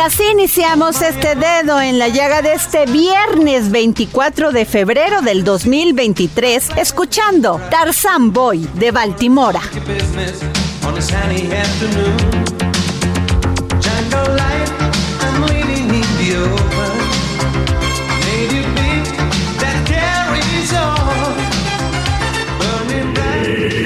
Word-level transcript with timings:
Así 0.00 0.24
iniciamos 0.32 1.02
este 1.02 1.34
dedo 1.34 1.80
en 1.80 1.98
la 1.98 2.08
llaga 2.08 2.42
de 2.42 2.54
este 2.54 2.86
viernes 2.86 3.70
24 3.70 4.50
de 4.52 4.64
febrero 4.64 5.20
del 5.20 5.44
2023, 5.44 6.70
escuchando 6.76 7.60
Tarzan 7.70 8.32
Boy 8.32 8.66
de 8.74 8.90
Baltimora. 8.92 9.60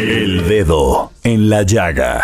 El 0.07 0.48
Dedo 0.48 1.11
en 1.25 1.48
la 1.51 1.62
Llaga. 1.62 2.23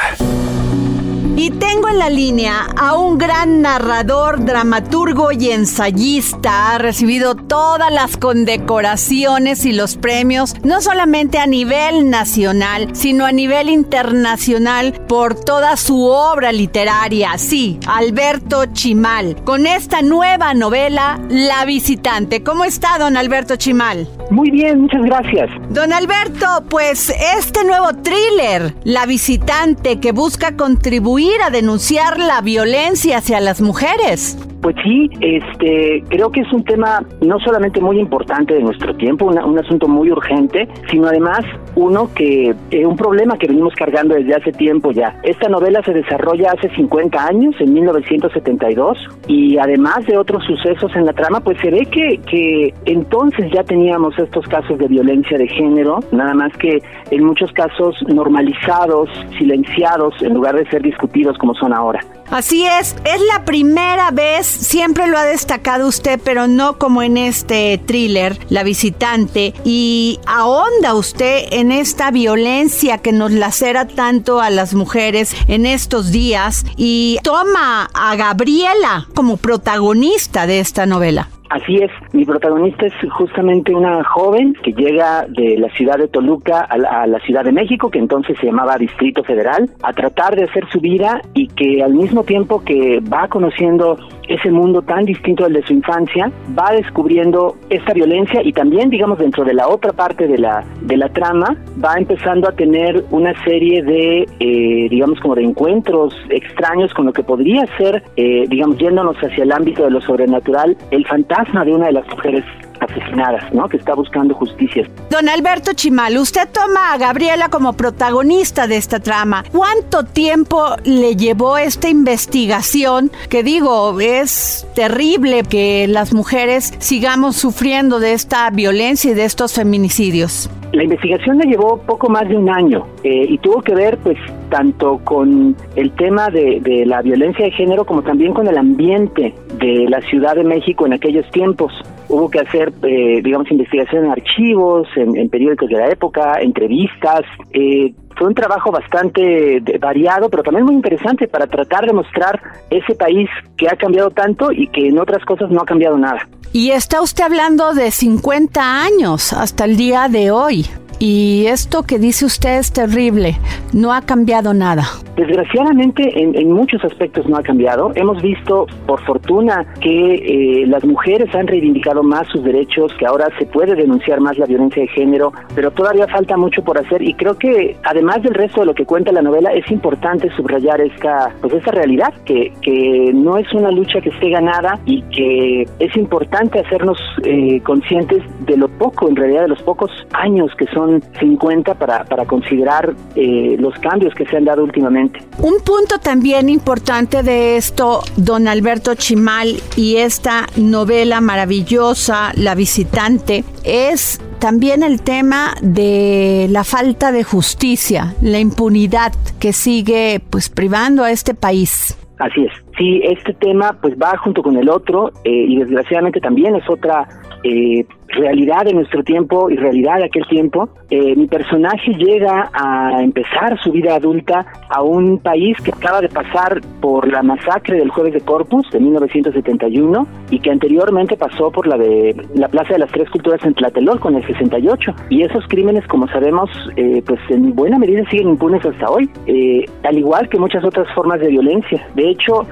Y 1.43 1.51
tengo 1.53 1.89
en 1.89 1.99
la 1.99 2.11
línea 2.11 2.67
a 2.77 2.99
un 2.99 3.17
gran 3.17 3.63
narrador, 3.63 4.45
dramaturgo 4.45 5.33
y 5.33 5.53
ensayista. 5.53 6.75
Ha 6.75 6.79
recibido 6.79 7.35
todas 7.35 7.91
las 7.91 8.19
condecoraciones 8.19 9.65
y 9.65 9.73
los 9.73 9.97
premios, 9.97 10.55
no 10.65 10.83
solamente 10.83 11.39
a 11.39 11.47
nivel 11.47 12.11
nacional, 12.11 12.95
sino 12.95 13.25
a 13.25 13.33
nivel 13.33 13.71
internacional 13.71 14.93
por 15.09 15.35
toda 15.35 15.79
su 15.79 16.05
obra 16.05 16.53
literaria. 16.53 17.39
Sí, 17.39 17.81
Alberto 17.87 18.67
Chimal, 18.75 19.43
con 19.43 19.67
esta 19.67 20.03
nueva 20.03 20.53
novela, 20.53 21.19
La 21.31 21.65
visitante. 21.65 22.43
¿Cómo 22.43 22.65
está, 22.65 22.99
don 22.99 23.17
Alberto 23.17 23.57
Chimal? 23.57 24.07
Muy 24.31 24.51
bien, 24.51 24.83
muchas 24.83 25.03
gracias. 25.03 25.51
Don 25.71 25.93
Alberto, 25.93 26.47
pues 26.69 27.13
este 27.37 27.65
nuevo 27.65 27.89
thriller, 27.95 28.75
La 28.85 29.05
visitante, 29.07 29.99
que 29.99 30.13
busca 30.13 30.57
contribuir 30.57 31.43
a 31.43 31.51
denunciar 31.51 32.19
la 32.19 32.41
violencia 32.41 33.19
hacia 33.19 33.41
las 33.41 33.61
mujeres. 33.61 34.37
Pues 34.61 34.77
sí, 34.85 35.09
este, 35.21 36.05
creo 36.09 36.31
que 36.31 36.41
es 36.41 36.53
un 36.53 36.65
tema 36.65 37.03
no 37.23 37.39
solamente 37.41 37.81
muy 37.81 37.99
importante 37.99 38.55
de 38.55 38.63
nuestro 38.63 38.95
tiempo, 38.95 39.27
un 39.27 39.59
asunto 39.59 39.89
muy 39.89 40.11
urgente, 40.11 40.69
sino 40.91 41.09
además 41.09 41.41
uno 41.77 42.11
que, 42.15 42.55
eh, 42.71 42.87
un 42.87 42.97
problema 42.97 43.39
que 43.39 43.47
venimos 43.47 43.75
cargando 43.75 44.15
desde 44.15 44.35
hace 44.35 44.53
tiempo 44.53 44.93
ya. 44.93 45.19
Esta 45.23 45.49
novela 45.49 45.83
se 45.83 45.95
desarrolla 45.95 46.53
hace 46.53 46.69
50 46.75 47.27
años, 47.27 47.55
en 47.59 47.73
1972, 47.73 48.99
y 49.29 49.57
además 49.57 50.05
de 50.07 50.19
otros 50.19 50.45
sucesos 50.45 50.95
en 50.95 51.07
la 51.07 51.13
trama, 51.15 51.41
pues 51.41 51.59
se 51.61 51.71
ve 51.71 51.87
que, 51.87 52.21
que 52.31 52.75
entonces 52.85 53.51
ya 53.53 53.63
teníamos 53.65 54.19
estos 54.19 54.47
casos 54.47 54.79
de 54.79 54.89
violencia 54.89 55.39
de 55.39 55.49
género, 55.49 56.01
nada 56.13 56.35
más 56.35 56.53
que 56.59 56.83
en 57.11 57.25
muchos 57.25 57.51
casos 57.53 57.97
normalizados, 58.09 59.09
silenciados, 59.39 60.15
en 60.23 60.35
lugar 60.35 60.57
de 60.57 60.69
ser 60.69 60.83
discutidos 60.83 61.39
como 61.39 61.55
son 61.55 61.73
ahora. 61.73 62.01
Así 62.31 62.65
es, 62.65 62.95
es 63.05 63.21
la 63.33 63.45
primera 63.45 64.13
vez, 64.13 64.47
siempre 64.47 65.09
lo 65.09 65.19
ha 65.19 65.25
destacado 65.25 65.89
usted, 65.89 66.21
pero 66.25 66.47
no 66.47 66.79
como 66.79 67.03
en 67.03 67.17
este 67.17 67.79
thriller, 67.85 68.39
La 68.49 68.63
visitante, 68.63 69.53
y 69.65 70.21
ahonda 70.27 70.95
usted 70.95 71.47
en 71.51 71.73
esta 71.73 72.13
violencia 72.13 72.99
que 72.99 73.11
nos 73.11 73.33
lacera 73.33 73.89
tanto 73.89 74.41
a 74.41 74.51
las 74.51 74.75
mujeres 74.75 75.35
en 75.49 75.67
estos 75.67 76.13
días 76.13 76.65
y 76.77 77.19
toma 77.25 77.91
a 77.93 78.15
Gabriela 78.15 79.09
como 79.15 79.37
protagonista 79.37 80.47
de 80.47 80.61
esta 80.61 80.87
novela. 80.87 81.29
Así 81.51 81.79
es, 81.79 81.91
mi 82.13 82.25
protagonista 82.25 82.87
es 82.87 82.95
justamente 83.13 83.75
una 83.75 84.03
joven 84.05 84.55
que 84.63 84.73
llega 84.73 85.27
de 85.29 85.57
la 85.59 85.69
ciudad 85.71 85.99
de 85.99 86.09
Toluca 86.09 86.61
a 86.61 86.77
la, 87.07 87.21
Ciudad 87.21 87.45
de 87.45 87.53
México, 87.53 87.91
que 87.91 87.99
entonces 87.99 88.37
se 88.41 88.47
llamaba 88.47 88.77
Distrito 88.79 89.23
Federal, 89.23 89.71
a 89.83 89.93
tratar 89.93 90.35
de 90.35 90.45
hacer 90.45 90.67
su 90.71 90.81
vida 90.81 91.21
y 91.35 91.47
que 91.49 91.83
al 91.83 91.95
mismo 91.95 92.25
tiempo 92.25 92.63
que 92.65 93.01
va 93.01 93.29
conociendo 93.29 93.99
ese 94.31 94.51
mundo 94.51 94.83
tan 94.83 95.05
distinto 95.05 95.45
al 95.45 95.53
de 95.53 95.63
su 95.63 95.73
infancia, 95.73 96.31
va 96.57 96.71
descubriendo 96.73 97.57
esta 97.69 97.93
violencia 97.93 98.41
y 98.45 98.53
también, 98.53 98.89
digamos, 98.89 99.19
dentro 99.19 99.45
de 99.45 99.55
la 99.55 99.69
otra 99.69 99.93
parte 99.93 100.29
de 100.29 100.39
la, 100.39 100.65
de 100.83 100.97
la 100.97 101.09
trama, 101.09 101.57
va 101.85 101.95
empezando 101.97 102.49
a 102.49 102.53
tener 102.53 103.05
una 103.11 103.35
serie 103.43 103.83
de, 103.83 104.29
eh, 104.39 104.89
digamos, 104.89 105.19
como 105.21 105.35
de 105.35 105.43
encuentros 105.43 106.15
extraños 106.29 106.95
con 106.95 107.07
lo 107.07 107.13
que 107.13 107.25
podría 107.25 107.67
ser, 107.77 108.05
eh, 108.17 108.45
digamos, 108.49 108.79
yéndonos 108.79 109.17
hacia 109.17 109.43
el 109.43 109.51
ámbito 109.51 109.85
de 109.85 109.91
lo 109.91 110.01
sobrenatural, 110.01 110.77
el 110.93 111.05
fantasma 111.07 111.65
de 111.65 111.73
una 111.73 111.87
de 111.87 111.93
las 111.93 112.00
mujeres 112.09 112.45
asesinadas, 112.81 113.53
¿no? 113.53 113.69
Que 113.69 113.77
está 113.77 113.95
buscando 113.95 114.35
justicia. 114.35 114.89
Don 115.11 115.29
Alberto 115.29 115.73
Chimal, 115.73 116.17
usted 116.19 116.49
toma 116.53 116.93
a 116.93 116.99
Gabriela 116.99 117.49
como 117.49 117.75
protagonista 117.75 118.67
de 118.67 118.77
esta 118.77 119.01
trama. 119.01 119.45
¿Cuánto 119.53 120.05
tiempo 120.05 120.77
le 120.85 121.17
llevó 121.17 121.59
esta 121.59 121.89
investigación? 121.89 123.11
Que 123.29 123.43
digo, 123.43 123.99
es 124.01 124.67
terrible 124.75 125.43
que 125.43 125.87
las 125.89 126.13
mujeres 126.13 126.75
sigamos 126.79 127.37
sufriendo 127.37 128.01
de 128.01 128.13
esta 128.13 128.49
violencia 128.51 129.11
y 129.11 129.15
de 129.15 129.25
estos 129.25 129.55
feminicidios. 129.55 130.51
La 130.73 130.85
investigación 130.85 131.39
le 131.39 131.47
llevó 131.47 131.79
poco 131.79 132.09
más 132.09 132.29
de 132.29 132.37
un 132.37 132.49
año 132.49 132.87
eh, 133.03 133.27
y 133.29 133.39
tuvo 133.39 133.61
que 133.61 133.75
ver, 133.75 133.99
pues, 133.99 134.17
tanto 134.51 135.01
con 135.03 135.57
el 135.75 135.91
tema 135.93 136.31
de, 136.31 136.61
de, 136.61 136.87
la 136.87 137.03
violencia 137.03 137.45
de 137.45 137.51
género 137.51 137.85
como 137.85 138.03
también 138.03 138.33
con 138.33 138.47
el 138.47 138.57
ambiente 138.57 139.35
de 139.59 139.87
la 139.89 140.01
Ciudad 140.03 140.37
de 140.37 140.45
México 140.45 140.87
en 140.87 140.93
aquellos 140.93 141.29
tiempos. 141.33 141.73
Hubo 142.09 142.31
que 142.31 142.41
hacer, 142.41 142.70
eh, 142.83 143.21
digamos, 143.23 143.51
investigación 143.51 144.07
en 144.07 144.13
archivos, 144.13 144.89
en, 144.97 145.17
en, 145.17 145.29
periódicos 145.29 145.69
de 145.69 145.77
la 145.77 145.89
época, 145.89 146.41
entrevistas. 146.41 147.23
Eh, 147.53 147.95
fue 148.17 148.29
un 148.29 148.35
trabajo 148.35 148.71
bastante 148.71 149.63
variado, 149.81 150.29
pero 150.29 150.43
también 150.43 150.67
muy 150.67 150.75
interesante 150.75 151.27
para 151.27 151.47
tratar 151.47 151.87
de 151.87 151.93
mostrar 151.93 152.41
ese 152.69 152.95
país 152.95 153.29
que 153.57 153.67
ha 153.69 153.77
cambiado 153.77 154.11
tanto 154.11 154.53
y 154.53 154.67
que 154.69 154.89
en 154.89 154.99
otras 154.99 155.25
cosas 155.25 155.51
no 155.51 155.61
ha 155.63 155.65
cambiado 155.65 155.97
nada. 155.97 156.29
Y 156.53 156.73
está 156.73 157.01
usted 157.01 157.25
hablando 157.25 157.73
de 157.75 157.91
50 157.91 158.83
años 158.83 159.33
hasta 159.33 159.65
el 159.65 159.77
día 159.77 160.09
de 160.09 160.31
hoy. 160.31 160.67
Y 161.01 161.47
esto 161.47 161.83
que 161.83 161.99
dice 161.99 162.27
usted 162.27 162.59
es 162.59 162.73
terrible, 162.73 163.39
no 163.73 163.93
ha 163.93 164.03
cambiado 164.03 164.53
nada. 164.53 164.85
Desgraciadamente 165.17 166.23
en, 166.23 166.53
muchos 166.53 166.85
aspectos 166.85 167.27
no 167.27 167.37
ha 167.37 167.43
cambiado. 167.43 167.91
Hemos 167.95 168.23
visto, 168.23 168.67
por 168.87 169.03
fortuna, 169.05 169.67
que 169.81 170.63
eh, 170.63 170.67
las 170.67 170.85
mujeres 170.85 171.35
han 171.35 171.47
reivindicado 171.47 172.03
más 172.03 172.29
sus 172.29 172.45
derechos, 172.45 172.93
que 172.99 173.07
ahora 173.07 173.29
se 173.39 173.47
puede 173.47 173.75
denunciar 173.75 174.21
más 174.21 174.37
la 174.39 174.47
violencia 174.47 174.83
de 174.83 174.89
género, 174.89 175.33
pero 175.55 175.71
todavía 175.71 176.07
falta 176.09 176.37
mucho 176.37 176.63
por 176.63 176.79
hacer 176.79 177.03
y 177.03 177.15
creo 177.15 177.37
que 177.39 177.77
además 177.83 178.23
del 178.23 178.35
resto 178.35 178.61
de 178.61 178.67
lo 178.67 178.75
que 178.75 178.85
cuenta 178.85 179.11
la 179.11 179.23
novela 179.23 179.53
es 179.53 179.71
importante 179.71 180.31
subrayar 180.37 180.81
esta, 180.83 181.35
pues 181.41 181.55
esta 181.55 181.71
realidad, 181.71 182.13
que, 182.27 182.53
que 182.61 183.11
no 183.15 183.39
es 183.39 183.51
una 183.55 183.71
lucha 183.71 184.01
que 184.03 184.11
esté 184.11 184.29
ganada 184.31 184.79
y 184.85 185.03
que 185.03 185.67
es 185.79 185.97
importante 185.97 186.61
hacernos 186.61 186.99
eh, 187.25 187.61
conscientes 187.63 188.23
de 188.47 188.57
lo 188.59 188.69
poco, 188.69 189.09
en 189.09 189.17
realidad 189.17 189.43
de 189.43 189.49
los 189.49 189.63
pocos 189.63 189.91
años 190.13 190.51
que 190.57 190.67
son 190.67 190.90
50 191.19 191.75
para, 191.75 192.05
para 192.05 192.25
considerar 192.27 192.95
eh, 193.15 193.57
los 193.59 193.75
cambios 193.79 194.15
que 194.15 194.27
se 194.27 194.37
han 194.37 194.45
dado 194.45 194.65
últimamente. 194.65 195.21
Un 195.39 195.61
punto 195.65 195.99
también 195.99 196.49
importante 196.49 197.23
de 197.23 197.57
esto, 197.57 198.01
don 198.17 198.49
Alberto 198.49 198.95
Chimal, 198.95 199.57
y 199.77 199.97
esta 199.97 200.47
novela 200.57 201.21
maravillosa, 201.21 202.33
La 202.35 202.55
visitante, 202.55 203.45
es 203.65 204.21
también 204.39 204.83
el 204.83 205.03
tema 205.03 205.55
de 205.63 206.47
la 206.51 206.65
falta 206.65 207.13
de 207.13 207.23
justicia, 207.23 208.15
la 208.23 208.39
impunidad 208.39 209.13
que 209.39 209.53
sigue 209.53 210.21
pues 210.31 210.49
privando 210.49 211.05
a 211.05 211.11
este 211.11 211.35
país. 211.35 211.97
Así 212.19 212.45
es. 212.45 212.53
Sí, 212.77 213.01
este 213.05 213.33
tema 213.35 213.77
pues 213.81 213.95
va 213.97 214.17
junto 214.19 214.43
con 214.43 214.57
el 214.57 214.69
otro 214.69 215.11
eh, 215.25 215.31
y 215.31 215.57
desgraciadamente 215.59 216.21
también 216.21 216.55
es 216.55 216.69
otra 216.69 217.09
eh, 217.45 217.87
realidad 218.13 218.65
de 218.65 218.75
nuestro 218.75 219.03
tiempo 219.03 219.51
y 219.51 219.57
realidad 219.57 219.99
de 219.99 220.05
aquel 220.05 220.27
tiempo. 220.27 220.69
Eh, 220.91 221.15
mi 221.17 221.27
personaje 221.27 221.93
llega 221.95 222.51
a 222.53 223.03
empezar 223.03 223.59
su 223.63 223.73
vida 223.73 223.95
adulta 223.95 224.47
a 224.69 224.83
un 224.83 225.19
país 225.19 225.57
que 225.63 225.71
acaba 225.71 226.01
de 226.01 226.09
pasar 226.09 226.61
por 226.81 227.11
la 227.11 227.23
masacre 227.23 227.79
del 227.79 227.91
jueves 227.91 228.15
de 228.15 228.21
Corpus 228.21 228.69
de 228.71 228.81
1971 228.81 230.07
y 230.31 230.41
que 230.41 230.51
anteriormente 230.51 231.17
pasó 231.17 231.51
por 231.51 231.67
la 231.67 231.79
de 231.79 232.17
la 232.35 232.49
Plaza 232.49 232.73
de 232.75 232.81
las 232.81 232.91
Tres 232.91 233.09
Culturas 233.11 233.41
en 233.45 233.55
Tlatelolco 233.55 234.09
en 234.09 234.17
el 234.17 234.27
68. 234.27 234.93
Y 235.11 235.23
esos 235.23 235.47
crímenes, 235.47 235.87
como 235.87 236.09
sabemos, 236.09 236.51
eh, 236.77 237.03
pues 237.07 237.21
en 237.29 237.55
buena 237.55 237.79
medida 237.79 238.09
siguen 238.11 238.31
impunes 238.31 238.65
hasta 238.65 238.91
hoy, 238.91 239.09
eh, 239.27 239.65
al 239.85 239.99
igual 239.99 240.29
que 240.29 240.39
muchas 240.39 240.65
otras 240.65 240.93
formas 240.95 241.21
de 241.21 241.29
violencia. 241.29 241.87
De 241.95 242.11
hecho, 242.11 242.47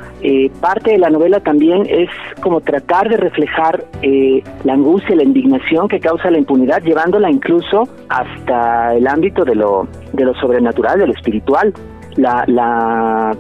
parte 0.61 0.93
de 0.93 0.99
la 0.99 1.11
novela 1.11 1.41
también 1.41 1.87
es 1.89 2.09
como 2.41 2.61
tratar 2.61 3.09
de 3.09 3.17
reflejar 3.17 3.85
la 4.65 4.73
angustia, 4.73 5.17
la 5.17 5.25
indignación 5.25 5.48
que 5.89 6.01
causa 6.01 6.31
la 6.31 6.39
impunidad, 6.39 6.83
llevándola 6.83 7.31
incluso 7.31 7.89
hasta 8.09 8.95
el 8.95 9.07
ámbito 9.07 9.45
de 9.45 9.55
lo, 9.55 9.87
de 10.13 10.25
lo 10.25 10.35
sobrenatural, 10.35 10.99
de 10.99 11.07
lo 11.07 11.13
espiritual. 11.13 11.73
La, 12.17 12.45
la, 12.47 13.37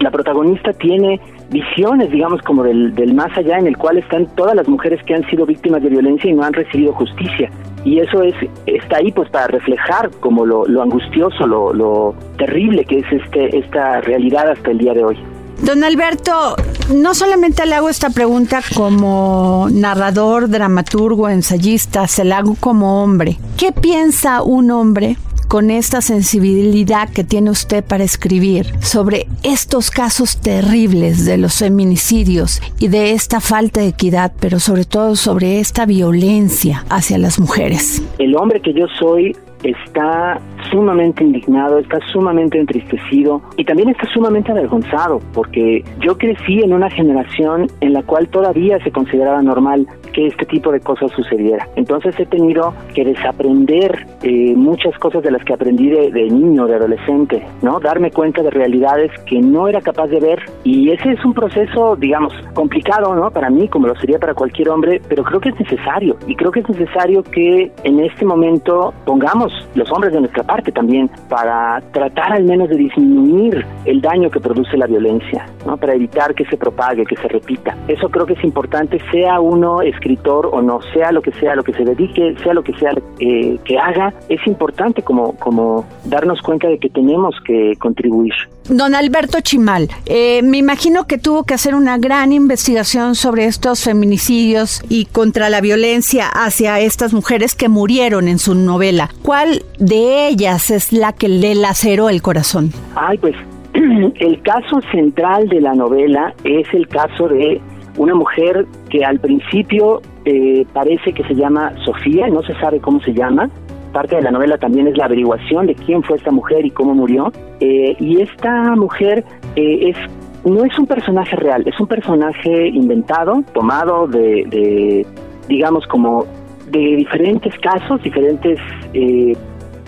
la 0.00 0.10
protagonista 0.10 0.72
tiene 0.72 1.20
visiones, 1.50 2.10
digamos, 2.10 2.42
como 2.42 2.62
del, 2.62 2.94
del 2.94 3.14
más 3.14 3.36
allá, 3.36 3.58
en 3.58 3.66
el 3.66 3.76
cual 3.76 3.98
están 3.98 4.26
todas 4.36 4.54
las 4.54 4.68
mujeres 4.68 5.02
que 5.04 5.14
han 5.14 5.24
sido 5.30 5.46
víctimas 5.46 5.82
de 5.82 5.88
violencia 5.88 6.30
y 6.30 6.34
no 6.34 6.42
han 6.42 6.52
recibido 6.52 6.92
justicia. 6.92 7.50
Y 7.84 8.00
eso 8.00 8.22
es 8.22 8.34
está 8.66 8.98
ahí 8.98 9.12
pues 9.12 9.30
para 9.30 9.46
reflejar 9.46 10.10
como 10.20 10.44
lo, 10.44 10.66
lo 10.66 10.82
angustioso, 10.82 11.46
lo, 11.46 11.72
lo 11.72 12.14
terrible 12.36 12.84
que 12.84 12.98
es 12.98 13.12
este 13.12 13.56
esta 13.56 14.00
realidad 14.00 14.50
hasta 14.50 14.70
el 14.70 14.78
día 14.78 14.94
de 14.94 15.04
hoy. 15.04 15.18
Don 15.62 15.82
Alberto, 15.82 16.54
no 16.94 17.14
solamente 17.14 17.66
le 17.66 17.74
hago 17.74 17.88
esta 17.88 18.10
pregunta 18.10 18.62
como 18.74 19.68
narrador, 19.70 20.48
dramaturgo, 20.48 21.28
ensayista, 21.28 22.06
se 22.06 22.24
la 22.24 22.38
hago 22.38 22.56
como 22.58 23.02
hombre. 23.02 23.38
¿Qué 23.56 23.72
piensa 23.72 24.42
un 24.42 24.70
hombre 24.70 25.16
con 25.48 25.70
esta 25.70 26.00
sensibilidad 26.00 27.08
que 27.08 27.24
tiene 27.24 27.50
usted 27.50 27.82
para 27.82 28.04
escribir 28.04 28.66
sobre 28.80 29.26
estos 29.42 29.90
casos 29.90 30.40
terribles 30.40 31.24
de 31.24 31.38
los 31.38 31.58
feminicidios 31.58 32.60
y 32.78 32.88
de 32.88 33.12
esta 33.12 33.40
falta 33.40 33.80
de 33.80 33.88
equidad, 33.88 34.32
pero 34.38 34.60
sobre 34.60 34.84
todo 34.84 35.16
sobre 35.16 35.58
esta 35.58 35.86
violencia 35.86 36.84
hacia 36.90 37.18
las 37.18 37.40
mujeres? 37.40 38.02
El 38.18 38.36
hombre 38.36 38.60
que 38.60 38.74
yo 38.74 38.86
soy 38.98 39.34
está 39.62 40.40
sumamente 40.70 41.24
indignado, 41.24 41.78
está 41.78 41.98
sumamente 42.12 42.58
entristecido 42.58 43.40
y 43.56 43.64
también 43.64 43.90
está 43.90 44.06
sumamente 44.12 44.52
avergonzado 44.52 45.20
porque 45.32 45.84
yo 46.00 46.16
crecí 46.16 46.60
en 46.60 46.72
una 46.72 46.90
generación 46.90 47.66
en 47.80 47.92
la 47.92 48.02
cual 48.02 48.28
todavía 48.28 48.82
se 48.82 48.90
consideraba 48.90 49.42
normal 49.42 49.86
que 50.12 50.26
este 50.26 50.46
tipo 50.46 50.72
de 50.72 50.80
cosas 50.80 51.10
sucediera. 51.12 51.68
Entonces 51.76 52.18
he 52.18 52.26
tenido 52.26 52.74
que 52.94 53.04
desaprender 53.04 54.06
eh, 54.22 54.54
muchas 54.56 54.96
cosas 54.98 55.22
de 55.22 55.30
las 55.30 55.44
que 55.44 55.54
aprendí 55.54 55.88
de, 55.88 56.10
de, 56.10 56.24
niño, 56.24 56.66
de 56.66 56.76
adolescente, 56.76 57.46
¿no? 57.62 57.80
Darme 57.80 58.10
cuenta 58.10 58.42
de 58.42 58.50
realidades 58.50 59.10
que 59.26 59.40
no 59.40 59.68
era 59.68 59.80
capaz 59.80 60.08
de 60.08 60.20
ver 60.20 60.42
y 60.64 60.90
ese 60.90 61.12
es 61.12 61.24
un 61.24 61.34
proceso, 61.34 61.96
digamos, 61.96 62.32
complicado, 62.54 63.14
¿no? 63.14 63.30
Para 63.30 63.50
mí, 63.50 63.68
como 63.68 63.86
lo 63.86 63.96
sería 63.96 64.18
para 64.18 64.34
cualquier 64.34 64.70
hombre, 64.70 65.00
pero 65.08 65.22
creo 65.22 65.40
que 65.40 65.50
es 65.50 65.60
necesario 65.60 66.16
y 66.26 66.34
creo 66.34 66.50
que 66.50 66.60
es 66.60 66.68
necesario 66.68 67.22
que 67.22 67.70
en 67.84 68.00
este 68.00 68.24
momento 68.24 68.92
pongamos 69.04 69.52
los 69.74 69.90
hombres 69.92 70.12
de 70.12 70.20
nuestra 70.20 70.42
parte 70.48 70.72
también 70.72 71.10
para 71.28 71.80
tratar 71.92 72.32
al 72.32 72.44
menos 72.44 72.70
de 72.70 72.76
disminuir 72.76 73.64
el 73.84 74.00
daño 74.00 74.30
que 74.30 74.40
produce 74.40 74.76
la 74.78 74.86
violencia, 74.86 75.46
¿no? 75.66 75.76
Para 75.76 75.94
evitar 75.94 76.34
que 76.34 76.46
se 76.46 76.56
propague, 76.56 77.04
que 77.04 77.16
se 77.16 77.28
repita. 77.28 77.76
Eso 77.86 78.08
creo 78.08 78.24
que 78.24 78.32
es 78.32 78.42
importante, 78.42 78.98
sea 79.12 79.40
uno 79.40 79.82
escritor 79.82 80.48
o 80.50 80.62
no, 80.62 80.80
sea 80.94 81.12
lo 81.12 81.20
que 81.20 81.32
sea, 81.32 81.54
lo 81.54 81.62
que 81.62 81.74
se 81.74 81.84
dedique, 81.84 82.34
sea 82.42 82.54
lo 82.54 82.64
que 82.64 82.72
sea 82.78 82.92
eh, 83.20 83.58
que 83.64 83.78
haga, 83.78 84.14
es 84.30 84.44
importante 84.46 85.02
como, 85.02 85.34
como 85.36 85.84
darnos 86.06 86.40
cuenta 86.40 86.66
de 86.66 86.78
que 86.78 86.88
tenemos 86.88 87.34
que 87.44 87.74
contribuir. 87.78 88.32
Don 88.70 88.94
Alberto 88.94 89.40
Chimal, 89.40 89.88
eh, 90.06 90.42
me 90.42 90.58
imagino 90.58 91.06
que 91.06 91.18
tuvo 91.18 91.44
que 91.44 91.54
hacer 91.54 91.74
una 91.74 91.96
gran 91.98 92.32
investigación 92.32 93.14
sobre 93.14 93.46
estos 93.46 93.82
feminicidios 93.84 94.82
y 94.88 95.06
contra 95.06 95.48
la 95.48 95.60
violencia 95.60 96.28
hacia 96.28 96.78
estas 96.80 97.12
mujeres 97.12 97.54
que 97.54 97.68
murieron 97.68 98.28
en 98.28 98.38
su 98.38 98.54
novela. 98.54 99.10
¿Cuál 99.22 99.64
de 99.78 100.28
ellas 100.28 100.37
es 100.46 100.92
la 100.92 101.12
que 101.12 101.28
le 101.28 101.54
laceró 101.54 102.08
el 102.08 102.22
corazón? 102.22 102.70
Ay, 102.94 103.18
pues 103.18 103.34
el 103.74 104.42
caso 104.42 104.80
central 104.92 105.48
de 105.48 105.60
la 105.60 105.74
novela 105.74 106.34
es 106.44 106.66
el 106.72 106.88
caso 106.88 107.28
de 107.28 107.60
una 107.96 108.14
mujer 108.14 108.66
que 108.90 109.04
al 109.04 109.18
principio 109.18 110.00
eh, 110.24 110.64
parece 110.72 111.12
que 111.12 111.24
se 111.24 111.34
llama 111.34 111.72
Sofía, 111.84 112.28
no 112.28 112.42
se 112.42 112.54
sabe 112.60 112.80
cómo 112.80 113.00
se 113.00 113.12
llama, 113.12 113.50
parte 113.92 114.16
de 114.16 114.22
la 114.22 114.30
novela 114.30 114.58
también 114.58 114.86
es 114.86 114.96
la 114.96 115.06
averiguación 115.06 115.66
de 115.66 115.74
quién 115.74 116.02
fue 116.02 116.16
esta 116.16 116.30
mujer 116.30 116.64
y 116.64 116.70
cómo 116.70 116.94
murió. 116.94 117.32
Eh, 117.60 117.96
y 117.98 118.20
esta 118.20 118.76
mujer 118.76 119.24
eh, 119.56 119.90
es 119.90 119.96
no 120.44 120.64
es 120.64 120.78
un 120.78 120.86
personaje 120.86 121.34
real, 121.36 121.64
es 121.66 121.78
un 121.80 121.88
personaje 121.88 122.68
inventado, 122.68 123.42
tomado 123.52 124.06
de, 124.06 125.04
digamos, 125.48 125.86
como 125.88 126.24
de 126.70 126.96
diferentes 126.96 127.58
casos, 127.58 128.02
diferentes 128.02 128.58
eh, 128.94 129.36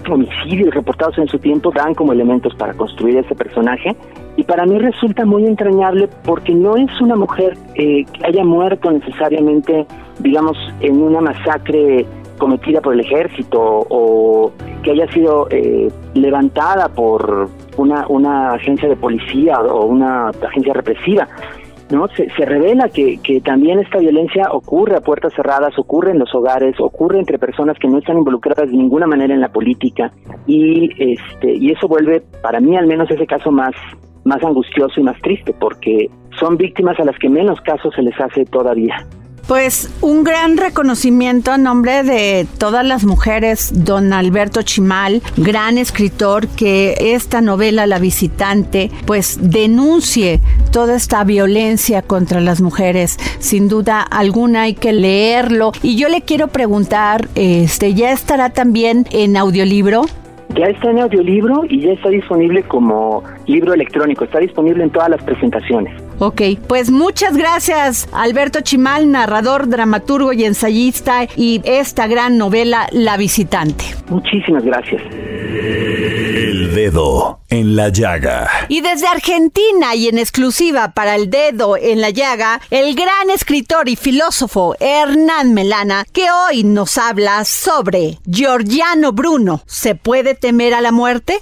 homicidios 0.08 0.74
reportados 0.74 1.18
en 1.18 1.28
su 1.28 1.38
tiempo 1.38 1.72
dan 1.74 1.94
como 1.94 2.12
elementos 2.12 2.54
para 2.54 2.74
construir 2.74 3.18
ese 3.18 3.34
personaje. 3.34 3.96
Y 4.36 4.44
para 4.44 4.64
mí 4.64 4.78
resulta 4.78 5.24
muy 5.24 5.46
entrañable 5.46 6.08
porque 6.24 6.54
no 6.54 6.76
es 6.76 7.00
una 7.00 7.16
mujer 7.16 7.56
que 7.74 8.06
haya 8.24 8.44
muerto 8.44 8.90
necesariamente, 8.90 9.86
digamos, 10.20 10.56
en 10.80 11.02
una 11.02 11.20
masacre 11.20 12.06
cometida 12.38 12.80
por 12.80 12.94
el 12.94 13.00
ejército 13.00 13.60
o 13.60 14.50
que 14.82 14.92
haya 14.92 15.06
sido 15.12 15.46
eh, 15.50 15.88
levantada 16.14 16.88
por 16.88 17.48
una, 17.76 18.06
una 18.08 18.52
agencia 18.54 18.88
de 18.88 18.96
policía 18.96 19.60
o 19.60 19.84
una 19.84 20.28
agencia 20.28 20.72
represiva. 20.72 21.28
¿No? 21.90 22.08
Se, 22.08 22.28
se 22.30 22.44
revela 22.44 22.88
que, 22.88 23.18
que 23.22 23.40
también 23.40 23.78
esta 23.78 23.98
violencia 23.98 24.48
ocurre 24.52 24.96
a 24.96 25.00
puertas 25.00 25.32
cerradas, 25.34 25.78
ocurre 25.78 26.12
en 26.12 26.18
los 26.18 26.34
hogares, 26.34 26.74
ocurre 26.80 27.18
entre 27.18 27.38
personas 27.38 27.78
que 27.78 27.88
no 27.88 27.98
están 27.98 28.18
involucradas 28.18 28.70
de 28.70 28.76
ninguna 28.76 29.06
manera 29.06 29.34
en 29.34 29.40
la 29.40 29.48
política 29.48 30.12
y, 30.46 30.90
este, 31.12 31.54
y 31.54 31.70
eso 31.70 31.88
vuelve, 31.88 32.22
para 32.42 32.60
mí 32.60 32.76
al 32.76 32.86
menos, 32.86 33.10
ese 33.10 33.26
caso 33.26 33.50
más, 33.50 33.72
más 34.24 34.42
angustioso 34.42 35.00
y 35.00 35.02
más 35.02 35.20
triste 35.20 35.54
porque 35.58 36.10
son 36.38 36.56
víctimas 36.56 36.98
a 37.00 37.04
las 37.04 37.18
que 37.18 37.28
menos 37.28 37.60
casos 37.60 37.94
se 37.94 38.02
les 38.02 38.18
hace 38.20 38.44
todavía. 38.44 38.96
Pues 39.46 39.90
un 40.00 40.22
gran 40.22 40.56
reconocimiento 40.56 41.50
a 41.50 41.58
nombre 41.58 42.02
de 42.04 42.46
todas 42.58 42.84
las 42.84 43.04
mujeres, 43.04 43.72
don 43.84 44.12
Alberto 44.12 44.62
Chimal, 44.62 45.22
gran 45.36 45.76
escritor, 45.76 46.46
que 46.48 46.94
esta 47.14 47.40
novela 47.40 47.86
La 47.86 47.98
visitante, 47.98 48.90
pues 49.06 49.38
denuncie 49.40 50.40
toda 50.70 50.94
esta 50.94 51.24
violencia 51.24 52.02
contra 52.02 52.40
las 52.40 52.60
mujeres. 52.60 53.18
Sin 53.40 53.68
duda 53.68 54.02
alguna 54.02 54.62
hay 54.62 54.74
que 54.74 54.92
leerlo. 54.92 55.72
Y 55.82 55.96
yo 55.96 56.08
le 56.08 56.22
quiero 56.22 56.48
preguntar, 56.48 57.28
este, 57.34 57.94
¿ya 57.94 58.12
estará 58.12 58.50
también 58.50 59.06
en 59.10 59.36
audiolibro? 59.36 60.02
Ya 60.56 60.66
está 60.66 60.90
en 60.90 60.98
audiolibro 60.98 61.64
y 61.68 61.80
ya 61.80 61.92
está 61.92 62.08
disponible 62.08 62.62
como 62.64 63.22
libro 63.46 63.72
electrónico, 63.72 64.24
está 64.24 64.40
disponible 64.40 64.82
en 64.82 64.90
todas 64.90 65.08
las 65.08 65.22
presentaciones. 65.22 66.09
Ok, 66.22 66.42
pues 66.68 66.90
muchas 66.90 67.34
gracias 67.34 68.06
Alberto 68.12 68.60
Chimal, 68.60 69.10
narrador, 69.10 69.70
dramaturgo 69.70 70.34
y 70.34 70.44
ensayista 70.44 71.26
y 71.34 71.62
esta 71.64 72.06
gran 72.08 72.36
novela 72.36 72.88
La 72.92 73.16
visitante. 73.16 73.86
Muchísimas 74.10 74.62
gracias. 74.62 75.00
El 75.10 76.74
dedo 76.74 77.40
en 77.48 77.74
la 77.74 77.88
llaga. 77.88 78.50
Y 78.68 78.82
desde 78.82 79.06
Argentina 79.06 79.94
y 79.94 80.08
en 80.08 80.18
exclusiva 80.18 80.92
para 80.92 81.14
el 81.14 81.30
dedo 81.30 81.78
en 81.78 82.02
la 82.02 82.10
llaga, 82.10 82.60
el 82.70 82.94
gran 82.94 83.30
escritor 83.30 83.88
y 83.88 83.96
filósofo 83.96 84.76
Hernán 84.78 85.54
Melana, 85.54 86.04
que 86.12 86.26
hoy 86.30 86.64
nos 86.64 86.98
habla 86.98 87.46
sobre 87.46 88.18
Giordano 88.30 89.12
Bruno. 89.12 89.62
¿Se 89.64 89.94
puede 89.94 90.34
temer 90.34 90.74
a 90.74 90.82
la 90.82 90.92
muerte? 90.92 91.40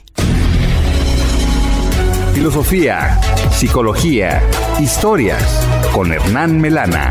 Filosofía, 2.38 3.20
psicología, 3.50 4.40
historias 4.78 5.42
con 5.92 6.12
Hernán 6.12 6.60
Melana. 6.60 7.10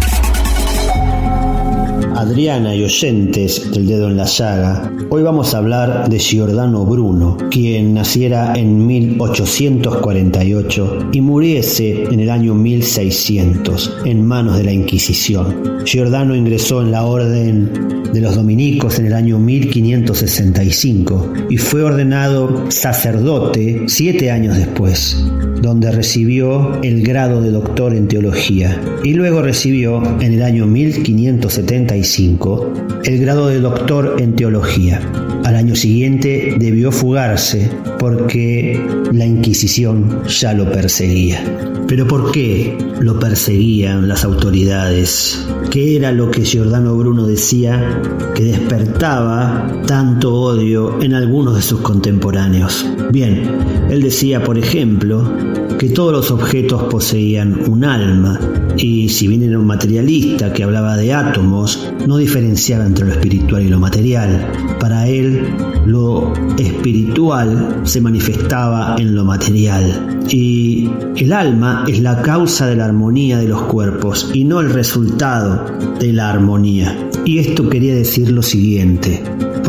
Adriana 2.17 2.73
y 2.73 2.83
oyentes 2.83 3.69
del 3.71 3.85
dedo 3.85 4.07
en 4.07 4.17
la 4.17 4.25
llaga, 4.25 4.91
hoy 5.11 5.21
vamos 5.21 5.53
a 5.53 5.59
hablar 5.59 6.09
de 6.09 6.17
Giordano 6.17 6.83
Bruno, 6.83 7.37
quien 7.51 7.93
naciera 7.93 8.57
en 8.57 8.87
1848 8.87 11.09
y 11.11 11.21
muriese 11.21 12.05
en 12.05 12.19
el 12.19 12.31
año 12.31 12.55
1600 12.55 13.97
en 14.05 14.25
manos 14.25 14.57
de 14.57 14.63
la 14.63 14.71
Inquisición. 14.71 15.83
Giordano 15.85 16.35
ingresó 16.35 16.81
en 16.81 16.89
la 16.89 17.05
orden 17.05 18.09
de 18.11 18.19
los 18.19 18.35
dominicos 18.35 18.97
en 18.97 19.05
el 19.05 19.13
año 19.13 19.37
1565 19.37 21.33
y 21.51 21.57
fue 21.57 21.83
ordenado 21.83 22.71
sacerdote 22.71 23.83
siete 23.85 24.31
años 24.31 24.57
después 24.57 25.23
donde 25.61 25.91
recibió 25.91 26.81
el 26.83 27.03
grado 27.03 27.41
de 27.41 27.51
doctor 27.51 27.93
en 27.93 28.07
teología 28.07 28.81
y 29.03 29.13
luego 29.13 29.41
recibió 29.41 30.01
en 30.21 30.33
el 30.33 30.43
año 30.43 30.65
1575 30.65 32.73
el 33.03 33.19
grado 33.19 33.47
de 33.47 33.59
doctor 33.59 34.15
en 34.19 34.35
teología. 34.35 35.01
Al 35.43 35.55
año 35.55 35.75
siguiente 35.75 36.55
debió 36.59 36.91
fugarse 36.91 37.69
porque 37.99 38.79
la 39.13 39.25
Inquisición 39.25 40.23
ya 40.27 40.53
lo 40.53 40.71
perseguía. 40.71 41.41
Pero 41.87 42.05
¿por 42.05 42.31
qué 42.31 42.77
lo 42.99 43.17
perseguían 43.17 44.09
las 44.09 44.25
autoridades? 44.25 45.47
¿Qué 45.71 45.95
era 45.95 46.11
lo 46.11 46.29
que 46.31 46.43
Giordano 46.43 46.97
Bruno 46.97 47.25
decía 47.25 48.01
que 48.35 48.43
despertaba 48.43 49.71
tanto 49.87 50.33
odio 50.33 51.01
en 51.01 51.13
algunos 51.13 51.55
de 51.55 51.61
sus 51.61 51.79
contemporáneos? 51.79 52.85
Bien, 53.11 53.41
él 53.89 54.01
decía, 54.01 54.43
por 54.43 54.57
ejemplo, 54.57 55.31
que 55.77 55.89
todos 55.89 56.11
los 56.11 56.31
objetos 56.31 56.83
poseían 56.85 57.69
un 57.69 57.83
alma, 57.83 58.39
y 58.77 59.09
si 59.09 59.27
bien 59.27 59.43
era 59.43 59.59
un 59.59 59.67
materialista 59.67 60.51
que 60.51 60.63
hablaba 60.63 60.97
de 60.97 61.13
átomos, 61.13 61.91
no 62.07 62.17
diferenciaba 62.17 62.85
entre 62.85 63.05
lo 63.05 63.13
espiritual 63.13 63.63
y 63.63 63.67
lo 63.67 63.79
material. 63.79 64.51
Para 64.79 65.07
él, 65.07 65.55
lo 65.85 66.33
espiritual 66.57 67.81
se 67.83 68.01
manifestaba 68.01 68.95
en 68.97 69.15
lo 69.15 69.23
material, 69.23 70.19
y 70.29 70.89
el 71.15 71.31
alma 71.31 71.85
es 71.87 72.01
la 72.01 72.21
causa 72.21 72.67
de 72.67 72.75
la 72.75 72.85
armonía 72.85 73.37
de 73.37 73.47
los 73.47 73.61
cuerpos 73.63 74.31
y 74.33 74.43
no 74.43 74.59
el 74.59 74.69
resultado 74.71 75.63
de 75.99 76.13
la 76.13 76.29
armonía. 76.29 77.09
Y 77.25 77.39
esto 77.39 77.69
quería 77.69 77.95
decir 77.95 78.31
lo 78.31 78.41
siguiente, 78.41 79.21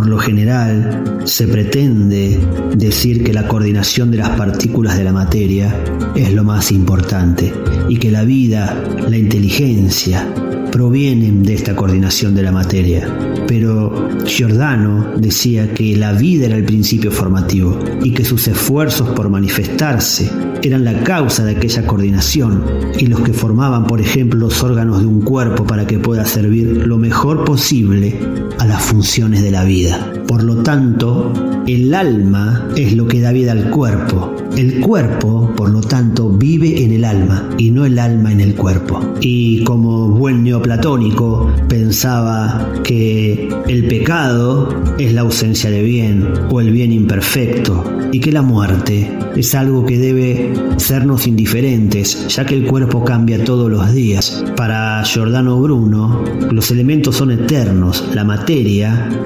lo 0.08 0.18
general, 0.18 1.22
se 1.24 1.46
pretende 1.46 2.38
decir 2.74 3.22
que 3.22 3.32
la 3.32 3.46
coordinación 3.46 4.10
de 4.10 4.18
las 4.18 4.30
partículas 4.30 4.96
de 4.96 5.04
la 5.04 5.12
materia 5.12 5.74
es 6.14 6.32
lo 6.32 6.44
más 6.44 6.72
importante 6.72 7.52
y 7.88 7.96
que 7.96 8.10
la 8.10 8.24
vida, 8.24 8.82
la 9.08 9.16
inteligencia, 9.16 10.26
provienen 10.70 11.42
de 11.42 11.54
esta 11.54 11.74
coordinación 11.74 12.34
de 12.34 12.42
la 12.42 12.52
materia. 12.52 13.08
Pero 13.46 14.08
Giordano 14.26 15.12
decía 15.16 15.72
que 15.72 15.96
la 15.96 16.12
vida 16.12 16.46
era 16.46 16.56
el 16.56 16.64
principio 16.64 17.10
formativo 17.10 17.78
y 18.02 18.12
que 18.12 18.24
sus 18.24 18.46
esfuerzos 18.48 19.08
por 19.10 19.28
manifestarse 19.30 20.30
eran 20.62 20.84
la 20.84 21.02
causa 21.02 21.44
de 21.44 21.56
aquella 21.56 21.86
coordinación 21.86 22.62
y 22.98 23.06
los 23.06 23.20
que 23.20 23.32
formaban, 23.32 23.86
por 23.86 24.00
ejemplo, 24.00 24.40
los 24.40 24.62
órganos 24.62 25.00
de 25.00 25.06
un 25.06 25.22
cuerpo 25.22 25.64
para 25.64 25.86
que 25.86 25.98
pueda 25.98 26.24
servir 26.24 26.86
lo 26.86 26.98
mejor 26.98 27.44
posible 27.44 28.16
a 28.58 28.66
las 28.66 28.82
funciones 28.82 29.42
de 29.42 29.50
la 29.50 29.64
vida. 29.64 30.12
Por 30.26 30.42
lo 30.42 30.62
tanto, 30.62 31.32
el 31.66 31.94
alma 31.94 32.68
es 32.76 32.94
lo 32.94 33.06
que 33.06 33.20
da 33.20 33.32
vida 33.32 33.52
al 33.52 33.70
cuerpo. 33.70 34.34
El 34.56 34.80
cuerpo, 34.80 35.52
por 35.56 35.70
lo 35.70 35.80
tanto, 35.80 36.30
vive 36.30 36.82
en 36.82 36.92
el 36.92 37.04
alma 37.04 37.48
y 37.58 37.70
no 37.70 37.84
el 37.84 37.98
alma 37.98 38.32
en 38.32 38.40
el 38.40 38.54
cuerpo. 38.54 39.00
Y 39.20 39.62
como 39.64 40.08
buen 40.08 40.42
neoplatónico 40.42 41.50
pensaba 41.68 42.72
que 42.82 43.48
el 43.68 43.86
pecado 43.86 44.68
es 44.98 45.12
la 45.12 45.20
ausencia 45.20 45.70
de 45.70 45.82
bien 45.82 46.26
o 46.50 46.60
el 46.60 46.72
bien 46.72 46.92
imperfecto 46.92 47.84
y 48.10 48.20
que 48.20 48.32
la 48.32 48.42
muerte 48.42 49.16
es 49.36 49.54
algo 49.54 49.84
que 49.86 49.98
debe 49.98 50.52
sernos 50.78 51.26
indiferentes, 51.26 52.26
ya 52.28 52.44
que 52.44 52.56
el 52.56 52.66
cuerpo 52.66 53.04
cambia 53.04 53.44
todos 53.44 53.70
los 53.70 53.92
días. 53.92 54.44
Para 54.56 55.04
Giordano 55.04 55.60
Bruno, 55.60 56.24
los 56.50 56.70
elementos 56.70 57.16
son 57.16 57.30
eternos, 57.30 58.04
la 58.14 58.24
materia 58.24 58.47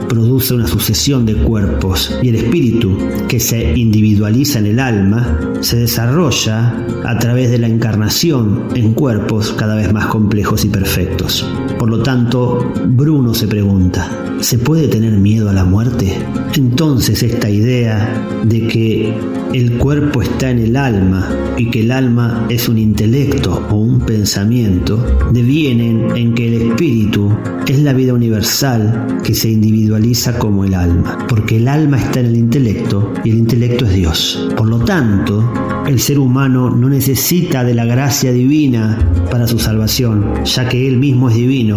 produce 0.09 0.52
una 0.52 0.67
sucesión 0.67 1.25
de 1.25 1.35
cuerpos 1.35 2.19
y 2.23 2.31
el 2.31 2.35
espíritu, 2.35 2.99
que 3.29 3.38
se 3.38 3.79
individualiza 3.79 4.59
en 4.59 4.67
el 4.67 4.81
alma, 4.81 5.38
se 5.61 5.76
desarrolla 5.76 6.75
a 7.05 7.19
través 7.21 7.52
de 7.52 7.59
la 7.59 7.69
encarnación 7.69 8.67
en 8.75 8.95
cuerpos 8.95 9.52
cada 9.52 9.76
vez 9.76 9.93
más 9.93 10.07
complejos 10.07 10.64
y 10.64 10.71
perfectos. 10.71 11.47
Por 11.83 11.91
lo 11.91 12.01
tanto, 12.01 12.65
Bruno 12.91 13.35
se 13.35 13.49
pregunta, 13.49 14.09
¿se 14.39 14.57
puede 14.57 14.87
tener 14.87 15.15
miedo 15.15 15.51
a 15.51 15.53
la 15.53 15.65
muerte? 15.65 16.17
Entonces 16.55 17.25
esta 17.25 17.51
idea 17.51 18.41
de 18.45 18.69
que 18.69 19.12
el 19.53 19.79
cuerpo 19.79 20.23
está 20.23 20.51
en 20.51 20.61
el 20.61 20.77
alma 20.77 21.29
y 21.59 21.71
que 21.71 21.81
el 21.81 21.91
alma 21.91 22.47
es 22.49 22.69
un 22.69 22.79
intelecto 22.79 23.67
o 23.69 23.75
un 23.75 23.99
pensamiento, 23.99 25.05
devienen 25.33 26.17
en 26.17 26.35
que 26.35 26.55
el 26.55 26.71
espíritu 26.71 27.33
es 27.67 27.81
la 27.81 27.93
vida 27.93 28.15
universal 28.15 29.19
que 29.25 29.35
se 29.35 29.51
individualiza 29.51 30.39
como 30.39 30.65
el 30.65 30.75
alma, 30.75 31.19
porque 31.29 31.57
el 31.57 31.67
alma 31.67 31.99
está 31.99 32.21
en 32.21 32.27
el 32.27 32.37
intelecto 32.37 33.12
y 33.25 33.31
el 33.31 33.39
intelecto 33.39 33.87
es 33.87 33.95
Dios. 33.95 34.49
Por 34.57 34.69
lo 34.69 34.79
tanto, 34.79 35.53
el 35.87 35.99
ser 35.99 36.19
humano 36.19 36.71
no 36.71 36.89
necesita 36.89 37.65
de 37.65 37.75
la 37.75 37.85
gracia 37.85 38.33
divina 38.33 38.99
para 39.31 39.47
su 39.47 39.59
salvación, 39.59 40.45
ya 40.45 40.69
que 40.69 40.87
él 40.87 40.99
mismo 40.99 41.29
es 41.29 41.37
divino 41.37 41.72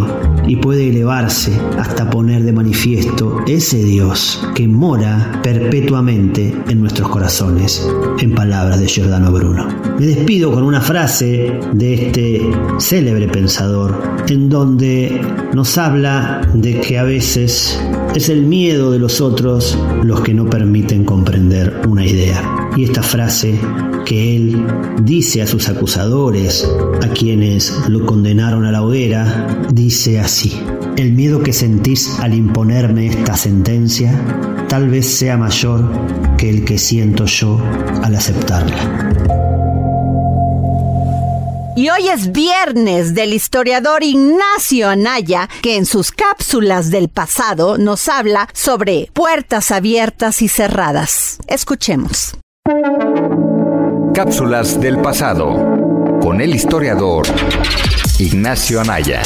y 0.48 0.56
puede 0.58 0.90
elevarse 0.90 1.60
hasta 1.78 2.10
poner 2.10 2.44
de 2.44 2.54
manifiesto 2.54 3.40
ese 3.48 3.84
Dios 3.84 4.46
que 4.54 4.68
mora 4.68 5.40
perpetuamente 5.44 6.54
en 6.68 6.82
nuestros 6.82 7.10
corazones, 7.10 7.88
en 8.20 8.34
palabras 8.34 8.80
de 8.80 8.88
Giordano 8.88 9.32
Bruno. 9.32 9.68
Me 10.00 10.06
despido 10.06 10.52
con 10.52 10.64
una 10.64 10.82
frase 10.82 11.60
de 11.74 11.94
este 11.94 12.42
célebre 12.80 13.28
pensador, 13.28 13.96
en 14.28 14.50
donde 14.50 15.22
nos 15.54 15.78
habla 15.78 16.42
de 16.54 16.80
que 16.80 16.98
a 16.98 17.04
veces 17.04 17.80
es 18.16 18.30
el 18.30 18.44
miedo 18.44 18.92
de 18.92 19.00
los 19.00 19.20
otros 19.20 19.78
los 20.04 20.22
que 20.22 20.34
no 20.34 20.50
permiten 20.50 21.04
comprender 21.04 21.82
una 21.88 22.06
idea. 22.06 22.70
Y 22.78 22.86
esta 22.86 23.04
frase 23.04 23.60
que 24.06 24.38
él 24.38 24.66
dice 25.04 25.42
a 25.42 25.48
sus 25.48 25.68
acusadores, 25.68 26.66
a 27.04 27.10
quienes 27.10 27.74
lo 27.90 28.06
condenaron 28.06 28.66
a 28.66 28.72
la 28.72 28.82
hoguera, 28.84 29.68
dice 29.74 30.20
así, 30.20 30.58
el 30.96 31.12
miedo 31.12 31.44
que 31.44 31.52
sentís 31.52 32.18
al 32.20 32.34
imponerme 32.34 33.08
esta 33.08 33.36
sentencia 33.36 34.66
tal 34.70 34.90
vez 34.90 35.06
sea 35.06 35.38
mayor 35.38 35.90
que 36.38 36.50
el 36.50 36.64
que 36.64 36.78
siento 36.78 37.26
yo 37.26 37.60
al 38.02 38.16
aceptarla. 38.16 39.55
Y 41.78 41.90
hoy 41.90 42.08
es 42.08 42.32
viernes 42.32 43.14
del 43.16 43.34
historiador 43.34 44.02
Ignacio 44.02 44.88
Anaya, 44.88 45.50
que 45.62 45.76
en 45.76 45.86
sus 45.86 46.14
cápsulas 46.14 46.90
del 46.90 47.10
pasado 47.10 47.78
nos 47.78 48.08
habla 48.08 48.48
sobre 48.54 49.10
puertas 49.12 49.72
abiertas 49.72 50.42
y 50.42 50.48
cerradas. 50.48 51.38
Escuchemos. 51.48 52.38
Cápsulas 54.14 54.80
del 54.80 55.02
pasado 55.02 56.20
con 56.22 56.40
el 56.40 56.56
historiador 56.56 57.28
Ignacio 58.20 58.80
Anaya. 58.80 59.22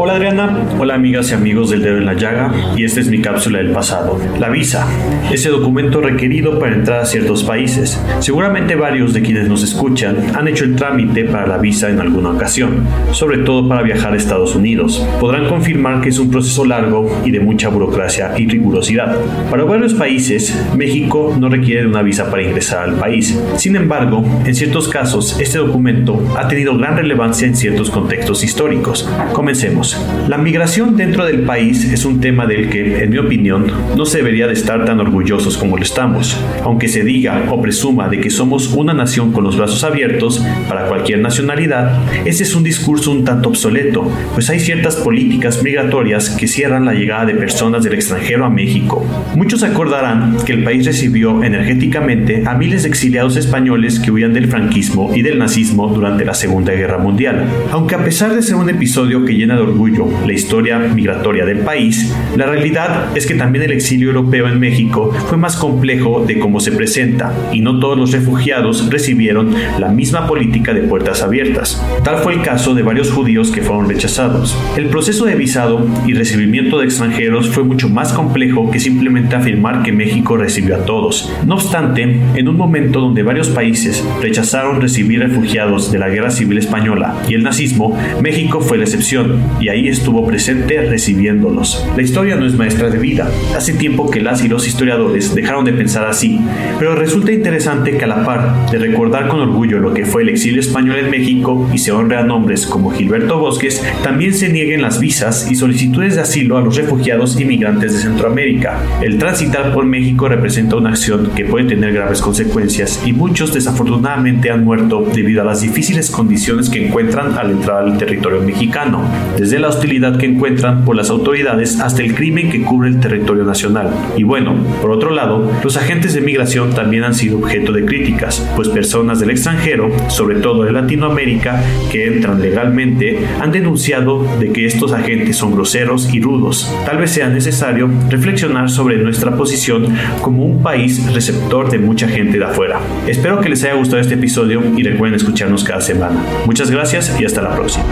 Hola 0.00 0.12
Adriana, 0.12 0.56
hola 0.78 0.94
amigas 0.94 1.32
y 1.32 1.34
amigos 1.34 1.70
del 1.70 1.82
dedo 1.82 1.98
en 1.98 2.06
la 2.06 2.14
llaga 2.14 2.52
y 2.76 2.84
esta 2.84 3.00
es 3.00 3.08
mi 3.08 3.20
cápsula 3.20 3.58
del 3.58 3.72
pasado. 3.72 4.20
La 4.38 4.48
visa, 4.48 4.86
ese 5.32 5.48
documento 5.48 6.00
requerido 6.00 6.60
para 6.60 6.76
entrar 6.76 7.00
a 7.00 7.04
ciertos 7.04 7.42
países. 7.42 8.00
Seguramente 8.20 8.76
varios 8.76 9.12
de 9.12 9.22
quienes 9.22 9.48
nos 9.48 9.64
escuchan 9.64 10.16
han 10.36 10.46
hecho 10.46 10.62
el 10.62 10.76
trámite 10.76 11.24
para 11.24 11.48
la 11.48 11.58
visa 11.58 11.90
en 11.90 11.98
alguna 11.98 12.30
ocasión, 12.30 12.84
sobre 13.10 13.38
todo 13.38 13.68
para 13.68 13.82
viajar 13.82 14.12
a 14.12 14.16
Estados 14.16 14.54
Unidos. 14.54 15.04
Podrán 15.18 15.48
confirmar 15.48 16.00
que 16.00 16.10
es 16.10 16.20
un 16.20 16.30
proceso 16.30 16.64
largo 16.64 17.10
y 17.24 17.32
de 17.32 17.40
mucha 17.40 17.68
burocracia 17.68 18.38
y 18.38 18.46
rigurosidad. 18.46 19.16
Para 19.50 19.64
varios 19.64 19.94
países, 19.94 20.56
México 20.76 21.36
no 21.40 21.48
requiere 21.48 21.80
de 21.80 21.88
una 21.88 22.02
visa 22.02 22.30
para 22.30 22.44
ingresar 22.44 22.84
al 22.84 22.94
país. 22.94 23.36
Sin 23.56 23.74
embargo, 23.74 24.24
en 24.44 24.54
ciertos 24.54 24.86
casos, 24.86 25.40
este 25.40 25.58
documento 25.58 26.22
ha 26.38 26.46
tenido 26.46 26.78
gran 26.78 26.96
relevancia 26.96 27.48
en 27.48 27.56
ciertos 27.56 27.90
contextos 27.90 28.44
históricos. 28.44 29.10
Comencemos. 29.32 29.87
La 30.28 30.38
migración 30.38 30.96
dentro 30.96 31.24
del 31.24 31.42
país 31.42 31.84
es 31.84 32.04
un 32.04 32.20
tema 32.20 32.46
del 32.46 32.68
que, 32.68 33.02
en 33.04 33.10
mi 33.10 33.18
opinión, 33.18 33.66
no 33.96 34.04
se 34.06 34.18
debería 34.18 34.46
de 34.46 34.52
estar 34.52 34.84
tan 34.84 35.00
orgullosos 35.00 35.56
como 35.56 35.76
lo 35.76 35.82
estamos. 35.82 36.36
Aunque 36.64 36.88
se 36.88 37.04
diga 37.04 37.44
o 37.50 37.60
presuma 37.60 38.08
de 38.08 38.20
que 38.20 38.30
somos 38.30 38.68
una 38.74 38.92
nación 38.92 39.32
con 39.32 39.44
los 39.44 39.56
brazos 39.56 39.84
abiertos 39.84 40.44
para 40.68 40.86
cualquier 40.86 41.20
nacionalidad, 41.20 41.98
ese 42.24 42.42
es 42.42 42.54
un 42.54 42.64
discurso 42.64 43.10
un 43.10 43.24
tanto 43.24 43.48
obsoleto, 43.48 44.10
pues 44.34 44.50
hay 44.50 44.60
ciertas 44.60 44.96
políticas 44.96 45.62
migratorias 45.62 46.30
que 46.30 46.46
cierran 46.46 46.84
la 46.84 46.94
llegada 46.94 47.26
de 47.26 47.34
personas 47.34 47.82
del 47.84 47.94
extranjero 47.94 48.44
a 48.44 48.50
México. 48.50 49.04
Muchos 49.34 49.62
acordarán 49.62 50.36
que 50.44 50.52
el 50.52 50.64
país 50.64 50.86
recibió 50.86 51.42
energéticamente 51.42 52.42
a 52.46 52.54
miles 52.54 52.82
de 52.82 52.88
exiliados 52.88 53.36
españoles 53.36 53.98
que 54.00 54.10
huían 54.10 54.32
del 54.32 54.48
franquismo 54.48 55.12
y 55.14 55.22
del 55.22 55.38
nazismo 55.38 55.88
durante 55.88 56.24
la 56.24 56.34
Segunda 56.34 56.72
Guerra 56.72 56.98
Mundial. 56.98 57.44
Aunque 57.70 57.94
a 57.94 58.04
pesar 58.04 58.34
de 58.34 58.42
ser 58.42 58.56
un 58.56 58.68
episodio 58.68 59.24
que 59.24 59.34
llena 59.34 59.54
de 59.54 59.62
orgullo 59.62 59.77
la 59.78 60.32
historia 60.32 60.78
migratoria 60.78 61.44
del 61.44 61.58
país, 61.58 62.12
la 62.36 62.46
realidad 62.46 63.16
es 63.16 63.26
que 63.26 63.34
también 63.34 63.64
el 63.64 63.70
exilio 63.70 64.08
europeo 64.08 64.48
en 64.48 64.58
México 64.58 65.12
fue 65.28 65.38
más 65.38 65.56
complejo 65.56 66.24
de 66.26 66.40
cómo 66.40 66.58
se 66.58 66.72
presenta, 66.72 67.32
y 67.52 67.60
no 67.60 67.78
todos 67.78 67.96
los 67.96 68.10
refugiados 68.10 68.90
recibieron 68.90 69.54
la 69.78 69.88
misma 69.88 70.26
política 70.26 70.74
de 70.74 70.80
puertas 70.80 71.22
abiertas. 71.22 71.80
Tal 72.02 72.18
fue 72.18 72.34
el 72.34 72.42
caso 72.42 72.74
de 72.74 72.82
varios 72.82 73.12
judíos 73.12 73.52
que 73.52 73.62
fueron 73.62 73.88
rechazados. 73.88 74.56
El 74.76 74.86
proceso 74.86 75.26
de 75.26 75.36
visado 75.36 75.86
y 76.06 76.14
recibimiento 76.14 76.78
de 76.78 76.86
extranjeros 76.86 77.48
fue 77.48 77.62
mucho 77.62 77.88
más 77.88 78.12
complejo 78.12 78.70
que 78.72 78.80
simplemente 78.80 79.36
afirmar 79.36 79.84
que 79.84 79.92
México 79.92 80.36
recibió 80.36 80.74
a 80.74 80.84
todos. 80.84 81.32
No 81.46 81.54
obstante, 81.54 82.02
en 82.34 82.48
un 82.48 82.56
momento 82.56 83.00
donde 83.00 83.22
varios 83.22 83.48
países 83.48 84.04
rechazaron 84.20 84.80
recibir 84.80 85.20
refugiados 85.20 85.92
de 85.92 85.98
la 85.98 86.08
Guerra 86.08 86.30
Civil 86.30 86.58
Española 86.58 87.14
y 87.28 87.34
el 87.34 87.44
nazismo, 87.44 87.96
México 88.20 88.60
fue 88.60 88.78
la 88.78 88.84
excepción 88.84 89.40
y 89.60 89.67
ahí 89.70 89.88
estuvo 89.88 90.26
presente 90.26 90.80
recibiéndolos. 90.82 91.86
La 91.96 92.02
historia 92.02 92.36
no 92.36 92.46
es 92.46 92.54
maestra 92.54 92.90
de 92.90 92.98
vida. 92.98 93.30
Hace 93.56 93.74
tiempo 93.74 94.10
que 94.10 94.20
las 94.20 94.44
y 94.44 94.48
los 94.48 94.66
historiadores 94.66 95.34
dejaron 95.34 95.64
de 95.64 95.72
pensar 95.72 96.06
así, 96.06 96.40
pero 96.78 96.94
resulta 96.94 97.32
interesante 97.32 97.96
que 97.96 98.04
a 98.04 98.08
la 98.08 98.24
par 98.24 98.70
de 98.70 98.78
recordar 98.78 99.28
con 99.28 99.40
orgullo 99.40 99.78
lo 99.78 99.94
que 99.94 100.04
fue 100.04 100.22
el 100.22 100.28
exilio 100.28 100.60
español 100.60 100.96
en 100.98 101.10
México 101.10 101.68
y 101.72 101.78
se 101.78 101.92
honre 101.92 102.16
a 102.16 102.22
nombres 102.22 102.66
como 102.66 102.90
Gilberto 102.90 103.38
Bosques, 103.38 103.82
también 104.02 104.34
se 104.34 104.48
nieguen 104.48 104.82
las 104.82 105.00
visas 105.00 105.50
y 105.50 105.54
solicitudes 105.54 106.14
de 106.14 106.22
asilo 106.22 106.56
a 106.56 106.60
los 106.60 106.76
refugiados 106.76 107.38
inmigrantes 107.40 107.94
de 107.94 108.00
Centroamérica. 108.00 108.80
El 109.02 109.18
transitar 109.18 109.72
por 109.72 109.84
México 109.84 110.28
representa 110.28 110.76
una 110.76 110.90
acción 110.90 111.30
que 111.34 111.44
puede 111.44 111.66
tener 111.66 111.92
graves 111.92 112.20
consecuencias 112.20 113.02
y 113.04 113.12
muchos 113.12 113.52
desafortunadamente 113.52 114.50
han 114.50 114.64
muerto 114.64 115.06
debido 115.14 115.42
a 115.42 115.44
las 115.44 115.60
difíciles 115.60 116.10
condiciones 116.10 116.68
que 116.70 116.86
encuentran 116.86 117.38
al 117.38 117.50
entrar 117.50 117.84
al 117.84 117.98
territorio 117.98 118.40
mexicano, 118.42 119.02
desde 119.36 119.57
la 119.58 119.68
hostilidad 119.68 120.16
que 120.18 120.26
encuentran 120.26 120.84
por 120.84 120.96
las 120.96 121.10
autoridades 121.10 121.80
hasta 121.80 122.02
el 122.02 122.14
crimen 122.14 122.50
que 122.50 122.62
cubre 122.62 122.88
el 122.88 123.00
territorio 123.00 123.44
nacional. 123.44 123.90
Y 124.16 124.22
bueno, 124.22 124.54
por 124.80 124.90
otro 124.90 125.10
lado, 125.10 125.50
los 125.62 125.76
agentes 125.76 126.14
de 126.14 126.20
migración 126.20 126.74
también 126.74 127.04
han 127.04 127.14
sido 127.14 127.38
objeto 127.38 127.72
de 127.72 127.84
críticas, 127.84 128.46
pues 128.56 128.68
personas 128.68 129.20
del 129.20 129.30
extranjero, 129.30 129.90
sobre 130.08 130.36
todo 130.36 130.64
de 130.64 130.72
Latinoamérica, 130.72 131.62
que 131.90 132.06
entran 132.06 132.40
legalmente, 132.40 133.26
han 133.40 133.52
denunciado 133.52 134.26
de 134.38 134.52
que 134.52 134.66
estos 134.66 134.92
agentes 134.92 135.36
son 135.36 135.54
groseros 135.54 136.12
y 136.12 136.20
rudos. 136.20 136.72
Tal 136.84 136.98
vez 136.98 137.10
sea 137.10 137.28
necesario 137.28 137.90
reflexionar 138.10 138.70
sobre 138.70 138.98
nuestra 138.98 139.36
posición 139.36 139.86
como 140.22 140.44
un 140.44 140.62
país 140.62 141.12
receptor 141.12 141.70
de 141.70 141.78
mucha 141.78 142.08
gente 142.08 142.38
de 142.38 142.44
afuera. 142.44 142.80
Espero 143.06 143.40
que 143.40 143.48
les 143.48 143.62
haya 143.64 143.74
gustado 143.74 144.00
este 144.00 144.14
episodio 144.14 144.62
y 144.76 144.82
recuerden 144.82 145.16
escucharnos 145.16 145.64
cada 145.64 145.80
semana. 145.80 146.22
Muchas 146.46 146.70
gracias 146.70 147.16
y 147.20 147.24
hasta 147.24 147.42
la 147.42 147.54
próxima. 147.54 147.84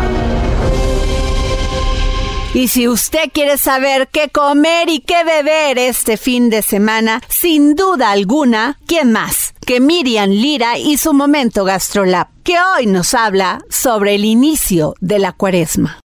Y 2.57 2.69
si 2.69 2.89
usted 2.89 3.31
quiere 3.35 3.59
saber 3.59 4.09
qué 4.11 4.31
comer 4.31 4.89
y 4.89 5.01
qué 5.01 5.25
beber 5.25 5.77
este 5.77 6.17
fin 6.17 6.49
de 6.49 6.63
semana, 6.63 7.21
sin 7.29 7.75
duda 7.75 8.13
alguna, 8.13 8.79
¿quién 8.87 9.13
más? 9.13 9.53
Que 9.67 9.79
Miriam 9.79 10.31
Lira 10.31 10.79
y 10.79 10.97
su 10.97 11.13
momento 11.13 11.67
GastroLab, 11.67 12.29
que 12.43 12.55
hoy 12.59 12.87
nos 12.87 13.13
habla 13.13 13.63
sobre 13.69 14.15
el 14.15 14.25
inicio 14.25 14.95
de 15.03 15.19
la 15.19 15.33
cuaresma. 15.33 16.01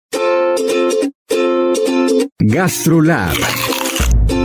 GastroLab 2.39 3.35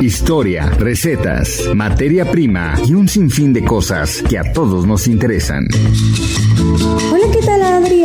Historia, 0.03 0.69
recetas, 0.79 1.63
materia 1.75 2.31
prima 2.31 2.75
y 2.87 2.93
un 2.93 3.09
sinfín 3.09 3.55
de 3.55 3.65
cosas 3.65 4.23
que 4.29 4.39
a 4.39 4.53
todos 4.53 4.87
nos 4.87 5.07
interesan. 5.09 5.67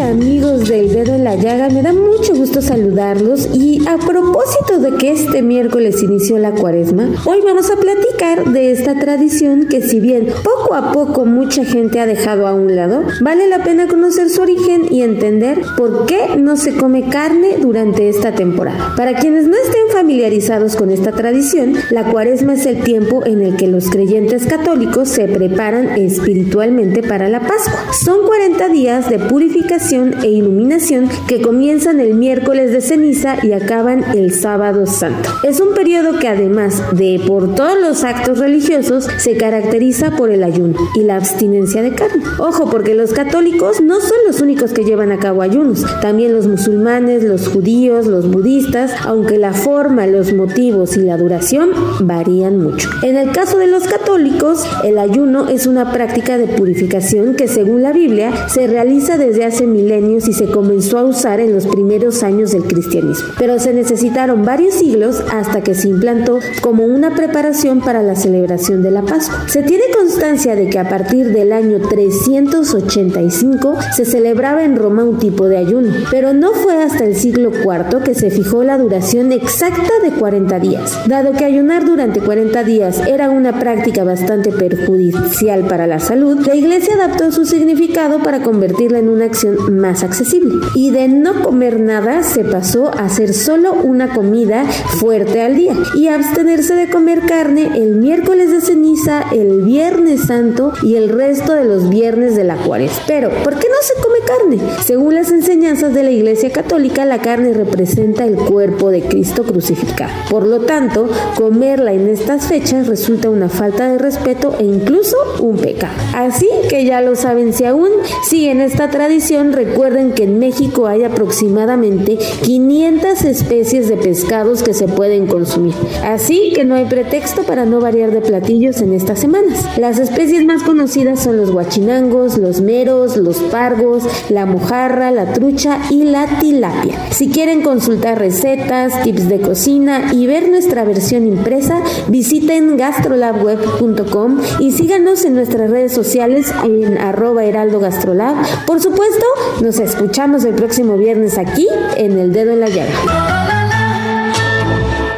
Amigos 0.01 0.69
del 0.69 0.93
dedo 0.93 1.13
en 1.13 1.25
la 1.25 1.35
llaga, 1.35 1.69
me 1.69 1.81
da 1.81 1.91
mucho 1.91 2.33
gusto 2.33 2.61
saludarlos 2.61 3.49
y 3.53 3.85
a 3.85 3.97
propósito 3.97 4.79
de 4.79 4.97
que 4.97 5.11
este 5.11 5.41
miércoles 5.41 6.01
inició 6.01 6.37
la 6.37 6.51
cuaresma, 6.51 7.09
hoy 7.25 7.41
vamos 7.43 7.69
a 7.69 7.75
platicar 7.75 8.45
de 8.53 8.71
esta 8.71 8.97
tradición 8.97 9.67
que 9.67 9.81
si 9.81 9.99
bien 9.99 10.27
poco 10.43 10.73
a 10.73 10.93
poco 10.93 11.25
mucha 11.25 11.65
gente 11.65 11.99
ha 11.99 12.05
dejado 12.05 12.47
a 12.47 12.53
un 12.53 12.75
lado, 12.75 13.03
vale 13.21 13.47
la 13.49 13.63
pena 13.63 13.87
conocer 13.87 14.29
su 14.29 14.41
origen 14.41 14.85
y 14.89 15.01
entender 15.01 15.61
por 15.77 16.05
qué 16.05 16.37
no 16.37 16.55
se 16.55 16.75
come 16.75 17.09
carne 17.09 17.57
durante 17.59 18.07
esta 18.07 18.33
temporada. 18.33 18.93
Para 18.95 19.15
quienes 19.15 19.47
no 19.47 19.57
estén 19.57 19.89
familiarizados 19.91 20.77
con 20.77 20.91
esta 20.91 21.11
tradición, 21.11 21.73
la 21.91 22.05
cuaresma 22.05 22.53
es 22.53 22.65
el 22.65 22.83
tiempo 22.83 23.25
en 23.25 23.41
el 23.41 23.57
que 23.57 23.67
los 23.67 23.89
creyentes 23.89 24.45
católicos 24.45 25.09
se 25.09 25.27
preparan 25.27 25.89
espiritualmente 25.97 27.03
para 27.03 27.27
la 27.27 27.41
Pascua. 27.41 27.91
Son 28.03 28.25
40 28.25 28.69
días 28.69 29.09
de 29.09 29.19
purificación 29.19 29.88
e 29.89 30.29
iluminación 30.29 31.09
que 31.27 31.41
comienzan 31.41 31.99
el 31.99 32.13
miércoles 32.13 32.71
de 32.71 32.79
ceniza 32.79 33.37
y 33.41 33.53
acaban 33.53 34.03
el 34.15 34.35
sábado 34.35 34.85
santo. 34.85 35.31
Es 35.43 35.59
un 35.59 35.73
periodo 35.73 36.19
que 36.19 36.27
además 36.27 36.83
de 36.91 37.19
por 37.25 37.55
todos 37.55 37.75
los 37.79 38.03
actos 38.03 38.37
religiosos 38.37 39.07
se 39.17 39.35
caracteriza 39.35 40.11
por 40.15 40.29
el 40.29 40.43
ayuno 40.43 40.77
y 40.93 41.01
la 41.01 41.15
abstinencia 41.15 41.81
de 41.81 41.95
carne. 41.95 42.23
Ojo, 42.37 42.69
porque 42.69 42.93
los 42.93 43.13
católicos 43.13 43.81
no 43.81 43.99
son 43.99 44.17
los 44.27 44.41
únicos 44.41 44.73
que 44.73 44.83
llevan 44.83 45.11
a 45.11 45.17
cabo 45.17 45.41
ayunos, 45.41 45.83
también 46.01 46.33
los 46.33 46.45
musulmanes, 46.45 47.23
los 47.23 47.47
judíos, 47.47 48.05
los 48.05 48.29
budistas, 48.29 48.93
aunque 49.05 49.39
la 49.39 49.53
forma, 49.53 50.05
los 50.05 50.33
motivos 50.33 50.97
y 50.97 51.01
la 51.01 51.17
duración 51.17 51.71
varían 52.01 52.59
mucho. 52.59 52.89
En 53.01 53.15
el 53.15 53.31
caso 53.31 53.57
de 53.57 53.65
los 53.65 53.85
católicos, 53.85 54.67
el 54.83 54.99
ayuno 54.99 55.49
es 55.49 55.65
una 55.65 55.91
práctica 55.91 56.37
de 56.37 56.45
purificación 56.45 57.33
que 57.33 57.47
según 57.47 57.81
la 57.81 57.91
Biblia 57.91 58.49
se 58.49 58.67
realiza 58.67 59.17
desde 59.17 59.45
hace 59.45 59.65
y 59.79 60.33
se 60.33 60.45
comenzó 60.45 60.99
a 60.99 61.03
usar 61.03 61.39
en 61.39 61.53
los 61.53 61.65
primeros 61.65 62.21
años 62.21 62.51
del 62.51 62.63
cristianismo. 62.63 63.29
Pero 63.37 63.59
se 63.59 63.73
necesitaron 63.73 64.43
varios 64.43 64.75
siglos 64.75 65.23
hasta 65.31 65.61
que 65.61 65.73
se 65.73 65.87
implantó 65.87 66.39
como 66.61 66.85
una 66.85 67.15
preparación 67.15 67.79
para 67.79 68.03
la 68.03 68.15
celebración 68.15 68.83
de 68.83 68.91
la 68.91 69.01
Pascua. 69.03 69.47
Se 69.47 69.63
tiene 69.63 69.85
constancia 69.95 70.55
de 70.55 70.69
que 70.69 70.79
a 70.79 70.89
partir 70.89 71.31
del 71.31 71.53
año 71.53 71.79
385 71.79 73.77
se 73.95 74.05
celebraba 74.05 74.63
en 74.63 74.75
Roma 74.75 75.03
un 75.03 75.17
tipo 75.17 75.47
de 75.47 75.57
ayuno, 75.57 75.91
pero 76.11 76.33
no 76.33 76.51
fue 76.51 76.83
hasta 76.83 77.05
el 77.05 77.15
siglo 77.15 77.51
IV 77.51 78.03
que 78.03 78.15
se 78.15 78.29
fijó 78.29 78.63
la 78.63 78.77
duración 78.77 79.31
exacta 79.31 79.99
de 80.03 80.11
40 80.11 80.59
días, 80.59 80.99
dado 81.07 81.33
que 81.33 81.45
ayunar 81.45 81.85
durante 81.85 82.19
40 82.19 82.63
días 82.63 83.01
era 83.07 83.29
una 83.29 83.59
práctica 83.59 84.03
bastante 84.03 84.51
perjudicial 84.51 85.65
para 85.67 85.87
la 85.87 85.99
salud, 85.99 86.45
la 86.45 86.55
iglesia 86.55 86.95
adaptó 86.95 87.31
su 87.31 87.45
significado 87.45 88.19
para 88.19 88.43
convertirla 88.43 88.99
en 88.99 89.09
una 89.09 89.25
acción 89.25 89.57
más 89.69 90.03
accesible. 90.03 90.55
Y 90.75 90.91
de 90.91 91.07
no 91.07 91.41
comer 91.41 91.79
nada 91.79 92.23
se 92.23 92.43
pasó 92.43 92.87
a 92.87 93.05
hacer 93.05 93.33
solo 93.33 93.73
una 93.73 94.13
comida 94.13 94.65
fuerte 94.65 95.41
al 95.41 95.55
día 95.55 95.73
y 95.95 96.07
abstenerse 96.07 96.75
de 96.75 96.89
comer 96.89 97.21
carne 97.21 97.69
el 97.75 97.95
miércoles 97.95 98.51
de 98.51 98.61
ceniza, 98.61 99.23
el 99.31 99.61
viernes 99.61 100.21
santo 100.27 100.73
y 100.83 100.95
el 100.95 101.09
resto 101.09 101.53
de 101.53 101.65
los 101.65 101.89
viernes 101.89 102.35
de 102.35 102.43
la 102.43 102.55
cuaresma. 102.55 103.03
Pero, 103.07 103.29
¿por 103.43 103.57
qué 103.57 103.67
no 103.67 103.75
se 103.81 103.93
come 104.01 104.19
carne? 104.25 104.83
Según 104.85 105.15
las 105.15 105.31
enseñanzas 105.31 105.93
de 105.93 106.03
la 106.03 106.11
iglesia 106.11 106.51
católica, 106.51 107.05
la 107.05 107.19
carne 107.19 107.53
representa 107.53 108.25
el 108.25 108.35
cuerpo 108.35 108.89
de 108.89 109.01
Cristo 109.01 109.43
crucificado. 109.43 110.11
Por 110.29 110.45
lo 110.45 110.61
tanto, 110.61 111.09
comerla 111.35 111.93
en 111.93 112.07
estas 112.07 112.47
fechas 112.47 112.87
resulta 112.87 113.29
una 113.29 113.49
falta 113.49 113.89
de 113.91 113.97
respeto 113.97 114.55
e 114.59 114.63
incluso 114.63 115.17
un 115.39 115.57
pecado. 115.57 115.93
Así 116.15 116.47
que 116.69 116.85
ya 116.85 117.01
lo 117.01 117.15
saben, 117.15 117.53
si 117.53 117.65
aún 117.65 117.89
siguen 118.23 118.61
esta 118.61 118.89
tradición, 118.89 119.53
recuerden 119.65 120.13
que 120.13 120.23
en 120.23 120.39
México 120.39 120.87
hay 120.87 121.03
aproximadamente 121.03 122.17
500 122.43 123.25
especies 123.25 123.89
de 123.89 123.97
pescados 123.97 124.63
que 124.63 124.73
se 124.73 124.87
pueden 124.87 125.27
consumir. 125.27 125.73
Así 126.05 126.53
que 126.55 126.63
no 126.63 126.75
hay 126.75 126.85
pretexto 126.85 127.43
para 127.43 127.65
no 127.65 127.81
variar 127.81 128.11
de 128.11 128.21
platillos 128.21 128.79
en 128.79 128.93
estas 128.93 129.19
semanas. 129.19 129.65
Las 129.77 129.99
especies 129.99 130.45
más 130.45 130.63
conocidas 130.63 131.19
son 131.21 131.35
los 131.35 131.51
guachinangos, 131.51 132.37
los 132.37 132.61
meros, 132.61 133.17
los 133.17 133.39
pargos, 133.39 134.03
la 134.29 134.45
mojarra, 134.45 135.11
la 135.11 135.33
trucha 135.33 135.77
y 135.89 136.03
la 136.03 136.25
tilapia. 136.39 136.95
Si 137.11 137.27
quieren 137.27 137.61
consultar 137.61 138.17
recetas, 138.17 139.03
tips 139.03 139.27
de 139.27 139.41
cocina 139.41 140.13
y 140.13 140.25
ver 140.25 140.47
nuestra 140.47 140.85
versión 140.85 141.27
impresa, 141.27 141.81
visiten 142.07 142.77
gastrolabweb.com 142.77 144.39
y 144.61 144.71
síganos 144.71 145.25
en 145.25 145.35
nuestras 145.35 145.69
redes 145.69 145.91
sociales 145.91 146.53
en 146.63 146.97
arroba 146.97 147.43
heraldo 147.43 147.81
gastrolab. 147.81 148.35
Por 148.65 148.79
supuesto, 148.79 149.25
nos 149.61 149.79
escuchamos 149.79 150.43
el 150.45 150.55
próximo 150.55 150.97
viernes 150.97 151.37
aquí 151.37 151.67
en 151.97 152.17
El 152.17 152.33
Dedo 152.33 152.53
en 152.53 152.59
la 152.59 152.69
Llaga. 152.69 153.59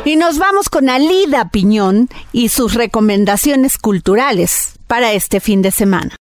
Y 0.03 0.15
nos 0.15 0.39
vamos 0.39 0.69
con 0.69 0.89
Alida 0.89 1.49
Piñón 1.51 2.09
y 2.33 2.49
sus 2.49 2.73
recomendaciones 2.73 3.77
culturales 3.77 4.73
para 4.87 5.13
este 5.13 5.39
fin 5.39 5.61
de 5.61 5.71
semana. 5.71 6.20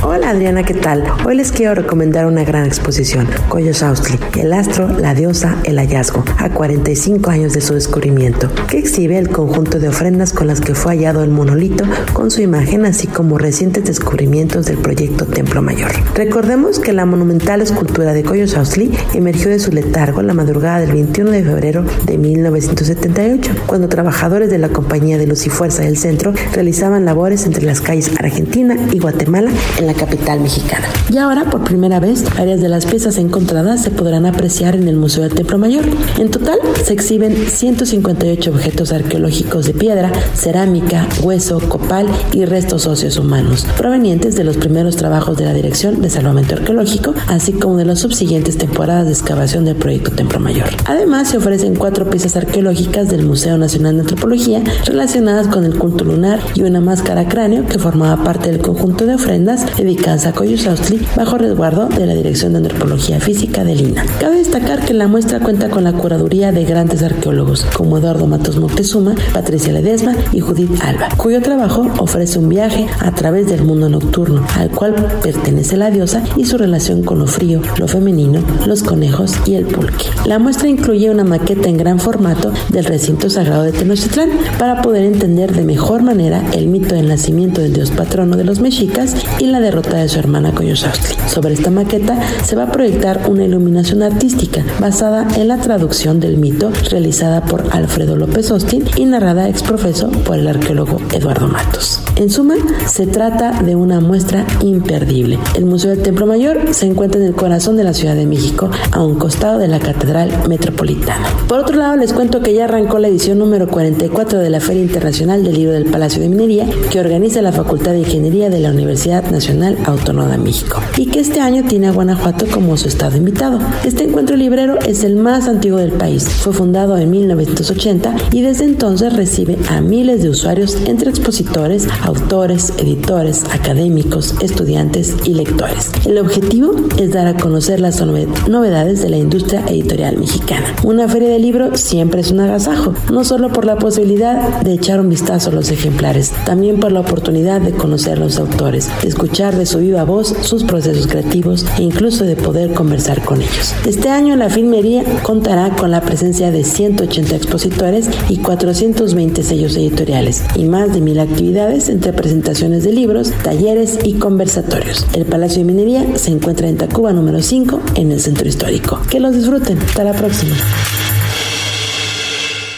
Hola 0.00 0.30
Adriana, 0.30 0.62
¿qué 0.62 0.74
tal? 0.74 1.02
Hoy 1.26 1.34
les 1.34 1.50
quiero 1.50 1.74
recomendar 1.74 2.26
una 2.26 2.44
gran 2.44 2.64
exposición, 2.64 3.28
Coyo 3.48 3.74
Saustli, 3.74 4.16
el 4.38 4.52
astro, 4.52 4.86
la 4.96 5.12
diosa, 5.12 5.56
el 5.64 5.76
hallazgo, 5.76 6.24
a 6.38 6.50
45 6.50 7.28
años 7.30 7.52
de 7.52 7.60
su 7.60 7.74
descubrimiento, 7.74 8.48
que 8.68 8.78
exhibe 8.78 9.18
el 9.18 9.28
conjunto 9.28 9.80
de 9.80 9.88
ofrendas 9.88 10.32
con 10.32 10.46
las 10.46 10.60
que 10.60 10.76
fue 10.76 10.92
hallado 10.92 11.24
el 11.24 11.30
monolito 11.30 11.84
con 12.12 12.30
su 12.30 12.40
imagen, 12.42 12.86
así 12.86 13.08
como 13.08 13.38
recientes 13.38 13.86
descubrimientos 13.86 14.66
del 14.66 14.78
proyecto 14.78 15.26
Templo 15.26 15.62
Mayor. 15.62 15.90
Recordemos 16.14 16.78
que 16.78 16.92
la 16.92 17.04
monumental 17.04 17.60
escultura 17.60 18.12
de 18.12 18.22
Coyo 18.22 18.46
Saustli 18.46 18.96
emergió 19.14 19.50
de 19.50 19.58
su 19.58 19.72
letargo 19.72 20.22
la 20.22 20.32
madrugada 20.32 20.78
del 20.78 20.92
21 20.92 21.32
de 21.32 21.42
febrero 21.42 21.84
de 22.06 22.18
1978, 22.18 23.52
cuando 23.66 23.88
trabajadores 23.88 24.48
de 24.48 24.58
la 24.58 24.68
compañía 24.68 25.18
de 25.18 25.26
luz 25.26 25.44
y 25.46 25.50
fuerza 25.50 25.82
del 25.82 25.96
centro 25.96 26.32
realizaban 26.52 27.04
labores 27.04 27.46
entre 27.46 27.64
las 27.64 27.80
calles 27.80 28.12
Argentina 28.20 28.76
y 28.92 29.00
Guatemala 29.00 29.50
en 29.78 29.87
la 29.88 29.94
capital 29.94 30.40
mexicana. 30.40 30.86
Y 31.10 31.16
ahora, 31.16 31.44
por 31.44 31.64
primera 31.64 31.98
vez, 31.98 32.22
varias 32.36 32.60
de 32.60 32.68
las 32.68 32.84
piezas 32.84 33.16
encontradas 33.16 33.82
se 33.82 33.90
podrán 33.90 34.26
apreciar 34.26 34.76
en 34.76 34.86
el 34.86 34.96
Museo 34.96 35.22
del 35.22 35.34
Templo 35.34 35.56
Mayor. 35.56 35.86
En 36.18 36.30
total, 36.30 36.58
se 36.84 36.92
exhiben 36.92 37.34
158 37.48 38.50
objetos 38.50 38.92
arqueológicos 38.92 39.66
de 39.66 39.72
piedra, 39.72 40.12
cerámica, 40.34 41.08
hueso, 41.22 41.58
copal 41.58 42.06
y 42.32 42.44
restos 42.44 42.86
óseos 42.86 43.16
humanos, 43.16 43.66
provenientes 43.78 44.36
de 44.36 44.44
los 44.44 44.58
primeros 44.58 44.96
trabajos 44.96 45.38
de 45.38 45.46
la 45.46 45.54
Dirección 45.54 46.02
de 46.02 46.10
Salvamento 46.10 46.54
Arqueológico, 46.54 47.14
así 47.26 47.52
como 47.54 47.78
de 47.78 47.86
las 47.86 48.00
subsiguientes 48.00 48.58
temporadas 48.58 49.06
de 49.06 49.12
excavación 49.12 49.64
del 49.64 49.76
proyecto 49.76 50.10
Templo 50.10 50.38
Mayor. 50.38 50.68
Además, 50.84 51.30
se 51.30 51.38
ofrecen 51.38 51.76
cuatro 51.76 52.10
piezas 52.10 52.36
arqueológicas 52.36 53.08
del 53.08 53.24
Museo 53.24 53.56
Nacional 53.56 53.94
de 53.94 54.00
Antropología 54.02 54.62
relacionadas 54.84 55.48
con 55.48 55.64
el 55.64 55.78
culto 55.78 56.04
lunar 56.04 56.40
y 56.54 56.62
una 56.62 56.82
máscara 56.82 57.26
cráneo 57.26 57.64
que 57.66 57.78
formaba 57.78 58.22
parte 58.22 58.50
del 58.50 58.60
conjunto 58.60 59.06
de 59.06 59.14
ofrendas 59.14 59.64
dedicadas 59.78 60.26
a 60.26 60.32
Coyusaustli 60.32 61.00
bajo 61.16 61.38
resguardo 61.38 61.86
de 61.86 62.06
la 62.06 62.14
Dirección 62.14 62.52
de 62.52 62.58
Antropología 62.58 63.20
Física 63.20 63.64
de 63.64 63.74
Lina. 63.74 64.04
Cabe 64.20 64.38
destacar 64.38 64.84
que 64.84 64.92
la 64.92 65.06
muestra 65.06 65.40
cuenta 65.40 65.70
con 65.70 65.84
la 65.84 65.92
curaduría 65.92 66.52
de 66.52 66.64
grandes 66.64 67.02
arqueólogos 67.02 67.64
como 67.76 67.98
Eduardo 67.98 68.26
Matos 68.26 68.56
Moctezuma, 68.56 69.14
Patricia 69.32 69.72
Ledesma 69.72 70.14
y 70.32 70.40
Judith 70.40 70.82
Alba, 70.82 71.08
cuyo 71.16 71.40
trabajo 71.40 71.86
ofrece 71.98 72.38
un 72.38 72.48
viaje 72.48 72.86
a 73.00 73.12
través 73.12 73.48
del 73.48 73.64
mundo 73.64 73.88
nocturno, 73.88 74.44
al 74.56 74.70
cual 74.70 74.94
pertenece 75.22 75.76
la 75.76 75.90
diosa 75.90 76.22
y 76.36 76.44
su 76.44 76.58
relación 76.58 77.02
con 77.02 77.18
lo 77.18 77.26
frío, 77.26 77.62
lo 77.78 77.88
femenino, 77.88 78.40
los 78.66 78.82
conejos 78.82 79.34
y 79.46 79.54
el 79.54 79.66
pulque. 79.66 80.06
La 80.26 80.38
muestra 80.38 80.68
incluye 80.68 81.10
una 81.10 81.24
maqueta 81.24 81.68
en 81.68 81.76
gran 81.76 82.00
formato 82.00 82.52
del 82.70 82.84
recinto 82.84 83.30
sagrado 83.30 83.62
de 83.62 83.72
Tenochtitlán 83.72 84.30
para 84.58 84.82
poder 84.82 85.04
entender 85.04 85.54
de 85.54 85.62
mejor 85.62 86.02
manera 86.02 86.42
el 86.52 86.66
mito 86.66 86.94
del 86.94 87.08
nacimiento 87.08 87.60
del 87.60 87.72
dios 87.72 87.90
patrono 87.90 88.36
de 88.36 88.44
los 88.44 88.60
mexicas 88.60 89.14
y 89.38 89.46
la 89.46 89.60
derrota 89.68 89.98
de 89.98 90.08
su 90.08 90.18
hermana 90.18 90.52
Coyosausti. 90.52 91.14
Sobre 91.28 91.52
esta 91.52 91.70
maqueta 91.70 92.18
se 92.42 92.56
va 92.56 92.64
a 92.64 92.72
proyectar 92.72 93.28
una 93.28 93.44
iluminación 93.44 94.02
artística 94.02 94.64
basada 94.80 95.28
en 95.36 95.48
la 95.48 95.58
traducción 95.58 96.20
del 96.20 96.38
mito 96.38 96.70
realizada 96.90 97.42
por 97.42 97.64
Alfredo 97.70 98.16
López 98.16 98.50
Austin 98.50 98.84
y 98.96 99.04
narrada 99.04 99.46
ex 99.46 99.62
profeso 99.62 100.10
por 100.24 100.38
el 100.38 100.48
arqueólogo 100.48 100.98
Eduardo 101.12 101.48
Matos. 101.48 102.00
En 102.16 102.30
suma, 102.30 102.54
se 102.86 103.06
trata 103.06 103.62
de 103.62 103.76
una 103.76 104.00
muestra 104.00 104.46
imperdible. 104.62 105.38
El 105.54 105.66
Museo 105.66 105.90
del 105.90 106.02
Templo 106.02 106.24
Mayor 106.24 106.72
se 106.72 106.86
encuentra 106.86 107.20
en 107.20 107.26
el 107.26 107.34
corazón 107.34 107.76
de 107.76 107.84
la 107.84 107.92
Ciudad 107.92 108.16
de 108.16 108.26
México, 108.26 108.70
a 108.92 109.04
un 109.04 109.16
costado 109.16 109.58
de 109.58 109.68
la 109.68 109.80
Catedral 109.80 110.48
Metropolitana. 110.48 111.26
Por 111.46 111.58
otro 111.58 111.76
lado, 111.76 111.96
les 111.96 112.14
cuento 112.14 112.40
que 112.40 112.54
ya 112.54 112.64
arrancó 112.64 112.98
la 112.98 113.08
edición 113.08 113.38
número 113.38 113.68
44 113.68 114.38
de 114.38 114.50
la 114.50 114.60
Feria 114.60 114.82
Internacional 114.82 115.44
del 115.44 115.54
Libro 115.54 115.72
del 115.72 115.84
Palacio 115.84 116.22
de 116.22 116.30
Minería, 116.30 116.66
que 116.90 117.00
organiza 117.00 117.42
la 117.42 117.52
Facultad 117.52 117.92
de 117.92 118.00
Ingeniería 118.00 118.48
de 118.48 118.60
la 118.60 118.70
Universidad 118.70 119.30
Nacional 119.30 119.57
Autónoma 119.84 120.28
de 120.28 120.38
México 120.38 120.80
y 120.96 121.06
que 121.06 121.20
este 121.20 121.40
año 121.40 121.64
tiene 121.68 121.88
a 121.88 121.92
Guanajuato 121.92 122.46
como 122.52 122.76
su 122.76 122.88
estado 122.88 123.16
invitado. 123.16 123.58
Este 123.84 124.04
encuentro 124.04 124.36
librero 124.36 124.78
es 124.80 125.04
el 125.04 125.16
más 125.16 125.48
antiguo 125.48 125.78
del 125.78 125.92
país. 125.92 126.28
Fue 126.28 126.52
fundado 126.52 126.96
en 126.96 127.10
1980 127.10 128.14
y 128.32 128.42
desde 128.42 128.64
entonces 128.64 129.12
recibe 129.14 129.58
a 129.68 129.80
miles 129.80 130.22
de 130.22 130.30
usuarios 130.30 130.76
entre 130.86 131.10
expositores, 131.10 131.88
autores, 132.02 132.72
editores, 132.78 133.44
académicos, 133.52 134.34
estudiantes 134.40 135.16
y 135.24 135.34
lectores. 135.34 135.90
El 136.06 136.18
objetivo 136.18 136.74
es 136.98 137.12
dar 137.12 137.26
a 137.26 137.36
conocer 137.36 137.80
las 137.80 138.00
novedades 138.00 139.02
de 139.02 139.08
la 139.08 139.16
industria 139.16 139.64
editorial 139.66 140.18
mexicana. 140.18 140.66
Una 140.84 141.08
feria 141.08 141.28
de 141.28 141.38
libro 141.38 141.76
siempre 141.76 142.20
es 142.20 142.30
un 142.30 142.40
agasajo, 142.40 142.94
no 143.12 143.24
solo 143.24 143.50
por 143.50 143.64
la 143.64 143.76
posibilidad 143.76 144.60
de 144.60 144.74
echar 144.74 145.00
un 145.00 145.08
vistazo 145.10 145.50
a 145.50 145.52
los 145.52 145.70
ejemplares, 145.70 146.32
también 146.44 146.80
por 146.80 146.92
la 146.92 147.00
oportunidad 147.00 147.60
de 147.60 147.72
conocer 147.72 148.18
a 148.18 148.20
los 148.20 148.38
autores, 148.38 148.88
de 149.02 149.08
escuchar 149.08 149.47
de 149.56 149.66
su 149.66 149.78
viva 149.78 150.04
voz 150.04 150.34
sus 150.42 150.64
procesos 150.64 151.06
creativos 151.06 151.64
e 151.78 151.82
incluso 151.82 152.24
de 152.24 152.36
poder 152.36 152.72
conversar 152.72 153.24
con 153.24 153.40
ellos. 153.40 153.74
Este 153.86 154.08
año 154.08 154.36
la 154.36 154.50
filmería 154.50 155.04
contará 155.22 155.70
con 155.76 155.90
la 155.90 156.00
presencia 156.00 156.50
de 156.50 156.64
180 156.64 157.36
expositores 157.36 158.08
y 158.28 158.38
420 158.38 159.42
sellos 159.42 159.76
editoriales 159.76 160.42
y 160.54 160.64
más 160.64 160.92
de 160.92 161.00
mil 161.00 161.20
actividades 161.20 161.88
entre 161.88 162.12
presentaciones 162.12 162.84
de 162.84 162.92
libros, 162.92 163.32
talleres 163.42 163.98
y 164.04 164.14
conversatorios. 164.14 165.06
El 165.14 165.24
Palacio 165.24 165.58
de 165.58 165.64
Minería 165.64 166.18
se 166.18 166.30
encuentra 166.30 166.68
en 166.68 166.76
Tacuba 166.76 167.12
número 167.12 167.42
5 167.42 167.80
en 167.94 168.12
el 168.12 168.20
centro 168.20 168.48
histórico. 168.48 169.00
Que 169.10 169.20
los 169.20 169.34
disfruten. 169.34 169.78
Hasta 169.78 170.04
la 170.04 170.12
próxima. 170.12 170.54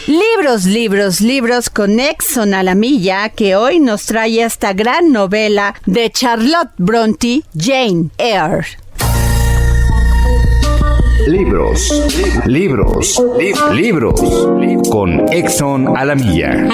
Libros, 0.07 0.65
libros, 0.65 1.21
libros 1.21 1.69
con 1.69 1.99
Exxon 1.99 2.55
a 2.55 2.63
la 2.63 2.73
milla, 2.73 3.29
que 3.29 3.55
hoy 3.55 3.79
nos 3.79 4.07
trae 4.07 4.41
esta 4.41 4.73
gran 4.73 5.11
novela 5.11 5.75
de 5.85 6.09
Charlotte 6.09 6.71
Bronte, 6.77 7.43
Jane 7.55 8.09
Eyre. 8.17 8.65
Libros, 11.27 11.93
libros, 12.45 13.23
libros, 13.71 14.21
con 14.89 15.31
Exxon 15.31 15.95
a 15.95 16.03
la 16.03 16.15
milla. 16.15 16.67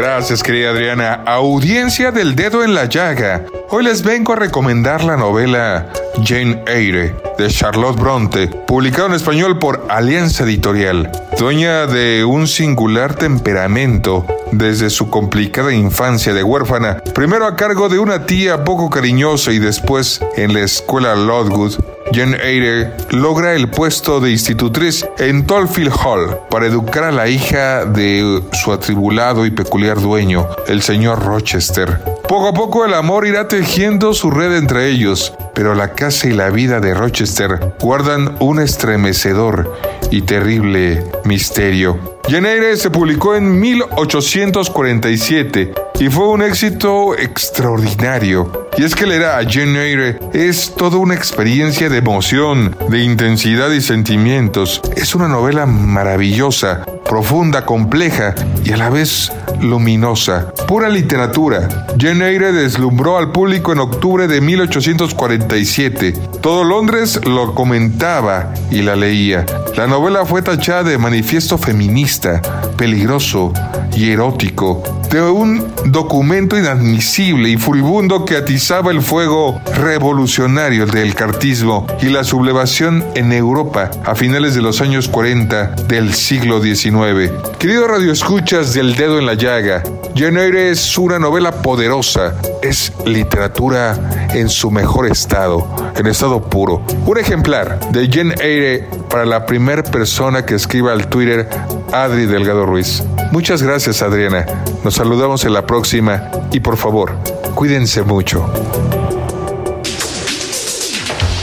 Gracias, 0.00 0.42
querida 0.42 0.70
Adriana. 0.70 1.22
Audiencia 1.26 2.10
del 2.10 2.34
dedo 2.34 2.64
en 2.64 2.72
la 2.72 2.86
llaga. 2.86 3.44
Hoy 3.68 3.84
les 3.84 4.02
vengo 4.02 4.32
a 4.32 4.36
recomendar 4.36 5.04
la 5.04 5.18
novela 5.18 5.92
Jane 6.24 6.64
Eyre 6.66 7.14
de 7.36 7.48
Charlotte 7.48 8.00
Bronte, 8.00 8.48
publicado 8.48 9.08
en 9.08 9.12
español 9.12 9.58
por 9.58 9.84
Alianza 9.90 10.44
Editorial. 10.44 11.12
Dueña 11.38 11.84
de 11.86 12.24
un 12.24 12.46
singular 12.46 13.14
temperamento 13.14 14.24
desde 14.52 14.88
su 14.88 15.10
complicada 15.10 15.70
infancia 15.74 16.32
de 16.32 16.44
huérfana, 16.44 17.02
primero 17.14 17.44
a 17.44 17.54
cargo 17.54 17.90
de 17.90 17.98
una 17.98 18.24
tía 18.24 18.64
poco 18.64 18.88
cariñosa 18.88 19.52
y 19.52 19.58
después 19.58 20.22
en 20.34 20.54
la 20.54 20.60
escuela 20.60 21.14
Lockwood, 21.14 21.74
Jane 22.12 22.36
Eyre 22.42 22.92
logra 23.10 23.54
el 23.54 23.68
puesto 23.68 24.18
de 24.20 24.32
institutriz 24.32 25.06
en 25.18 25.46
Tolfield 25.46 25.92
Hall 25.92 26.40
para 26.50 26.66
educar 26.66 27.04
a 27.04 27.12
la 27.12 27.28
hija 27.28 27.84
de 27.84 28.42
su 28.52 28.72
atribulado 28.72 29.46
y 29.46 29.52
peculiar 29.52 30.00
dueño, 30.00 30.48
el 30.66 30.82
señor 30.82 31.24
Rochester. 31.24 32.02
Poco 32.28 32.48
a 32.48 32.52
poco 32.52 32.84
el 32.84 32.94
amor 32.94 33.24
irá 33.26 33.46
tejiendo 33.46 34.12
su 34.12 34.32
red 34.32 34.56
entre 34.56 34.88
ellos, 34.88 35.32
pero 35.54 35.74
la 35.74 35.92
casa 35.92 36.26
y 36.28 36.32
la 36.32 36.50
vida 36.50 36.80
de 36.80 36.94
Rochester 36.94 37.74
guardan 37.80 38.34
un 38.40 38.58
estremecedor 38.60 39.72
y 40.10 40.22
terrible 40.22 41.04
misterio. 41.24 42.18
Jane 42.28 42.52
Eyre 42.52 42.76
se 42.76 42.90
publicó 42.90 43.36
en 43.36 43.60
1847 43.60 45.74
y 46.00 46.08
fue 46.08 46.26
un 46.28 46.42
éxito 46.42 47.16
extraordinario. 47.16 48.68
Y 48.76 48.84
es 48.84 48.94
que 48.94 49.06
leer 49.06 49.24
a 49.24 49.42
Jane 49.48 49.78
Eyre 49.78 50.18
es 50.32 50.74
toda 50.74 50.96
una 50.96 51.14
experiencia 51.14 51.88
de 51.88 51.98
emoción, 51.98 52.76
de 52.88 53.02
intensidad 53.02 53.70
y 53.72 53.80
sentimientos. 53.80 54.80
Es 54.96 55.14
una 55.14 55.28
novela 55.28 55.66
maravillosa, 55.66 56.86
profunda, 57.04 57.66
compleja 57.66 58.34
y 58.64 58.72
a 58.72 58.76
la 58.76 58.88
vez 58.88 59.32
luminosa. 59.60 60.52
Pura 60.66 60.88
literatura. 60.88 61.86
Jane 61.98 62.28
Eyre 62.28 62.52
deslumbró 62.52 63.18
al 63.18 63.32
público 63.32 63.72
en 63.72 63.80
octubre 63.80 64.28
de 64.28 64.40
1847. 64.40 66.12
Todo 66.40 66.64
Londres 66.64 67.20
lo 67.26 67.54
comentaba 67.54 68.54
y 68.70 68.82
la 68.82 68.96
leía. 68.96 69.44
La 69.76 69.86
novela 69.86 70.24
fue 70.24 70.42
tachada 70.42 70.84
de 70.84 70.98
manifiesto 70.98 71.58
feminista, 71.58 72.40
peligroso 72.76 73.52
y 73.96 74.10
erótico, 74.10 74.82
de 75.10 75.22
un 75.22 75.72
documento 75.86 76.58
inadmisible 76.58 77.48
y 77.48 77.56
furibundo 77.56 78.24
que 78.24 78.36
el 78.60 79.00
fuego 79.00 79.60
revolucionario 79.74 80.84
del 80.84 81.14
cartismo 81.14 81.86
y 82.02 82.06
la 82.10 82.24
sublevación 82.24 83.02
en 83.14 83.32
Europa 83.32 83.90
a 84.04 84.14
finales 84.14 84.54
de 84.54 84.60
los 84.60 84.82
años 84.82 85.08
40 85.08 85.76
del 85.88 86.12
siglo 86.12 86.60
XIX. 86.60 87.32
Querido 87.58 87.88
Radio 87.88 88.12
Escuchas 88.12 88.74
del 88.74 88.94
Dedo 88.96 89.18
en 89.18 89.24
la 89.24 89.34
Llaga, 89.34 89.82
Jane 90.14 90.44
Eyre 90.44 90.70
es 90.70 90.98
una 90.98 91.18
novela 91.18 91.62
poderosa, 91.62 92.34
es 92.62 92.92
literatura 93.06 94.28
en 94.34 94.50
su 94.50 94.70
mejor 94.70 95.06
estado, 95.06 95.66
en 95.96 96.06
estado 96.06 96.42
puro. 96.42 96.82
Un 97.06 97.18
ejemplar 97.18 97.80
de 97.90 98.08
Jane 98.08 98.34
Eyre 98.40 98.88
para 99.08 99.24
la 99.24 99.46
primera 99.46 99.82
persona 99.82 100.44
que 100.44 100.54
escriba 100.54 100.92
al 100.92 101.08
Twitter 101.08 101.48
Adri 101.92 102.26
Delgado 102.26 102.66
Ruiz. 102.66 103.02
Muchas 103.32 103.62
gracias 103.62 104.02
Adriana, 104.02 104.44
nos 104.84 104.94
saludamos 104.94 105.44
en 105.44 105.54
la 105.54 105.66
próxima 105.66 106.30
y 106.52 106.60
por 106.60 106.76
favor, 106.76 107.16
cuídense 107.60 108.02
mucho. 108.02 108.50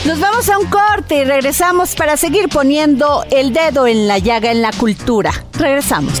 Nos 0.04 0.18
vamos 0.18 0.48
a 0.48 0.58
un 0.58 0.66
corte 0.66 1.18
y 1.18 1.24
regresamos 1.24 1.94
para 1.94 2.16
seguir 2.16 2.48
poniendo 2.48 3.24
el 3.30 3.52
dedo 3.52 3.86
en 3.86 4.08
la 4.08 4.18
llaga 4.18 4.50
en 4.50 4.60
la 4.60 4.72
cultura. 4.72 5.30
Regresamos. 5.52 6.20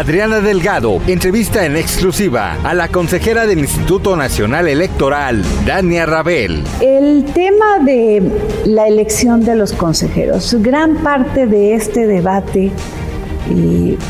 Adriana 0.00 0.40
Delgado 0.40 0.98
entrevista 1.08 1.66
en 1.66 1.76
exclusiva 1.76 2.56
a 2.64 2.72
la 2.72 2.88
consejera 2.88 3.44
del 3.44 3.58
Instituto 3.58 4.16
Nacional 4.16 4.66
Electoral, 4.66 5.44
Dania 5.66 6.06
Rabel. 6.06 6.64
El 6.80 7.26
tema 7.34 7.80
de 7.84 8.22
la 8.64 8.88
elección 8.88 9.44
de 9.44 9.56
los 9.56 9.74
consejeros, 9.74 10.56
gran 10.60 10.94
parte 11.02 11.46
de 11.46 11.74
este 11.74 12.06
debate 12.06 12.72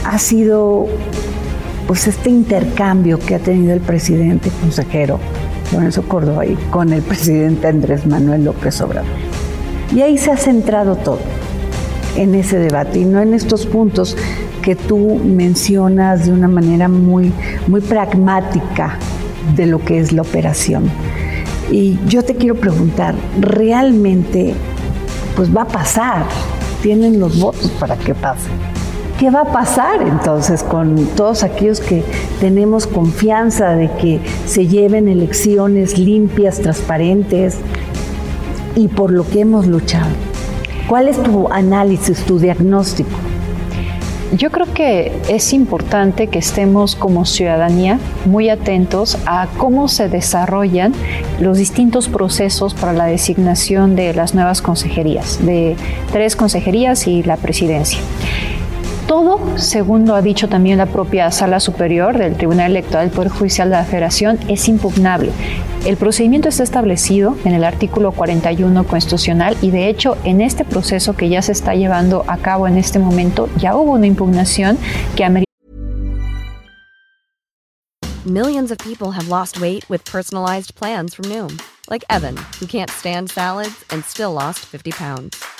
ha 0.05 0.19
sido 0.21 0.87
pues 1.89 2.07
este 2.07 2.31
intercambio 2.31 3.19
que 3.19 3.35
ha 3.35 3.41
tenido 3.41 3.75
el 3.75 3.81
presidente 3.81 4.49
consejero 4.61 5.19
Lorenzo 5.73 6.05
Córdoba 6.05 6.47
y 6.47 6.55
con 6.71 6.93
el 6.93 7.03
presidente 7.03 7.67
Andrés 7.67 8.07
Manuel 8.07 8.45
López 8.45 8.81
Obrador. 8.81 9.11
Y 9.93 10.03
ahí 10.03 10.19
se 10.19 10.31
ha 10.31 10.37
centrado 10.37 10.95
todo 10.95 11.19
en 12.15 12.37
ese 12.37 12.59
debate 12.59 13.01
y 13.01 13.05
no 13.05 13.21
en 13.21 13.35
estos 13.35 13.67
puntos 13.67 14.17
que 14.63 14.77
tú 14.77 15.21
mencionas 15.25 16.27
de 16.27 16.33
una 16.33 16.49
manera 16.49 16.89
muy, 16.89 17.33
muy 17.67 17.81
pragmática 17.81 18.99
de 19.57 19.67
lo 19.67 19.85
que 19.85 19.99
es 19.99 20.13
la 20.13 20.23
operación. 20.23 20.91
Y 21.71 21.99
yo 22.07 22.25
te 22.25 22.35
quiero 22.35 22.57
preguntar, 22.57 23.15
¿realmente 23.39 24.55
pues 25.37 25.55
va 25.55 25.63
a 25.63 25.69
pasar? 25.69 26.25
¿Tienen 26.83 27.21
los 27.21 27.39
votos 27.39 27.71
para 27.79 27.97
que 27.97 28.15
pase? 28.15 28.49
¿Qué 29.19 29.31
va 29.31 29.43
a 29.43 29.53
pasar 29.53 30.03
entonces 30.03 30.63
con 30.63 31.07
todos 31.15 31.43
aquellos 31.43 31.81
que 31.81 32.03
tenemos 32.41 32.87
confianza 32.87 33.77
de 33.77 33.91
que 33.93 34.21
se 34.47 34.67
lleven 34.67 35.09
elecciones 35.09 35.99
limpias, 35.99 36.61
transparentes 36.61 37.59
y 38.77 38.89
por 38.89 39.13
lo 39.13 39.29
que 39.29 39.41
hemos 39.41 39.67
luchado? 39.67 40.11
¿Cuál 40.89 41.09
es 41.09 41.23
tu 41.23 41.49
análisis, 41.49 42.25
tu 42.25 42.39
diagnóstico? 42.39 43.30
Yo 44.33 44.51
creo 44.51 44.73
que 44.73 45.11
es 45.29 45.53
importante 45.53 46.29
que 46.29 46.39
estemos 46.39 46.95
como 46.95 47.25
ciudadanía 47.25 47.99
muy 48.27 48.49
atentos 48.49 49.19
a 49.27 49.49
cómo 49.57 49.89
se 49.89 50.09
desarrollan 50.09 50.93
los 51.41 51.59
distintos 51.59 52.09
procesos 52.09 52.73
para 52.75 52.93
la 52.93 53.07
designación 53.07 53.97
de 53.97 54.15
las 54.15 54.35
nuevas 54.35 54.63
consejerías, 54.63 55.45
de 55.45 55.75
tres 56.13 56.37
consejerías 56.37 57.09
y 57.09 57.25
la 57.25 57.37
presidencia. 57.39 57.99
Todo, 59.11 59.59
según 59.59 60.07
lo 60.07 60.15
ha 60.15 60.23
dicho 60.23 60.49
también 60.49 60.79
la 60.79 60.87
propia 60.87 61.33
Sala 61.33 61.59
Superior 61.59 62.17
del 62.17 62.37
Tribunal 62.37 62.71
Electoral 62.71 63.09
del 63.09 63.17
Poder 63.17 63.33
Judicial 63.33 63.69
de 63.69 63.75
la 63.75 63.85
Federación, 63.85 64.39
es 64.47 64.69
impugnable. 64.69 65.33
El 65.85 65.97
procedimiento 65.97 66.49
está 66.49 66.63
establecido 66.63 67.37
en 67.45 67.53
el 67.53 67.65
artículo 67.65 68.13
41 68.13 68.85
constitucional 68.85 69.57
y 69.63 69.73
de 69.73 69.89
hecho 69.89 70.17
en 70.23 70.41
este 70.41 70.65
proceso 70.65 71.17
que 71.17 71.29
ya 71.29 71.43
se 71.43 71.51
está 71.51 71.75
llevando 71.75 72.25
a 72.29 72.37
cabo 72.37 72.69
en 72.69 72.79
este 72.79 73.01
momento 73.01 73.49
ya 73.57 73.75
hubo 73.75 73.95
una 73.95 74.07
impugnación 74.07 74.79
que 75.17 75.25
amerita 75.25 75.51
Millions 78.25 78.71
of 78.71 78.79
people 78.79 79.11
have 79.11 79.27
lost 79.29 79.61
weight 79.61 79.85
with 79.91 80.05
personalized 80.05 80.77
plans 80.77 81.17
from 81.17 81.29
Noom, 81.29 81.59
like 81.89 82.05
Evan, 82.09 82.37
who 82.61 82.67
can't 82.69 82.91
stand 82.91 83.29
salads 83.29 83.85
and 83.91 84.05
still 84.05 84.33
lost 84.33 84.61
50 84.67 84.93
pounds. 84.93 85.60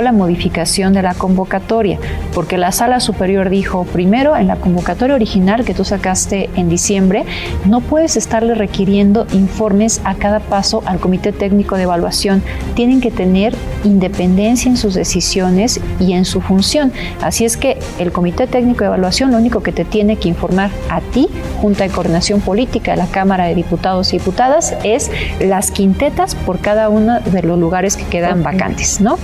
La 0.00 0.12
modificación 0.12 0.92
de 0.92 1.02
la 1.02 1.14
convocatoria, 1.14 1.98
porque 2.34 2.56
la 2.56 2.72
sala 2.72 3.00
superior 3.00 3.50
dijo, 3.50 3.84
primero, 3.84 4.36
en 4.36 4.46
la 4.46 4.56
convocatoria 4.56 5.14
original 5.14 5.64
que 5.64 5.74
tú 5.74 5.84
sacaste 5.84 6.50
en 6.56 6.68
diciembre, 6.68 7.24
no 7.64 7.80
puedes 7.80 8.16
estarle 8.16 8.54
requiriendo 8.54 9.26
informes 9.32 10.00
a 10.04 10.14
cada 10.14 10.40
paso 10.40 10.82
al 10.86 10.98
Comité 10.98 11.32
Técnico 11.32 11.76
de 11.76 11.82
Evaluación. 11.82 12.42
Tienen 12.74 13.00
que 13.00 13.10
tener 13.10 13.54
independencia 13.84 14.70
en 14.70 14.76
sus 14.76 14.94
decisiones 14.94 15.80
y 16.00 16.12
en 16.12 16.24
su 16.24 16.40
función. 16.40 16.92
Así 17.20 17.44
es 17.44 17.56
que 17.56 17.78
el 17.98 18.12
Comité 18.12 18.46
Técnico 18.46 18.80
de 18.80 18.86
Evaluación 18.86 19.30
lo 19.30 19.38
único 19.38 19.62
que 19.62 19.72
te 19.72 19.84
tiene 19.84 20.16
que 20.16 20.28
informar 20.28 20.70
a 20.88 21.00
ti, 21.00 21.28
Junta 21.60 21.84
de 21.84 21.90
Coordinación 21.90 22.40
Política 22.40 22.92
de 22.92 22.96
la 22.96 23.06
Cámara 23.06 23.44
de 23.44 23.54
Diputados 23.54 24.12
y 24.12 24.18
Diputadas, 24.18 24.74
es 24.84 25.10
las 25.40 25.70
quintetas 25.70 26.34
por 26.34 26.60
cada 26.60 26.88
uno 26.88 27.20
de 27.20 27.42
los 27.42 27.58
lugares 27.58 27.96
que 27.96 28.04
quedan 28.04 28.42
vacantes, 28.42 29.00
¿no? 29.00 29.18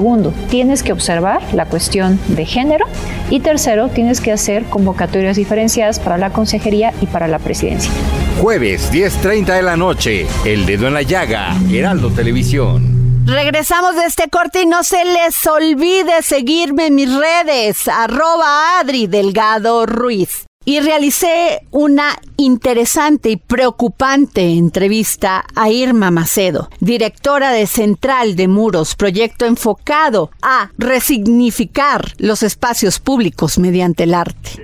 Segundo, 0.00 0.32
tienes 0.48 0.82
que 0.82 0.92
observar 0.94 1.42
la 1.52 1.66
cuestión 1.66 2.18
de 2.28 2.46
género. 2.46 2.86
Y 3.28 3.40
tercero, 3.40 3.90
tienes 3.90 4.22
que 4.22 4.32
hacer 4.32 4.64
convocatorias 4.64 5.36
diferenciadas 5.36 6.00
para 6.00 6.16
la 6.16 6.30
consejería 6.30 6.94
y 7.02 7.06
para 7.06 7.28
la 7.28 7.38
presidencia. 7.38 7.92
Jueves, 8.40 8.90
10.30 8.90 9.56
de 9.56 9.62
la 9.62 9.76
noche. 9.76 10.26
El 10.46 10.64
dedo 10.64 10.86
en 10.86 10.94
la 10.94 11.02
llaga. 11.02 11.54
Heraldo 11.70 12.08
Televisión. 12.08 13.26
Regresamos 13.26 13.94
de 13.94 14.06
este 14.06 14.30
corte 14.30 14.62
y 14.62 14.66
no 14.66 14.84
se 14.84 15.04
les 15.04 15.46
olvide 15.46 16.22
seguirme 16.22 16.86
en 16.86 16.94
mis 16.94 17.14
redes, 17.14 17.86
arroba 17.86 18.80
Adri 18.80 19.06
Delgado 19.06 19.84
Ruiz. 19.84 20.46
Y 20.64 20.78
realicé 20.80 21.62
una 21.70 22.18
interesante 22.36 23.30
y 23.30 23.36
preocupante 23.36 24.42
entrevista 24.42 25.46
a 25.54 25.70
Irma 25.70 26.10
Macedo, 26.10 26.68
directora 26.80 27.50
de 27.52 27.66
Central 27.66 28.36
de 28.36 28.46
Muros, 28.46 28.94
proyecto 28.94 29.46
enfocado 29.46 30.30
a 30.42 30.70
resignificar 30.76 32.12
los 32.18 32.42
espacios 32.42 32.98
públicos 32.98 33.58
mediante 33.58 34.02
el 34.02 34.12
arte. 34.12 34.62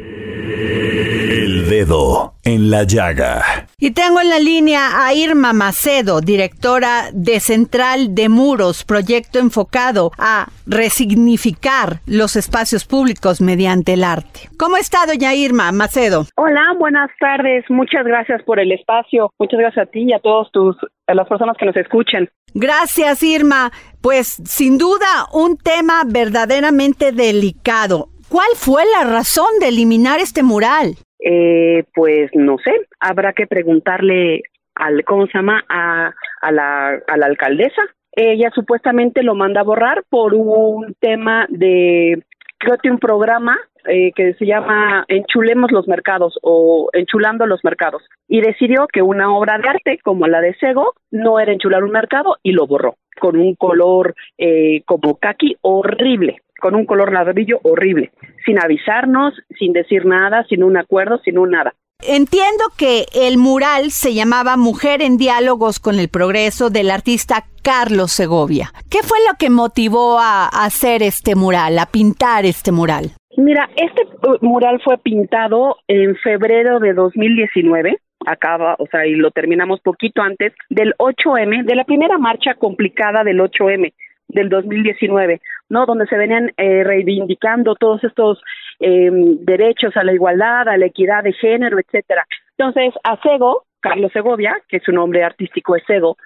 Dedo 1.76 2.32
en 2.42 2.70
la 2.70 2.84
llaga. 2.84 3.66
Y 3.78 3.90
tengo 3.90 4.18
en 4.22 4.30
la 4.30 4.38
línea 4.38 5.04
a 5.04 5.12
Irma 5.12 5.52
Macedo, 5.52 6.22
directora 6.22 7.10
de 7.12 7.38
Central 7.38 8.14
de 8.14 8.30
Muros, 8.30 8.82
proyecto 8.82 9.38
enfocado 9.40 10.10
a 10.16 10.46
resignificar 10.66 12.00
los 12.06 12.34
espacios 12.34 12.86
públicos 12.86 13.42
mediante 13.42 13.92
el 13.92 14.04
arte. 14.04 14.48
¿Cómo 14.58 14.78
está, 14.78 15.04
doña 15.04 15.34
Irma 15.34 15.70
Macedo? 15.70 16.24
Hola, 16.36 16.62
buenas 16.78 17.10
tardes. 17.20 17.66
Muchas 17.68 18.06
gracias 18.06 18.42
por 18.44 18.58
el 18.58 18.72
espacio. 18.72 19.30
Muchas 19.38 19.60
gracias 19.60 19.86
a 19.86 19.90
ti 19.90 20.04
y 20.04 20.14
a 20.14 20.20
todos 20.20 20.50
tus 20.52 20.76
a 21.06 21.14
las 21.14 21.28
personas 21.28 21.58
que 21.58 21.66
nos 21.66 21.76
escuchen. 21.76 22.30
Gracias, 22.54 23.22
Irma. 23.22 23.70
Pues 24.00 24.40
sin 24.46 24.78
duda 24.78 25.26
un 25.30 25.58
tema 25.58 26.04
verdaderamente 26.06 27.12
delicado. 27.12 28.08
¿Cuál 28.30 28.48
fue 28.56 28.82
la 28.98 29.04
razón 29.04 29.58
de 29.60 29.68
eliminar 29.68 30.20
este 30.20 30.42
mural? 30.42 30.96
Eh, 31.28 31.82
pues 31.92 32.30
no 32.34 32.56
sé, 32.58 32.72
habrá 33.00 33.32
que 33.32 33.48
preguntarle 33.48 34.42
al, 34.76 35.02
¿cómo 35.04 35.26
se 35.26 35.32
llama? 35.36 35.64
A, 35.68 36.14
a, 36.40 36.52
la, 36.52 37.00
a 37.08 37.16
la 37.16 37.26
alcaldesa. 37.26 37.82
Ella 38.12 38.50
supuestamente 38.54 39.24
lo 39.24 39.34
manda 39.34 39.62
a 39.62 39.64
borrar 39.64 40.04
por 40.08 40.34
un 40.34 40.94
tema 41.00 41.46
de, 41.48 42.22
creo 42.58 42.78
que 42.78 42.90
un 42.92 43.00
programa 43.00 43.58
eh, 43.88 44.12
que 44.14 44.34
se 44.34 44.46
llama 44.46 45.04
Enchulemos 45.08 45.72
los 45.72 45.88
mercados 45.88 46.38
o 46.42 46.90
Enchulando 46.92 47.44
los 47.46 47.64
mercados 47.64 48.02
y 48.28 48.40
decidió 48.40 48.86
que 48.86 49.02
una 49.02 49.36
obra 49.36 49.58
de 49.58 49.68
arte 49.68 49.98
como 50.04 50.28
la 50.28 50.40
de 50.40 50.54
Sego 50.54 50.94
no 51.10 51.40
era 51.40 51.52
enchular 51.52 51.82
un 51.82 51.90
mercado 51.90 52.36
y 52.44 52.52
lo 52.52 52.68
borró 52.68 52.96
con 53.20 53.36
un 53.36 53.56
color 53.56 54.14
eh, 54.38 54.82
como 54.86 55.16
kaki 55.16 55.56
horrible 55.62 56.40
con 56.60 56.74
un 56.74 56.86
color 56.86 57.12
ladrillo 57.12 57.60
horrible, 57.62 58.12
sin 58.44 58.58
avisarnos, 58.62 59.34
sin 59.58 59.72
decir 59.72 60.06
nada, 60.06 60.44
sin 60.48 60.62
un 60.62 60.76
acuerdo, 60.76 61.18
sin 61.24 61.38
un 61.38 61.50
nada. 61.50 61.74
Entiendo 62.06 62.64
que 62.76 63.06
el 63.14 63.38
mural 63.38 63.90
se 63.90 64.12
llamaba 64.12 64.56
Mujer 64.56 65.00
en 65.00 65.16
Diálogos 65.16 65.80
con 65.80 65.98
el 65.98 66.08
Progreso 66.08 66.68
del 66.68 66.90
artista 66.90 67.44
Carlos 67.62 68.12
Segovia. 68.12 68.70
¿Qué 68.90 68.98
fue 69.02 69.18
lo 69.26 69.36
que 69.38 69.48
motivó 69.48 70.18
a 70.18 70.46
hacer 70.46 71.02
este 71.02 71.34
mural, 71.34 71.78
a 71.78 71.86
pintar 71.86 72.44
este 72.44 72.70
mural? 72.70 73.12
Mira, 73.38 73.68
este 73.76 74.02
uh, 74.28 74.36
mural 74.40 74.80
fue 74.84 74.98
pintado 74.98 75.76
en 75.88 76.16
febrero 76.16 76.80
de 76.80 76.92
2019 76.92 77.98
acaba, 78.26 78.74
o 78.78 78.86
sea, 78.88 79.06
y 79.06 79.14
lo 79.14 79.30
terminamos 79.30 79.80
poquito 79.80 80.20
antes 80.20 80.52
del 80.68 80.94
8M, 80.98 81.64
de 81.64 81.74
la 81.76 81.84
primera 81.84 82.18
marcha 82.18 82.54
complicada 82.54 83.22
del 83.24 83.38
8M 83.40 83.92
del 84.28 84.48
2019, 84.48 85.40
¿no? 85.68 85.86
Donde 85.86 86.06
se 86.06 86.16
venían 86.16 86.52
eh, 86.56 86.84
reivindicando 86.84 87.74
todos 87.74 88.02
estos 88.04 88.40
eh, 88.80 89.10
derechos 89.40 89.96
a 89.96 90.04
la 90.04 90.12
igualdad, 90.12 90.68
a 90.68 90.76
la 90.76 90.86
equidad 90.86 91.24
de 91.24 91.32
género, 91.32 91.78
etcétera. 91.78 92.26
Entonces, 92.56 92.94
a 93.04 93.20
Sego, 93.22 93.64
Carlos 93.80 94.12
Segovia, 94.12 94.56
que 94.68 94.80
su 94.80 94.92
nombre 94.92 95.24
artístico 95.24 95.76
es 95.76 95.84
Sego, 95.86 96.16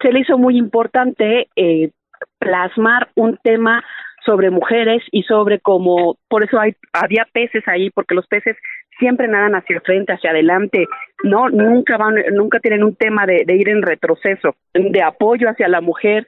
se 0.00 0.12
le 0.12 0.20
hizo 0.20 0.38
muy 0.38 0.56
importante 0.56 1.48
eh, 1.56 1.90
plasmar 2.38 3.08
un 3.14 3.38
tema 3.42 3.82
sobre 4.24 4.50
mujeres 4.50 5.02
y 5.10 5.22
sobre 5.22 5.58
cómo, 5.60 6.16
por 6.28 6.44
eso 6.44 6.60
hay, 6.60 6.74
había 6.92 7.26
peces 7.32 7.66
ahí, 7.66 7.90
porque 7.90 8.14
los 8.14 8.26
peces 8.26 8.56
siempre 8.98 9.28
nadan 9.28 9.54
hacia 9.54 9.80
frente, 9.80 10.12
hacia 10.12 10.30
adelante, 10.30 10.86
no, 11.22 11.48
nunca 11.48 11.96
van, 11.96 12.16
nunca 12.32 12.58
tienen 12.60 12.84
un 12.84 12.94
tema 12.96 13.26
de, 13.26 13.44
de 13.46 13.56
ir 13.56 13.68
en 13.68 13.80
retroceso, 13.80 14.56
de 14.74 15.02
apoyo 15.02 15.48
hacia 15.48 15.68
la 15.68 15.80
mujer, 15.80 16.26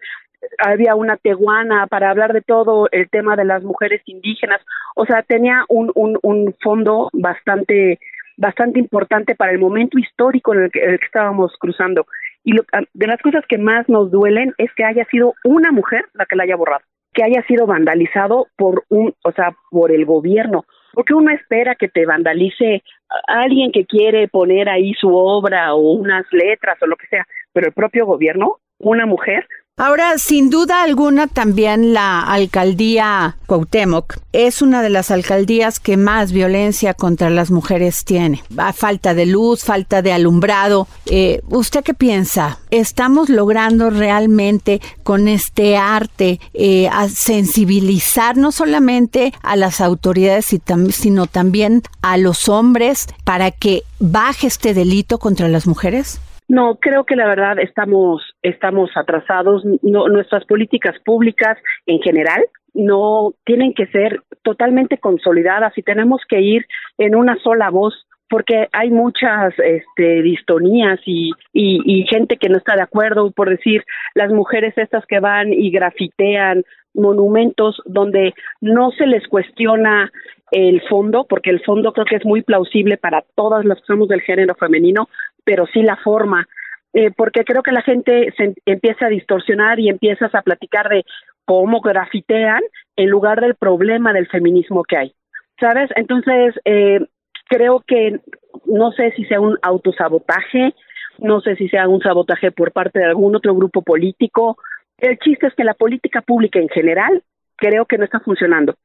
había 0.58 0.94
una 0.94 1.16
teguana 1.16 1.86
para 1.86 2.10
hablar 2.10 2.32
de 2.32 2.42
todo 2.42 2.88
el 2.92 3.08
tema 3.08 3.36
de 3.36 3.44
las 3.44 3.62
mujeres 3.62 4.02
indígenas, 4.06 4.60
o 4.96 5.06
sea, 5.06 5.22
tenía 5.22 5.64
un, 5.68 5.90
un, 5.94 6.18
un 6.22 6.54
fondo 6.62 7.10
bastante 7.12 7.98
bastante 8.40 8.78
importante 8.78 9.34
para 9.34 9.52
el 9.52 9.58
momento 9.58 9.98
histórico 9.98 10.54
en 10.54 10.64
el 10.64 10.70
que, 10.70 10.94
estábamos 10.94 11.52
cruzando. 11.58 12.06
Y 12.42 12.52
lo, 12.54 12.64
de 12.94 13.06
las 13.06 13.20
cosas 13.20 13.44
que 13.46 13.58
más 13.58 13.86
nos 13.88 14.10
duelen 14.10 14.54
es 14.56 14.72
que 14.74 14.84
haya 14.84 15.04
sido 15.10 15.34
una 15.44 15.70
mujer 15.70 16.06
la 16.14 16.24
que 16.24 16.36
la 16.36 16.44
haya 16.44 16.56
borrado, 16.56 16.82
que 17.12 17.22
haya 17.22 17.42
sido 17.46 17.66
vandalizado 17.66 18.46
por 18.56 18.84
un, 18.88 19.12
o 19.24 19.32
sea, 19.32 19.54
por 19.70 19.92
el 19.92 20.06
gobierno, 20.06 20.64
porque 20.94 21.12
uno 21.12 21.30
espera 21.32 21.74
que 21.74 21.88
te 21.88 22.06
vandalice 22.06 22.82
alguien 23.28 23.72
que 23.72 23.84
quiere 23.84 24.26
poner 24.28 24.70
ahí 24.70 24.94
su 24.94 25.14
obra 25.14 25.74
o 25.74 25.92
unas 25.92 26.24
letras 26.32 26.78
o 26.80 26.86
lo 26.86 26.96
que 26.96 27.08
sea, 27.08 27.26
pero 27.52 27.66
el 27.66 27.74
propio 27.74 28.06
gobierno, 28.06 28.56
una 28.78 29.04
mujer, 29.04 29.46
Ahora, 29.80 30.18
sin 30.18 30.50
duda 30.50 30.82
alguna, 30.82 31.26
también 31.26 31.94
la 31.94 32.20
alcaldía 32.20 33.38
Cuauhtémoc 33.46 34.18
es 34.32 34.60
una 34.60 34.82
de 34.82 34.90
las 34.90 35.10
alcaldías 35.10 35.80
que 35.80 35.96
más 35.96 36.32
violencia 36.32 36.92
contra 36.92 37.30
las 37.30 37.50
mujeres 37.50 38.04
tiene. 38.04 38.44
Falta 38.74 39.14
de 39.14 39.24
luz, 39.24 39.64
falta 39.64 40.02
de 40.02 40.12
alumbrado. 40.12 40.86
Eh, 41.06 41.40
¿Usted 41.48 41.82
qué 41.82 41.94
piensa? 41.94 42.58
¿Estamos 42.70 43.30
logrando 43.30 43.88
realmente 43.88 44.82
con 45.02 45.28
este 45.28 45.78
arte 45.78 46.40
eh, 46.52 46.90
sensibilizar 47.08 48.36
no 48.36 48.52
solamente 48.52 49.32
a 49.40 49.56
las 49.56 49.80
autoridades, 49.80 50.54
sino 50.90 51.26
también 51.26 51.84
a 52.02 52.18
los 52.18 52.50
hombres 52.50 53.06
para 53.24 53.50
que 53.50 53.84
baje 53.98 54.46
este 54.46 54.74
delito 54.74 55.18
contra 55.18 55.48
las 55.48 55.66
mujeres? 55.66 56.20
No, 56.50 56.80
creo 56.80 57.04
que 57.04 57.14
la 57.14 57.28
verdad 57.28 57.60
estamos 57.60 58.34
estamos 58.42 58.90
atrasados. 58.96 59.62
No, 59.82 60.08
nuestras 60.08 60.44
políticas 60.46 60.96
públicas 61.04 61.56
en 61.86 62.00
general 62.00 62.44
no 62.74 63.34
tienen 63.44 63.72
que 63.72 63.86
ser 63.86 64.20
totalmente 64.42 64.98
consolidadas 64.98 65.78
y 65.78 65.82
tenemos 65.82 66.22
que 66.28 66.40
ir 66.40 66.66
en 66.98 67.14
una 67.14 67.36
sola 67.36 67.70
voz 67.70 67.94
porque 68.28 68.68
hay 68.72 68.90
muchas 68.90 69.54
este, 69.58 70.22
distonías 70.22 70.98
y, 71.06 71.30
y, 71.52 71.80
y, 71.84 72.06
gente 72.08 72.36
que 72.36 72.48
no 72.48 72.58
está 72.58 72.74
de 72.74 72.82
acuerdo, 72.82 73.30
por 73.30 73.48
decir, 73.48 73.84
las 74.14 74.32
mujeres 74.32 74.76
estas 74.76 75.04
que 75.06 75.18
van 75.20 75.52
y 75.52 75.70
grafitean 75.70 76.64
monumentos 76.94 77.80
donde 77.86 78.34
no 78.60 78.90
se 78.92 79.06
les 79.06 79.26
cuestiona 79.28 80.10
el 80.50 80.82
fondo, 80.88 81.26
porque 81.28 81.50
el 81.50 81.62
fondo 81.64 81.92
creo 81.92 82.06
que 82.06 82.16
es 82.16 82.24
muy 82.24 82.42
plausible 82.42 82.96
para 82.96 83.24
todas 83.34 83.64
las 83.64 83.78
que 83.78 83.86
somos 83.86 84.08
del 84.08 84.20
género 84.20 84.54
femenino, 84.54 85.08
pero 85.50 85.66
sí 85.66 85.82
la 85.82 85.96
forma, 85.96 86.46
eh, 86.92 87.10
porque 87.10 87.42
creo 87.42 87.64
que 87.64 87.72
la 87.72 87.82
gente 87.82 88.32
se 88.36 88.54
empieza 88.66 89.06
a 89.06 89.08
distorsionar 89.08 89.80
y 89.80 89.88
empiezas 89.88 90.32
a 90.32 90.42
platicar 90.42 90.88
de 90.88 91.04
cómo 91.44 91.80
grafitean 91.80 92.60
en 92.94 93.10
lugar 93.10 93.40
del 93.40 93.56
problema 93.56 94.12
del 94.12 94.28
feminismo 94.28 94.84
que 94.84 94.96
hay, 94.96 95.12
¿sabes? 95.58 95.90
Entonces, 95.96 96.54
eh, 96.64 97.00
creo 97.48 97.82
que 97.84 98.20
no 98.66 98.92
sé 98.92 99.10
si 99.16 99.24
sea 99.24 99.40
un 99.40 99.58
autosabotaje, 99.60 100.72
no 101.18 101.40
sé 101.40 101.56
si 101.56 101.68
sea 101.68 101.88
un 101.88 102.00
sabotaje 102.00 102.52
por 102.52 102.70
parte 102.70 103.00
de 103.00 103.06
algún 103.06 103.34
otro 103.34 103.52
grupo 103.56 103.82
político. 103.82 104.56
El 104.98 105.18
chiste 105.18 105.48
es 105.48 105.54
que 105.56 105.64
la 105.64 105.74
política 105.74 106.20
pública 106.20 106.60
en 106.60 106.68
general 106.68 107.24
creo 107.56 107.86
que 107.86 107.98
no 107.98 108.04
está 108.04 108.20
funcionando. 108.20 108.76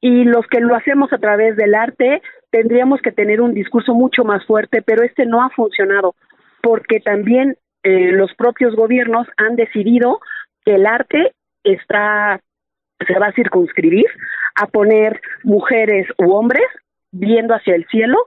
Y 0.00 0.24
los 0.24 0.46
que 0.46 0.60
lo 0.60 0.74
hacemos 0.74 1.12
a 1.12 1.18
través 1.18 1.54
del 1.56 1.74
arte 1.74 2.22
tendríamos 2.54 3.02
que 3.02 3.10
tener 3.10 3.40
un 3.40 3.52
discurso 3.52 3.94
mucho 3.94 4.22
más 4.22 4.46
fuerte, 4.46 4.80
pero 4.80 5.02
este 5.02 5.26
no 5.26 5.42
ha 5.42 5.50
funcionado 5.50 6.14
porque 6.62 7.00
también 7.00 7.56
eh, 7.82 8.12
los 8.12 8.32
propios 8.34 8.76
gobiernos 8.76 9.26
han 9.38 9.56
decidido 9.56 10.20
que 10.64 10.76
el 10.76 10.86
arte 10.86 11.32
está 11.64 12.40
se 13.04 13.18
va 13.18 13.26
a 13.26 13.32
circunscribir 13.32 14.06
a 14.54 14.68
poner 14.68 15.20
mujeres 15.42 16.06
u 16.16 16.30
hombres 16.30 16.62
viendo 17.10 17.54
hacia 17.54 17.74
el 17.74 17.86
cielo 17.88 18.18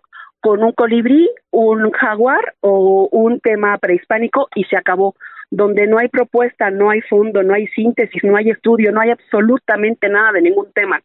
con 0.41 0.61
un 0.61 0.73
colibrí, 0.73 1.29
un 1.51 1.89
jaguar 1.91 2.53
o 2.59 3.07
un 3.09 3.39
tema 3.39 3.77
prehispánico 3.77 4.49
y 4.55 4.65
se 4.65 4.75
acabó. 4.75 5.15
Donde 5.49 5.87
no 5.87 5.99
hay 5.99 6.09
propuesta, 6.09 6.69
no 6.69 6.89
hay 6.89 6.99
fondo, 6.99 7.43
no 7.43 7.53
hay 7.53 7.67
síntesis, 7.67 8.21
no 8.25 8.35
hay 8.35 8.49
estudio, 8.49 8.91
no 8.91 8.99
hay 8.99 9.11
absolutamente 9.11 10.09
nada 10.09 10.33
de 10.33 10.41
ningún 10.41 10.69
tema 10.73 10.99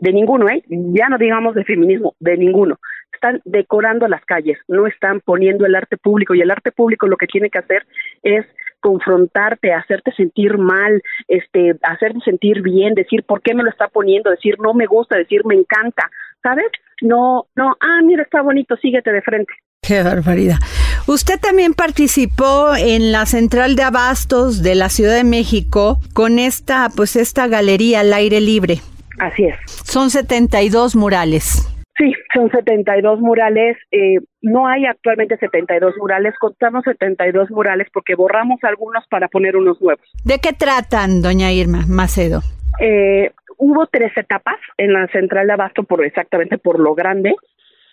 de 0.00 0.12
ninguno, 0.12 0.48
¿eh? 0.48 0.62
Ya 0.68 1.08
no 1.08 1.18
digamos 1.18 1.54
de 1.54 1.64
feminismo, 1.64 2.14
de 2.20 2.36
ninguno. 2.36 2.78
Están 3.12 3.40
decorando 3.44 4.06
las 4.06 4.24
calles, 4.24 4.58
no 4.68 4.86
están 4.86 5.20
poniendo 5.20 5.66
el 5.66 5.74
arte 5.74 5.96
público 5.96 6.34
y 6.34 6.40
el 6.40 6.50
arte 6.50 6.70
público 6.72 7.06
lo 7.06 7.16
que 7.16 7.26
tiene 7.26 7.50
que 7.50 7.58
hacer 7.58 7.86
es 8.22 8.46
confrontarte, 8.80 9.72
hacerte 9.72 10.12
sentir 10.12 10.56
mal, 10.56 11.02
este, 11.26 11.76
hacerte 11.82 12.20
sentir 12.24 12.62
bien, 12.62 12.94
decir 12.94 13.24
por 13.24 13.42
qué 13.42 13.54
me 13.54 13.64
lo 13.64 13.70
está 13.70 13.88
poniendo, 13.88 14.30
decir 14.30 14.56
no 14.60 14.72
me 14.72 14.86
gusta, 14.86 15.16
decir 15.16 15.44
me 15.44 15.56
encanta, 15.56 16.08
¿sabes? 16.42 16.66
No, 17.02 17.46
no, 17.56 17.76
ah, 17.80 18.00
mira, 18.04 18.22
está 18.22 18.42
bonito, 18.42 18.76
síguete 18.76 19.12
de 19.12 19.22
frente. 19.22 19.52
Qué 19.82 20.02
barbaridad. 20.02 20.58
Usted 21.06 21.40
también 21.40 21.72
participó 21.72 22.74
en 22.76 23.12
la 23.12 23.26
central 23.26 23.76
de 23.76 23.84
abastos 23.84 24.62
de 24.62 24.74
la 24.74 24.88
Ciudad 24.90 25.14
de 25.14 25.24
México 25.24 25.98
con 26.12 26.38
esta, 26.38 26.88
pues 26.94 27.16
esta 27.16 27.46
galería 27.46 28.00
al 28.00 28.12
aire 28.12 28.40
libre. 28.40 28.80
Así 29.18 29.44
es. 29.44 29.56
Son 29.84 30.10
72 30.10 30.96
murales. 30.96 31.74
Sí, 31.98 32.12
Son 32.32 32.48
72 32.50 33.18
murales. 33.18 33.76
Eh, 33.90 34.18
no 34.40 34.68
hay 34.68 34.86
actualmente 34.86 35.36
72 35.36 35.94
murales. 35.98 36.34
Contamos 36.38 36.84
72 36.84 37.50
murales 37.50 37.88
porque 37.92 38.14
borramos 38.14 38.62
algunos 38.62 39.04
para 39.08 39.26
poner 39.26 39.56
unos 39.56 39.80
nuevos. 39.82 40.04
¿De 40.24 40.38
qué 40.38 40.52
tratan, 40.52 41.22
doña 41.22 41.50
Irma 41.50 41.84
Macedo? 41.88 42.40
Eh, 42.80 43.32
hubo 43.56 43.86
tres 43.86 44.16
etapas 44.16 44.58
en 44.76 44.92
la 44.92 45.08
central 45.08 45.48
de 45.48 45.54
abasto 45.54 45.82
por 45.82 46.04
exactamente 46.04 46.56
por 46.58 46.78
lo 46.78 46.94
grande. 46.94 47.34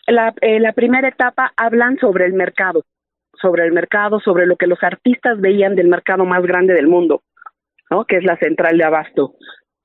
La, 0.05 0.35
eh, 0.41 0.59
la 0.59 0.73
primera 0.73 1.07
etapa 1.07 1.51
hablan 1.57 1.97
sobre 1.97 2.25
el 2.25 2.33
mercado, 2.33 2.83
sobre 3.41 3.65
el 3.65 3.71
mercado, 3.71 4.19
sobre 4.19 4.45
lo 4.45 4.55
que 4.55 4.67
los 4.67 4.83
artistas 4.83 5.41
veían 5.41 5.75
del 5.75 5.87
mercado 5.87 6.25
más 6.25 6.43
grande 6.43 6.75
del 6.75 6.87
mundo, 6.87 7.23
¿no? 7.89 8.05
Que 8.05 8.17
es 8.17 8.23
la 8.23 8.37
central 8.37 8.77
de 8.77 8.83
abasto. 8.83 9.33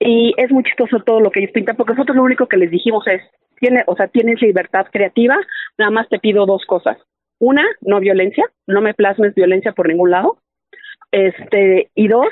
Y 0.01 0.33
es 0.39 0.51
muy 0.51 0.65
chistoso 0.65 1.01
todo 1.01 1.21
lo 1.21 1.31
que 1.31 1.41
ellos 1.41 1.53
pintan, 1.53 1.77
porque 1.77 1.93
nosotros 1.93 2.17
lo 2.17 2.23
único 2.23 2.47
que 2.47 2.57
les 2.57 2.71
dijimos 2.71 3.07
es, 3.07 3.21
tiene, 3.61 3.85
o 3.87 3.95
sea, 3.95 4.09
tienes 4.09 4.41
libertad 4.41 4.87
creativa, 4.91 5.39
nada 5.77 5.91
más 5.91 6.09
te 6.09 6.19
pido 6.19 6.47
dos 6.47 6.65
cosas. 6.65 6.97
Una, 7.39 7.65
no 7.83 8.01
violencia, 8.01 8.45
no 8.67 8.81
me 8.81 8.95
plasmes 8.95 9.35
violencia 9.35 9.73
por 9.73 9.89
ningún 9.89 10.11
lado. 10.11 10.39
Este, 11.13 11.91
y 11.95 12.09
dos, 12.09 12.29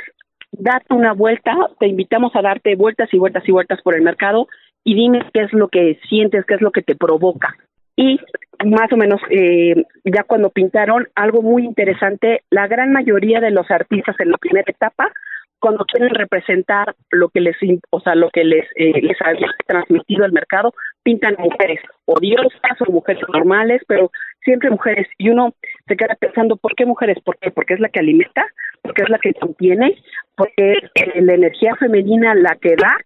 date 0.53 0.95
una 0.95 1.13
vuelta, 1.13 1.55
te 1.79 1.87
invitamos 1.87 2.35
a 2.35 2.43
darte 2.43 2.75
vueltas 2.75 3.13
y 3.13 3.19
vueltas 3.19 3.47
y 3.47 3.53
vueltas 3.53 3.83
por 3.83 3.95
el 3.95 4.03
mercado 4.03 4.49
y 4.83 4.95
dime 4.95 5.21
qué 5.35 5.43
es 5.43 5.53
lo 5.53 5.69
que 5.69 6.01
sientes, 6.09 6.47
qué 6.47 6.55
es 6.55 6.63
lo 6.63 6.71
que 6.71 6.83
te 6.83 6.97
provoca. 6.97 7.55
Y 7.97 8.19
más 8.65 8.91
o 8.93 8.97
menos, 8.97 9.21
eh, 9.29 9.75
ya 10.05 10.23
cuando 10.23 10.51
pintaron, 10.51 11.09
algo 11.15 11.43
muy 11.43 11.65
interesante, 11.65 12.43
la 12.49 12.67
gran 12.67 12.93
mayoría 12.93 13.41
de 13.41 13.51
los 13.51 13.71
artistas 13.71 14.17
en 14.21 14.31
la 14.31 14.39
primera 14.39 14.71
etapa 14.71 15.13
cuando 15.61 15.85
quieren 15.85 16.15
representar 16.15 16.95
lo 17.11 17.29
que 17.29 17.41
les, 17.41 17.57
o 17.91 18.01
sea, 18.01 18.15
lo 18.15 18.31
que 18.31 18.45
les, 18.45 18.65
eh, 18.77 19.01
les 19.03 19.17
había 19.23 19.49
transmitido 19.67 20.25
el 20.25 20.33
mercado, 20.33 20.73
pintan 21.03 21.37
mujeres 21.39 21.81
odiosas 22.05 22.81
o 22.87 22.93
mujeres 22.93 23.23
normales, 23.33 23.83
pero 23.87 24.11
siempre 24.45 24.71
mujeres. 24.71 25.09
Y 25.19 25.31
uno 25.31 25.55
se 25.87 25.97
queda 25.97 26.17
pensando, 26.19 26.57
¿por 26.57 26.75
qué 26.75 26.87
mujeres? 26.87 27.19
¿Por 27.25 27.39
qué? 27.39 27.51
Porque 27.51 27.75
es 27.75 27.81
la 27.81 27.89
que 27.89 28.01
alimenta, 28.01 28.47
porque 28.83 29.03
es 29.03 29.09
la 29.09 29.19
que 29.19 29.35
contiene, 29.35 29.97
porque 30.37 30.73
eh, 30.95 31.23
la 31.23 31.35
energía 31.35 31.75
femenina 31.77 32.35
la 32.35 32.57
que 32.61 32.77
da. 32.77 32.97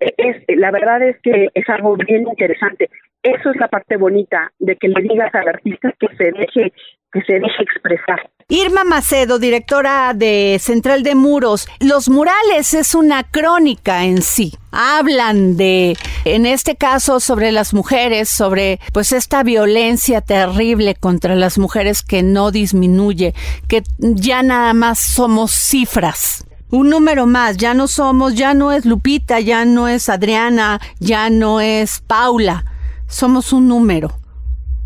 Es, 0.00 0.36
la 0.48 0.72
verdad 0.72 1.00
es 1.02 1.16
que 1.22 1.48
es 1.54 1.68
algo 1.68 1.96
bien 1.96 2.26
interesante. 2.26 2.90
Eso 3.22 3.50
es 3.50 3.56
la 3.56 3.68
parte 3.68 3.96
bonita 3.96 4.50
de 4.58 4.74
que 4.74 4.88
le 4.88 5.00
digas 5.00 5.32
al 5.32 5.48
artista 5.48 5.92
que 5.98 6.08
se 6.16 6.32
deje 6.32 6.72
que 7.12 7.20
se 7.22 7.34
deje 7.34 7.62
expresar. 7.62 8.30
Irma 8.48 8.84
Macedo, 8.84 9.38
directora 9.38 10.12
de 10.14 10.60
Central 10.62 11.02
de 11.02 11.14
Muros, 11.14 11.68
los 11.80 12.08
murales 12.08 12.74
es 12.74 12.94
una 12.94 13.24
crónica 13.24 14.04
en 14.04 14.22
sí. 14.22 14.54
Hablan 14.70 15.56
de, 15.56 15.96
en 16.24 16.46
este 16.46 16.76
caso, 16.76 17.20
sobre 17.20 17.52
las 17.52 17.74
mujeres, 17.74 18.28
sobre 18.28 18.80
pues 18.92 19.12
esta 19.12 19.42
violencia 19.42 20.20
terrible 20.20 20.94
contra 20.94 21.34
las 21.34 21.58
mujeres 21.58 22.02
que 22.02 22.22
no 22.22 22.50
disminuye, 22.50 23.34
que 23.68 23.82
ya 23.98 24.42
nada 24.42 24.74
más 24.74 24.98
somos 24.98 25.52
cifras 25.52 26.44
un 26.70 26.88
número 26.88 27.26
más, 27.26 27.58
ya 27.58 27.74
no 27.74 27.86
somos, 27.86 28.34
ya 28.34 28.54
no 28.54 28.72
es 28.72 28.86
Lupita, 28.86 29.40
ya 29.40 29.66
no 29.66 29.88
es 29.88 30.08
Adriana, 30.08 30.80
ya 31.00 31.28
no 31.28 31.60
es 31.60 32.00
Paula, 32.06 32.64
somos 33.08 33.52
un 33.52 33.68
número. 33.68 34.18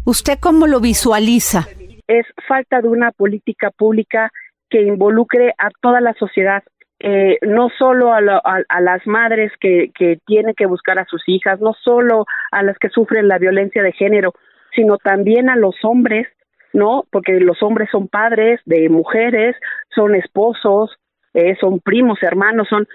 ¿Usted 0.05 0.39
cómo 0.41 0.67
lo 0.67 0.81
visualiza? 0.81 1.69
Es 2.09 2.27
falta 2.47 2.81
de 2.81 2.89
una 2.89 3.13
política 3.13 3.71
pública 3.71 4.31
que 4.69 4.83
involucre 4.83 5.55
a 5.59 5.69
toda 5.81 6.01
la 6.01 6.15
sociedad, 6.15 6.63
eh, 6.99 7.39
no 7.43 7.69
solo 7.79 8.13
a, 8.15 8.21
las 8.21 9.07
madres 9.07 9.53
que, 9.61 9.91
que 9.95 10.19
tienen 10.27 10.55
que 10.55 10.67
buscar 10.67 10.99
a 10.99 11.05
sus 11.05 11.23
hijas, 11.27 11.61
no 11.61 11.75
solo 11.75 12.25
a 12.51 12.63
las 12.63 12.79
que 12.79 12.89
sufren 12.89 13.29
la 13.29 13.39
violencia 13.39 13.83
de 13.83 13.93
género, 13.93 14.33
sino 14.75 14.99
también 14.99 15.49
a 15.51 15.57
los 15.57 15.77
hombres, 15.83 16.27
¿no? 16.73 17.05
Porque 17.11 17.41
los 17.41 17.63
hombres 17.63 17.89
son 17.91 18.09
padres 18.09 18.61
de 18.65 18.89
mujeres, 18.89 19.57
son 19.95 20.15
esposos, 20.15 20.97
eh, 21.35 21.57
son 21.61 21.81
primos, 21.81 22.23
hermanos, 22.23 22.69
son 22.69 22.87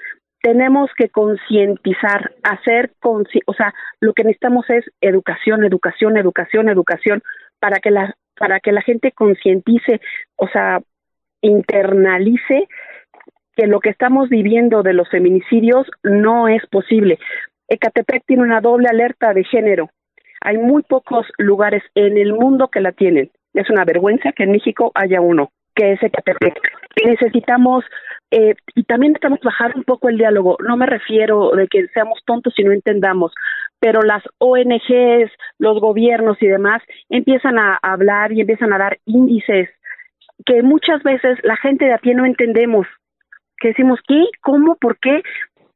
tenemos 0.41 0.89
que 0.97 1.09
concientizar, 1.09 2.31
hacer, 2.43 2.91
o 3.03 3.53
sea, 3.53 3.73
lo 3.99 4.13
que 4.13 4.23
necesitamos 4.23 4.67
es 4.69 4.85
educación, 4.99 5.63
educación, 5.63 6.17
educación, 6.17 6.67
educación, 6.67 7.21
para 7.59 7.77
que 7.77 7.91
la 7.91 8.15
para 8.41 8.59
que 8.59 8.71
la 8.71 8.81
gente 8.81 9.11
concientice, 9.11 10.01
o 10.35 10.47
sea, 10.47 10.81
internalice 11.41 12.67
que 13.55 13.67
lo 13.67 13.79
que 13.79 13.89
estamos 13.89 14.29
viviendo 14.29 14.81
de 14.81 14.93
los 14.93 15.09
feminicidios 15.09 15.85
no 16.01 16.47
es 16.47 16.65
posible. 16.65 17.19
Ecatepec 17.67 18.23
tiene 18.25 18.41
una 18.41 18.59
doble 18.59 18.87
alerta 18.89 19.33
de 19.33 19.43
género. 19.43 19.91
Hay 20.41 20.57
muy 20.57 20.81
pocos 20.81 21.27
lugares 21.37 21.83
en 21.93 22.17
el 22.17 22.33
mundo 22.33 22.69
que 22.69 22.81
la 22.81 22.93
tienen. 22.93 23.29
Es 23.53 23.69
una 23.69 23.85
vergüenza 23.85 24.31
que 24.31 24.43
en 24.43 24.53
México 24.53 24.91
haya 24.95 25.21
uno, 25.21 25.51
Necesitamos, 27.05 27.83
eh, 28.31 28.55
y 28.75 28.83
también 28.83 29.13
necesitamos 29.13 29.39
bajar 29.41 29.75
un 29.75 29.83
poco 29.83 30.09
el 30.09 30.17
diálogo. 30.17 30.57
No 30.67 30.77
me 30.77 30.85
refiero 30.85 31.51
de 31.51 31.67
que 31.67 31.87
seamos 31.93 32.19
tontos 32.25 32.53
y 32.57 32.63
no 32.63 32.71
entendamos 32.71 33.33
pero 33.81 34.03
las 34.03 34.23
ONGs, 34.37 35.31
los 35.57 35.81
gobiernos 35.81 36.37
y 36.39 36.47
demás 36.47 36.83
empiezan 37.09 37.57
a 37.57 37.79
hablar 37.81 38.31
y 38.31 38.41
empiezan 38.41 38.71
a 38.71 38.77
dar 38.77 38.99
índices 39.05 39.69
que 40.45 40.61
muchas 40.61 41.01
veces 41.03 41.39
la 41.43 41.57
gente 41.57 41.85
de 41.85 41.93
a 41.93 41.97
pie 41.97 42.13
no 42.13 42.25
entendemos, 42.25 42.87
que 43.57 43.69
decimos, 43.69 43.99
¿qué? 44.07 44.23
¿Cómo? 44.41 44.75
¿Por 44.75 44.97
qué? 44.99 45.21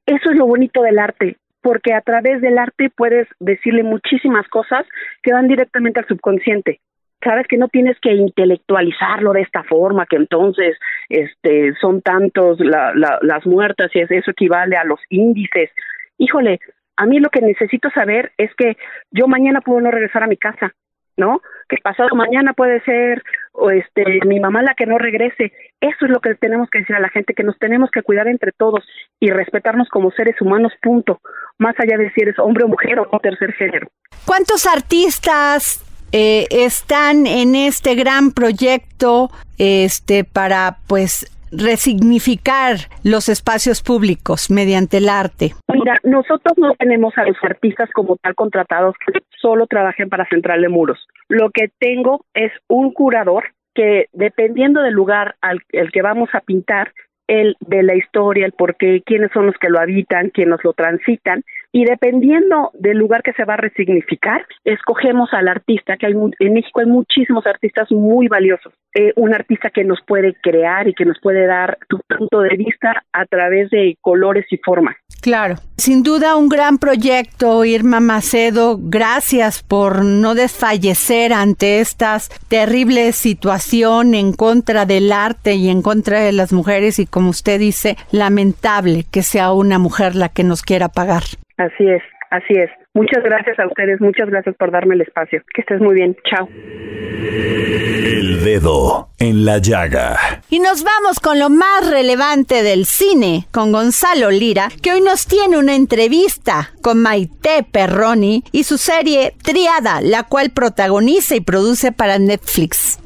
Eso 0.06 0.30
es 0.32 0.38
lo 0.38 0.45
bonito 0.45 0.82
del 0.82 0.99
arte, 0.99 1.38
porque 1.62 1.93
a 1.93 2.01
través 2.01 2.41
del 2.41 2.58
arte 2.58 2.91
puedes 2.95 3.28
decirle 3.39 3.84
muchísimas 3.84 4.47
cosas 4.49 4.86
que 5.24 5.34
van 5.34 5.47
directamente 5.47 5.99
al 5.99 6.08
subconsciente. 6.08 6.80
Sabes 7.26 7.48
que 7.48 7.58
no 7.58 7.70
tienes 7.70 7.98
que 8.00 8.14
intelectualizarlo 8.14 9.34
de 9.34 9.42
esta 9.42 9.64
forma, 9.64 10.06
que 10.06 10.16
entonces 10.16 10.78
este, 11.10 11.74
son 11.82 12.04
tantos 12.04 12.60
las 12.60 13.46
muertas 13.48 13.90
y 13.96 14.00
eso 14.00 14.30
equivale 14.30 14.78
a 14.78 14.84
los 14.84 15.00
índices. 15.10 15.72
Híjole, 16.20 16.60
a 16.98 17.08
mí 17.08 17.20
lo 17.20 17.30
que 17.30 17.42
necesito 17.42 17.90
saber 17.90 18.32
es 18.38 18.52
que 18.56 18.78
yo 19.10 19.28
mañana 19.28 19.62
puedo 19.62 19.82
no 19.82 19.90
regresar 19.90 20.22
a 20.22 20.28
mi 20.28 20.38
casa, 20.38 20.74
¿no? 21.18 21.42
Que 21.68 21.78
pasado 21.84 22.10
mañana 22.16 22.54
puede 22.54 22.80
ser 22.82 23.24
o 23.54 23.72
este 23.72 24.20
mi 24.28 24.40
mamá 24.40 24.62
la 24.62 24.76
que 24.76 24.86
no 24.86 25.00
regrese. 25.00 25.52
Eso 25.82 26.06
es 26.06 26.12
lo 26.12 26.20
que 26.20 26.36
tenemos 26.36 26.70
que 26.70 26.80
decir 26.80 26.96
a 26.96 27.00
la 27.00 27.10
gente, 27.10 27.34
que 27.34 27.44
nos 27.44 27.58
tenemos 27.58 27.90
que 27.90 28.04
cuidar 28.04 28.28
entre 28.28 28.52
todos 28.52 28.88
y 29.20 29.32
respetarnos 29.32 29.90
como 29.90 30.12
seres 30.12 30.40
humanos, 30.42 30.74
punto. 30.80 31.20
Más 31.58 31.74
allá 31.80 31.98
de 31.98 32.12
si 32.12 32.22
eres 32.22 32.38
hombre 32.38 32.66
o 32.66 32.68
mujer 32.68 33.00
o 33.00 33.20
tercer 33.20 33.52
género. 33.54 33.88
¿Cuántos 34.26 34.68
artistas 34.68 35.82
eh, 36.18 36.47
están 36.49 37.28
en 37.28 37.55
este 37.55 37.93
gran 37.95 38.32
proyecto 38.32 39.30
este 39.57 40.24
para 40.24 40.78
pues 40.88 41.30
resignificar 41.51 42.78
los 43.03 43.28
espacios 43.28 43.82
públicos 43.82 44.49
mediante 44.49 44.99
el 44.99 45.09
arte? 45.09 45.51
Mira, 45.74 45.99
nosotros 46.05 46.57
no 46.57 46.74
tenemos 46.76 47.18
a 47.18 47.26
los 47.26 47.36
artistas 47.43 47.89
como 47.93 48.16
tal 48.16 48.34
contratados 48.34 48.95
que 49.05 49.20
solo 49.41 49.68
trabajen 49.68 50.07
para 50.07 50.26
Central 50.30 50.61
de 50.61 50.70
Muros. 50.70 51.05
Lo 51.28 51.49
que 51.49 51.70
tengo 51.80 52.24
es 52.34 52.53
un 52.70 52.93
curador 52.93 53.43
que 53.74 54.05
dependiendo 54.13 54.82
del 54.84 54.93
lugar 54.93 55.36
al 55.41 55.63
el 55.74 55.91
que 55.91 56.01
vamos 56.01 56.30
a 56.32 56.39
pintar, 56.39 56.93
el 57.28 57.57
de 57.59 57.84
la 57.84 57.95
historia, 57.95 58.45
el 58.45 58.53
por 58.53 58.78
qué, 58.78 59.01
quiénes 59.05 59.32
son 59.34 59.47
los 59.47 59.55
que 59.57 59.70
lo 59.70 59.82
habitan, 59.82 60.30
quiénes 60.30 60.59
lo 60.63 60.72
transitan, 60.72 61.43
y 61.76 61.84
dependiendo 61.84 62.72
del 62.74 62.98
lugar 62.98 63.22
que 63.22 63.34
se 63.34 63.44
va 63.44 63.56
a 63.56 63.58
resignificar, 63.58 64.46
escogemos 64.64 65.28
al 65.34 65.50
artista, 65.50 65.98
que 65.98 66.06
hay 66.06 66.14
en 66.14 66.54
México 66.54 66.80
hay 66.80 66.86
muchísimos 66.86 67.46
artistas 67.46 67.92
muy 67.92 68.30
valiosos. 68.30 68.72
Eh, 68.94 69.12
un 69.18 69.34
artista 69.34 69.70
que 69.72 69.84
nos 69.84 70.00
puede 70.08 70.36
crear 70.42 70.88
y 70.88 70.94
que 70.94 71.04
nos 71.04 71.20
puede 71.20 71.46
dar 71.46 71.78
tu 71.90 72.00
punto 72.08 72.40
de 72.40 72.56
vista 72.56 73.04
a 73.12 73.26
través 73.26 73.70
de 73.72 73.98
colores 74.00 74.46
y 74.52 74.58
formas. 74.60 74.96
Claro, 75.22 75.56
sin 75.76 76.02
duda 76.02 76.38
un 76.38 76.48
gran 76.48 76.78
proyecto, 76.78 77.66
Irma 77.66 78.00
Macedo. 78.00 78.78
Gracias 78.80 79.62
por 79.62 80.06
no 80.06 80.34
desfallecer 80.34 81.34
ante 81.34 81.82
esta 81.82 82.20
terrible 82.48 83.12
situación 83.12 84.14
en 84.14 84.32
contra 84.32 84.86
del 84.86 85.12
arte 85.12 85.56
y 85.56 85.68
en 85.68 85.82
contra 85.82 86.22
de 86.22 86.32
las 86.32 86.54
mujeres 86.54 87.00
y 87.00 87.06
como 87.06 87.32
usted 87.32 87.60
dice, 87.60 87.98
lamentable 88.12 89.04
que 89.12 89.24
sea 89.24 89.52
una 89.52 89.78
mujer 89.78 90.16
la 90.16 90.30
que 90.30 90.46
nos 90.46 90.62
quiera 90.62 90.88
pagar. 90.88 91.24
Así 91.58 91.88
es, 91.89 92.01
así 92.32 92.53
es. 92.53 92.70
Muchas 92.93 93.24
gracias 93.24 93.58
a 93.60 93.68
ustedes, 93.68 94.01
muchas 94.01 94.30
gracias 94.30 94.56
por 94.58 94.72
darme 94.72 94.95
el 94.95 95.01
espacio. 95.01 95.41
Que 95.53 95.62
estés 95.62 95.80
muy 95.80 95.95
bien. 95.95 96.16
Chao. 96.30 96.47
El 96.47 98.43
dedo 98.43 99.10
en 99.20 99.45
la 99.45 99.58
llaga. 99.60 100.18
Y 100.49 100.60
nos 100.60 100.84
vamos 100.84 101.20
con 101.20 101.39
lo 101.39 101.49
más 101.49 101.89
relevante 101.89 102.62
del 102.62 102.86
cine, 102.86 103.47
con 103.51 103.72
Gonzalo 103.72 104.32
Lira, 104.32 104.70
que 104.82 104.93
hoy 104.93 105.01
nos 105.01 105.28
tiene 105.28 105.58
una 105.58 105.76
entrevista 105.76 106.72
con 106.82 107.01
Maite 107.01 107.66
Perroni 107.72 108.43
y 108.51 108.64
su 108.64 108.78
serie 108.78 109.34
Triada, 109.41 110.01
la 110.01 110.24
cual 110.24 110.51
protagoniza 110.51 111.36
y 111.36 111.41
produce 111.41 111.91
para 111.91 112.20
Netflix. 112.20 112.99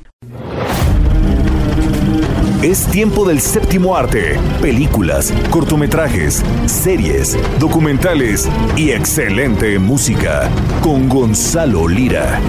Es 2.61 2.85
tiempo 2.87 3.25
del 3.25 3.39
séptimo 3.39 3.95
arte, 3.95 4.37
películas, 4.61 5.33
cortometrajes, 5.49 6.43
series, 6.65 7.37
documentales 7.57 8.49
y 8.75 8.91
excelente 8.91 9.79
música 9.79 10.49
con 10.81 11.07
Gonzalo 11.07 11.87
Lira. 11.87 12.41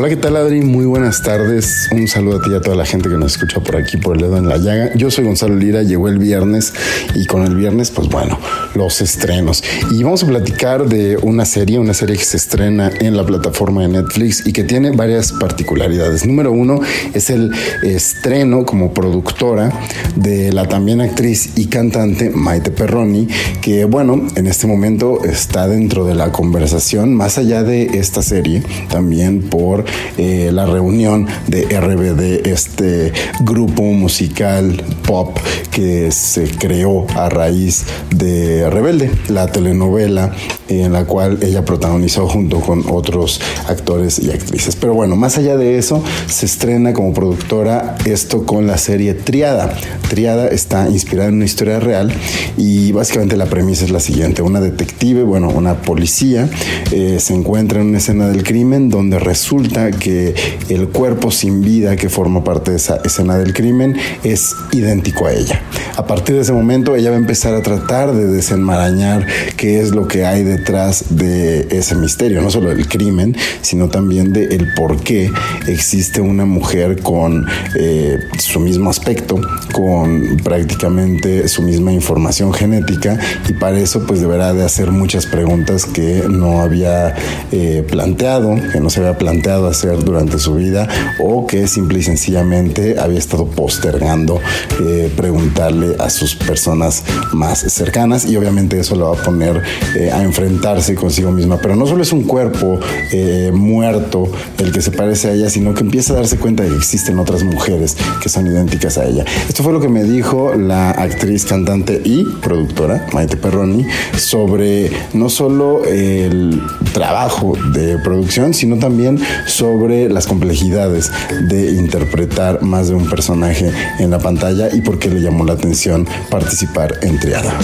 Hola, 0.00 0.08
¿qué 0.08 0.16
tal 0.16 0.34
Adri? 0.36 0.62
Muy 0.62 0.86
buenas 0.86 1.22
tardes. 1.22 1.90
Un 1.92 2.08
saludo 2.08 2.38
a 2.38 2.40
ti 2.40 2.48
y 2.52 2.54
a 2.54 2.62
toda 2.62 2.74
la 2.74 2.86
gente 2.86 3.10
que 3.10 3.16
nos 3.16 3.32
escucha 3.32 3.60
por 3.60 3.76
aquí 3.76 3.98
por 3.98 4.16
el 4.16 4.22
dedo 4.22 4.38
en 4.38 4.48
la 4.48 4.56
llaga. 4.56 4.94
Yo 4.94 5.10
soy 5.10 5.26
Gonzalo 5.26 5.56
Lira, 5.56 5.82
llegó 5.82 6.08
el 6.08 6.18
viernes 6.18 6.72
y 7.14 7.26
con 7.26 7.42
el 7.42 7.54
viernes, 7.54 7.90
pues 7.90 8.08
bueno, 8.08 8.38
los 8.74 9.02
estrenos. 9.02 9.62
Y 9.90 10.02
vamos 10.02 10.22
a 10.22 10.26
platicar 10.26 10.88
de 10.88 11.18
una 11.18 11.44
serie, 11.44 11.78
una 11.78 11.92
serie 11.92 12.16
que 12.16 12.24
se 12.24 12.38
estrena 12.38 12.90
en 12.98 13.14
la 13.14 13.26
plataforma 13.26 13.82
de 13.82 13.88
Netflix 13.88 14.46
y 14.46 14.54
que 14.54 14.64
tiene 14.64 14.90
varias 14.92 15.32
particularidades. 15.32 16.24
Número 16.24 16.50
uno 16.50 16.80
es 17.12 17.28
el 17.28 17.52
estreno 17.82 18.64
como 18.64 18.94
productora 18.94 19.70
de 20.16 20.50
la 20.50 20.66
también 20.66 21.02
actriz 21.02 21.58
y 21.58 21.66
cantante 21.66 22.30
Maite 22.30 22.70
Perroni, 22.70 23.28
que 23.60 23.84
bueno, 23.84 24.26
en 24.34 24.46
este 24.46 24.66
momento 24.66 25.22
está 25.24 25.68
dentro 25.68 26.06
de 26.06 26.14
la 26.14 26.32
conversación, 26.32 27.12
más 27.12 27.36
allá 27.36 27.62
de 27.62 27.98
esta 27.98 28.22
serie, 28.22 28.62
también 28.88 29.42
por 29.42 29.89
eh, 30.18 30.50
la 30.52 30.66
reunión 30.66 31.26
de 31.46 31.62
RBD, 31.64 32.46
este 32.46 33.12
grupo 33.40 33.82
musical 33.82 34.82
pop 35.06 35.36
que 35.70 36.10
se 36.10 36.44
creó 36.44 37.06
a 37.16 37.28
raíz 37.28 37.84
de 38.14 38.68
Rebelde, 38.70 39.10
la 39.28 39.46
telenovela 39.46 40.32
en 40.68 40.92
la 40.92 41.04
cual 41.04 41.38
ella 41.42 41.64
protagonizó 41.64 42.28
junto 42.28 42.60
con 42.60 42.84
otros 42.88 43.40
actores 43.68 44.18
y 44.18 44.30
actrices. 44.30 44.76
Pero 44.76 44.94
bueno, 44.94 45.16
más 45.16 45.36
allá 45.38 45.56
de 45.56 45.78
eso, 45.78 46.02
se 46.28 46.46
estrena 46.46 46.92
como 46.92 47.12
productora 47.12 47.96
esto 48.04 48.44
con 48.44 48.66
la 48.66 48.78
serie 48.78 49.14
Triada. 49.14 49.74
Triada 50.08 50.48
está 50.48 50.88
inspirada 50.88 51.28
en 51.28 51.36
una 51.36 51.44
historia 51.44 51.80
real 51.80 52.12
y 52.56 52.92
básicamente 52.92 53.36
la 53.36 53.46
premisa 53.46 53.84
es 53.84 53.90
la 53.90 54.00
siguiente. 54.00 54.42
Una 54.42 54.60
detective, 54.60 55.22
bueno, 55.22 55.48
una 55.48 55.74
policía, 55.82 56.48
eh, 56.92 57.18
se 57.20 57.34
encuentra 57.34 57.80
en 57.80 57.88
una 57.88 57.98
escena 57.98 58.28
del 58.28 58.42
crimen 58.42 58.88
donde 58.88 59.18
resulta 59.18 59.79
que 59.90 60.34
el 60.68 60.88
cuerpo 60.88 61.30
sin 61.30 61.62
vida 61.62 61.96
que 61.96 62.08
forma 62.08 62.44
parte 62.44 62.72
de 62.72 62.76
esa 62.76 63.00
escena 63.04 63.38
del 63.38 63.54
crimen 63.54 63.96
es 64.24 64.54
idéntico 64.72 65.26
a 65.26 65.32
ella. 65.32 65.60
A 65.96 66.06
partir 66.06 66.36
de 66.36 66.42
ese 66.42 66.52
momento 66.52 66.96
ella 66.96 67.10
va 67.10 67.16
a 67.16 67.20
empezar 67.20 67.54
a 67.54 67.62
tratar 67.62 68.12
de 68.12 68.26
desenmarañar 68.26 69.26
qué 69.56 69.80
es 69.80 69.90
lo 69.90 70.08
que 70.08 70.24
hay 70.24 70.42
detrás 70.42 71.04
de 71.10 71.68
ese 71.70 71.94
misterio, 71.94 72.42
no 72.42 72.50
solo 72.50 72.70
del 72.70 72.86
crimen, 72.88 73.36
sino 73.62 73.88
también 73.88 74.32
de 74.32 74.44
el 74.44 74.72
por 74.74 75.00
qué 75.00 75.30
existe 75.66 76.20
una 76.20 76.44
mujer 76.44 77.02
con 77.02 77.46
eh, 77.76 78.18
su 78.38 78.60
mismo 78.60 78.90
aspecto, 78.90 79.40
con 79.72 80.38
prácticamente 80.42 81.48
su 81.48 81.62
misma 81.62 81.92
información 81.92 82.52
genética 82.52 83.18
y 83.48 83.52
para 83.54 83.78
eso 83.78 84.06
pues 84.06 84.20
deberá 84.20 84.52
de 84.52 84.64
hacer 84.64 84.90
muchas 84.90 85.26
preguntas 85.26 85.84
que 85.84 86.24
no 86.28 86.60
había 86.60 87.14
eh, 87.52 87.84
planteado, 87.88 88.56
que 88.72 88.80
no 88.80 88.90
se 88.90 89.00
había 89.00 89.18
planteado 89.18 89.59
hacer 89.68 90.02
durante 90.04 90.38
su 90.38 90.54
vida 90.54 90.88
o 91.18 91.46
que 91.46 91.66
simple 91.66 92.00
y 92.00 92.02
sencillamente 92.02 92.98
había 92.98 93.18
estado 93.18 93.46
postergando 93.46 94.40
eh, 94.80 95.12
preguntarle 95.16 95.96
a 95.98 96.10
sus 96.10 96.34
personas 96.34 97.02
más 97.32 97.60
cercanas 97.60 98.26
y 98.26 98.36
obviamente 98.36 98.78
eso 98.78 98.96
lo 98.96 99.10
va 99.10 99.20
a 99.20 99.22
poner 99.22 99.62
eh, 99.96 100.10
a 100.10 100.22
enfrentarse 100.22 100.94
consigo 100.94 101.30
misma. 101.30 101.58
Pero 101.60 101.76
no 101.76 101.86
solo 101.86 102.02
es 102.02 102.12
un 102.12 102.24
cuerpo 102.24 102.80
eh, 103.12 103.50
muerto 103.52 104.30
el 104.58 104.72
que 104.72 104.80
se 104.80 104.90
parece 104.90 105.28
a 105.28 105.32
ella, 105.32 105.50
sino 105.50 105.74
que 105.74 105.80
empieza 105.80 106.12
a 106.12 106.16
darse 106.16 106.36
cuenta 106.36 106.62
de 106.62 106.70
que 106.70 106.76
existen 106.76 107.18
otras 107.18 107.42
mujeres 107.42 107.96
que 108.22 108.28
son 108.28 108.46
idénticas 108.46 108.98
a 108.98 109.04
ella. 109.04 109.24
Esto 109.48 109.62
fue 109.62 109.72
lo 109.72 109.80
que 109.80 109.88
me 109.88 110.04
dijo 110.04 110.54
la 110.54 110.90
actriz, 110.90 111.44
cantante 111.44 112.00
y 112.04 112.24
productora 112.42 113.06
Maite 113.12 113.36
Perroni 113.36 113.86
sobre 114.16 114.90
no 115.12 115.28
solo 115.28 115.84
el 115.84 116.60
trabajo 116.92 117.52
de 117.72 117.98
producción, 117.98 118.54
sino 118.54 118.78
también 118.78 119.18
sobre 119.50 120.08
las 120.08 120.26
complejidades 120.26 121.12
de 121.48 121.72
interpretar 121.72 122.62
más 122.62 122.88
de 122.88 122.94
un 122.94 123.08
personaje 123.08 123.70
en 123.98 124.10
la 124.10 124.18
pantalla 124.18 124.68
y 124.72 124.80
por 124.80 124.98
qué 124.98 125.10
le 125.10 125.20
llamó 125.20 125.44
la 125.44 125.54
atención 125.54 126.06
participar 126.30 126.98
en 127.02 127.18
Triada. 127.18 127.58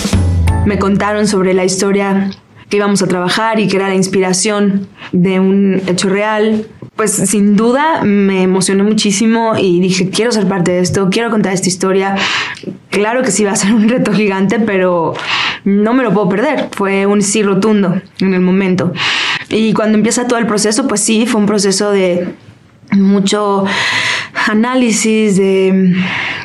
Me 0.67 0.79
contaron 0.79 1.27
sobre 1.27 1.55
la 1.55 1.65
historia 1.65 2.31
que 2.69 2.77
íbamos 2.79 3.03
a 3.03 3.07
trabajar 3.07 3.61
y 3.61 3.69
que 3.69 3.77
era 3.77 3.89
la 3.89 3.95
inspiración 3.95 4.89
de 5.13 5.39
un 5.39 5.81
hecho 5.87 6.09
real. 6.09 6.67
Pues 6.97 7.13
sin 7.13 7.57
duda 7.57 8.03
me 8.03 8.43
emocioné 8.43 8.83
muchísimo 8.83 9.55
y 9.57 9.81
dije, 9.81 10.11
quiero 10.11 10.33
ser 10.33 10.49
parte 10.49 10.73
de 10.73 10.81
esto, 10.81 11.09
quiero 11.11 11.31
contar 11.31 11.53
esta 11.53 11.69
historia. 11.69 12.17
Claro 12.91 13.23
que 13.23 13.31
sí 13.31 13.45
va 13.45 13.53
a 13.53 13.57
ser 13.57 13.73
un 13.75 13.89
reto 13.89 14.13
gigante, 14.13 14.59
pero 14.59 15.15
no 15.65 15.95
me 15.95 16.03
lo 16.03 16.13
puedo 16.13 16.29
perder. 16.29 16.69
Fue 16.73 17.07
un 17.07 17.23
sí 17.23 17.43
rotundo 17.43 18.01
en 18.21 18.35
el 18.35 18.41
momento. 18.41 18.93
Y 19.49 19.73
cuando 19.73 19.97
empieza 19.97 20.27
todo 20.27 20.39
el 20.39 20.47
proceso, 20.47 20.87
pues 20.89 21.01
sí, 21.01 21.27
fue 21.27 21.41
un 21.41 21.47
proceso 21.47 21.91
de 21.91 22.29
mucho 22.93 23.65
análisis 24.49 25.37
de, 25.37 25.95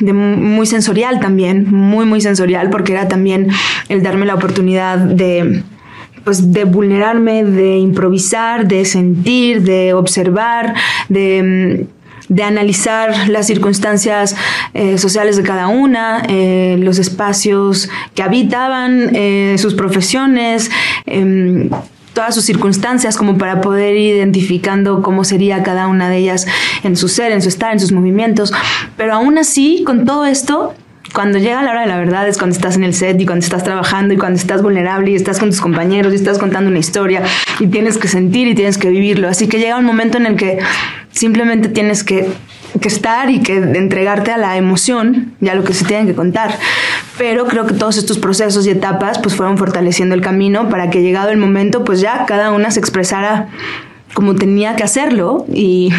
muy 0.00 0.66
sensorial 0.66 1.20
también, 1.20 1.70
muy, 1.70 2.04
muy 2.04 2.20
sensorial, 2.20 2.70
porque 2.70 2.92
era 2.92 3.08
también 3.08 3.48
el 3.88 4.02
darme 4.02 4.26
la 4.26 4.34
oportunidad 4.34 4.98
de, 4.98 5.62
pues, 6.24 6.52
de 6.52 6.64
vulnerarme, 6.64 7.44
de 7.44 7.78
improvisar, 7.78 8.66
de 8.66 8.84
sentir, 8.84 9.62
de 9.62 9.94
observar, 9.94 10.74
de 11.08 11.86
de 12.28 12.42
analizar 12.42 13.28
las 13.28 13.46
circunstancias 13.46 14.36
eh, 14.72 14.96
sociales 14.96 15.36
de 15.36 15.42
cada 15.42 15.68
una, 15.68 16.22
eh, 16.28 16.76
los 16.78 16.98
espacios 16.98 17.90
que 18.14 18.22
habitaban, 18.22 19.10
eh, 19.14 19.56
sus 19.58 19.74
profesiones, 19.74 20.70
em, 21.04 21.68
todas 22.12 22.34
sus 22.34 22.44
circunstancias 22.44 23.16
como 23.16 23.38
para 23.38 23.60
poder 23.60 23.96
ir 23.96 24.16
identificando 24.16 25.02
cómo 25.02 25.24
sería 25.24 25.62
cada 25.62 25.86
una 25.86 26.08
de 26.08 26.18
ellas 26.18 26.46
en 26.82 26.96
su 26.96 27.08
ser, 27.08 27.32
en 27.32 27.42
su 27.42 27.48
estar, 27.48 27.72
en 27.72 27.80
sus 27.80 27.92
movimientos. 27.92 28.52
Pero 28.96 29.14
aún 29.14 29.38
así, 29.38 29.82
con 29.84 30.04
todo 30.04 30.26
esto, 30.26 30.74
cuando 31.12 31.38
llega 31.38 31.62
la 31.62 31.72
hora 31.72 31.82
de 31.82 31.86
la 31.88 31.98
verdad 31.98 32.26
es 32.26 32.38
cuando 32.38 32.56
estás 32.56 32.76
en 32.76 32.84
el 32.84 32.94
set 32.94 33.20
y 33.20 33.26
cuando 33.26 33.44
estás 33.44 33.64
trabajando 33.64 34.14
y 34.14 34.16
cuando 34.16 34.38
estás 34.38 34.62
vulnerable 34.62 35.10
y 35.10 35.14
estás 35.14 35.38
con 35.38 35.50
tus 35.50 35.60
compañeros 35.60 36.12
y 36.12 36.16
estás 36.16 36.38
contando 36.38 36.70
una 36.70 36.78
historia 36.78 37.22
y 37.60 37.66
tienes 37.66 37.98
que 37.98 38.08
sentir 38.08 38.48
y 38.48 38.54
tienes 38.54 38.78
que 38.78 38.88
vivirlo. 38.88 39.28
Así 39.28 39.46
que 39.48 39.58
llega 39.58 39.76
un 39.78 39.84
momento 39.84 40.18
en 40.18 40.26
el 40.26 40.36
que 40.36 40.58
simplemente 41.10 41.68
tienes 41.68 42.02
que, 42.04 42.30
que 42.80 42.88
estar 42.88 43.30
y 43.30 43.40
que 43.40 43.56
entregarte 43.56 44.30
a 44.30 44.38
la 44.38 44.56
emoción 44.56 45.34
y 45.40 45.48
a 45.48 45.54
lo 45.54 45.64
que 45.64 45.74
se 45.74 45.84
tienen 45.84 46.06
que 46.06 46.14
contar. 46.14 46.58
Pero 47.18 47.46
creo 47.46 47.66
que 47.66 47.74
todos 47.74 47.96
estos 47.96 48.18
procesos 48.18 48.66
y 48.66 48.70
etapas 48.70 49.18
pues 49.18 49.34
fueron 49.34 49.58
fortaleciendo 49.58 50.14
el 50.14 50.20
camino 50.20 50.68
para 50.68 50.90
que 50.90 51.02
llegado 51.02 51.30
el 51.30 51.38
momento 51.38 51.84
pues 51.84 52.00
ya 52.00 52.24
cada 52.26 52.52
una 52.52 52.70
se 52.70 52.80
expresara 52.80 53.48
como 54.14 54.34
tenía 54.34 54.76
que 54.76 54.82
hacerlo 54.82 55.46
y, 55.52 55.90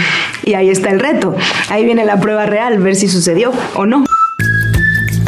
y 0.44 0.54
ahí 0.54 0.70
está 0.70 0.90
el 0.90 1.00
reto. 1.00 1.36
Ahí 1.70 1.86
viene 1.86 2.06
la 2.06 2.20
prueba 2.20 2.46
real, 2.46 2.80
ver 2.80 2.96
si 2.96 3.08
sucedió 3.08 3.52
o 3.76 3.86
no. 3.86 4.04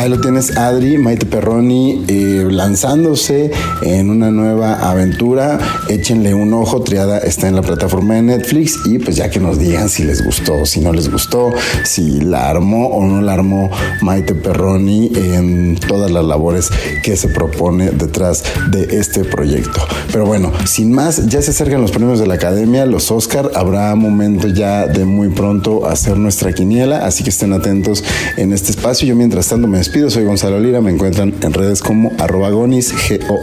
Ahí 0.06 0.12
lo 0.12 0.22
tienes, 0.22 0.56
Adri, 0.56 1.00
Maite 1.00 1.26
Perroni, 1.26 2.06
eh, 2.08 2.48
lanzándose 2.48 3.50
en 3.82 4.12
una 4.12 4.30
nueva 4.30 4.88
aventura. 4.88 5.58
Échenle 5.90 6.36
un 6.36 6.54
ojo, 6.54 6.84
Triada 6.84 7.18
está 7.18 7.48
en 7.48 7.56
la 7.56 7.64
plataforma 7.64 8.14
de 8.14 8.22
Netflix 8.22 8.78
y 8.86 9.00
pues 9.00 9.16
ya 9.16 9.32
que 9.32 9.40
nos 9.40 9.58
digan 9.58 9.90
si 9.90 10.04
les 10.04 10.24
gustó, 10.24 10.64
si 10.68 10.80
no 10.80 10.94
les 10.94 11.10
gustó, 11.10 11.52
si 11.86 12.22
la 12.22 12.52
armó 12.52 12.90
o 12.90 13.04
no 13.04 13.20
la 13.24 13.34
armó 13.34 13.72
Maite 14.02 14.36
Perroni 14.36 15.12
en 15.16 15.76
todas 15.76 16.12
las 16.12 16.24
labores 16.24 16.70
que 17.02 17.16
se 17.16 17.30
propone 17.30 17.90
detrás 17.90 18.44
de 18.70 19.00
este 19.00 19.24
proyecto. 19.24 19.82
Pero 20.12 20.28
bueno, 20.28 20.52
sin 20.66 20.94
más, 20.94 21.26
ya 21.30 21.42
se 21.42 21.50
acercan 21.50 21.82
los 21.82 21.90
premios 21.90 22.20
de 22.20 22.28
la 22.28 22.36
Academia, 22.36 22.86
los 22.86 23.10
Oscar. 23.10 23.50
Habrá 23.56 23.96
momento 23.96 24.50
ya 24.50 24.86
de 24.86 25.04
muy 25.04 25.30
pronto 25.30 25.88
hacer 25.88 26.16
nuestra 26.16 26.54
quiniela, 26.54 27.08
así 27.08 27.24
que 27.24 27.32
estén 27.32 27.54
atentos 27.54 28.04
en 28.38 28.54
este 28.54 28.70
espacio. 28.70 29.08
Yo 29.08 29.16
mientras 29.16 29.48
tanto 29.48 29.68
me 29.68 29.80
despido, 29.80 29.95
soy 30.10 30.26
Gonzalo 30.26 30.60
Lira, 30.60 30.82
me 30.82 30.92
encuentran 30.92 31.34
en 31.42 31.54
redes 31.54 31.82
como 31.82 32.12
arroba 32.20 32.50
gonis, 32.50 32.94
G-O-N-Y-Z. 32.94 33.42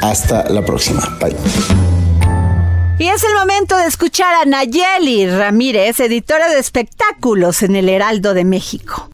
Hasta 0.00 0.48
la 0.48 0.64
próxima. 0.64 1.18
Bye. 1.20 1.34
Y 3.00 3.08
es 3.08 3.24
el 3.24 3.34
momento 3.34 3.76
de 3.76 3.86
escuchar 3.86 4.32
a 4.34 4.44
Nayeli 4.44 5.28
Ramírez, 5.28 5.98
editora 5.98 6.48
de 6.48 6.60
espectáculos 6.60 7.64
en 7.64 7.74
el 7.74 7.88
Heraldo 7.88 8.32
de 8.32 8.44
México. 8.44 9.10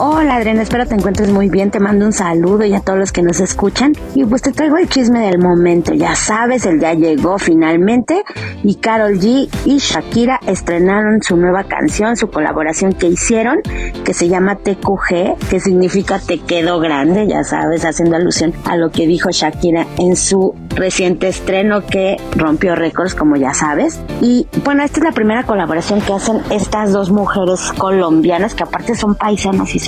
Hola 0.00 0.36
Adriana, 0.36 0.62
espero 0.62 0.86
te 0.86 0.94
encuentres 0.94 1.28
muy 1.28 1.48
bien. 1.48 1.72
Te 1.72 1.80
mando 1.80 2.06
un 2.06 2.12
saludo 2.12 2.64
y 2.64 2.72
a 2.72 2.78
todos 2.78 3.00
los 3.00 3.10
que 3.10 3.20
nos 3.20 3.40
escuchan. 3.40 3.94
Y 4.14 4.24
pues 4.24 4.42
te 4.42 4.52
traigo 4.52 4.76
el 4.76 4.88
chisme 4.88 5.26
del 5.26 5.40
momento. 5.40 5.92
Ya 5.92 6.14
sabes, 6.14 6.66
el 6.66 6.78
día 6.78 6.94
llegó 6.94 7.36
finalmente. 7.36 8.22
Y 8.62 8.76
Carol 8.76 9.18
G 9.18 9.48
y 9.64 9.78
Shakira 9.78 10.38
estrenaron 10.46 11.20
su 11.20 11.36
nueva 11.36 11.64
canción, 11.64 12.16
su 12.16 12.30
colaboración 12.30 12.92
que 12.92 13.08
hicieron, 13.08 13.58
que 14.04 14.14
se 14.14 14.28
llama 14.28 14.58
TQG, 14.58 15.36
que 15.50 15.58
significa 15.58 16.20
Te 16.20 16.38
quedó 16.38 16.78
grande, 16.78 17.26
ya 17.26 17.42
sabes, 17.42 17.84
haciendo 17.84 18.14
alusión 18.14 18.52
a 18.66 18.76
lo 18.76 18.90
que 18.90 19.08
dijo 19.08 19.30
Shakira 19.32 19.84
en 19.98 20.14
su 20.14 20.54
reciente 20.76 21.26
estreno 21.26 21.84
que 21.84 22.18
rompió 22.36 22.76
récords, 22.76 23.16
como 23.16 23.34
ya 23.34 23.52
sabes. 23.52 24.00
Y 24.20 24.46
bueno, 24.64 24.84
esta 24.84 25.00
es 25.00 25.04
la 25.04 25.12
primera 25.12 25.42
colaboración 25.42 26.00
que 26.00 26.12
hacen 26.12 26.40
estas 26.50 26.92
dos 26.92 27.10
mujeres 27.10 27.72
colombianas, 27.76 28.54
que 28.54 28.62
aparte 28.62 28.94
son 28.94 29.16
paisanas 29.16 29.74
y 29.74 29.80
son 29.80 29.87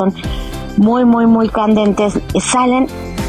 muy, 0.76 1.05
muy, 1.05 1.26
muy 1.26 1.48
candentes. 1.48 2.18
Salen 2.40 2.86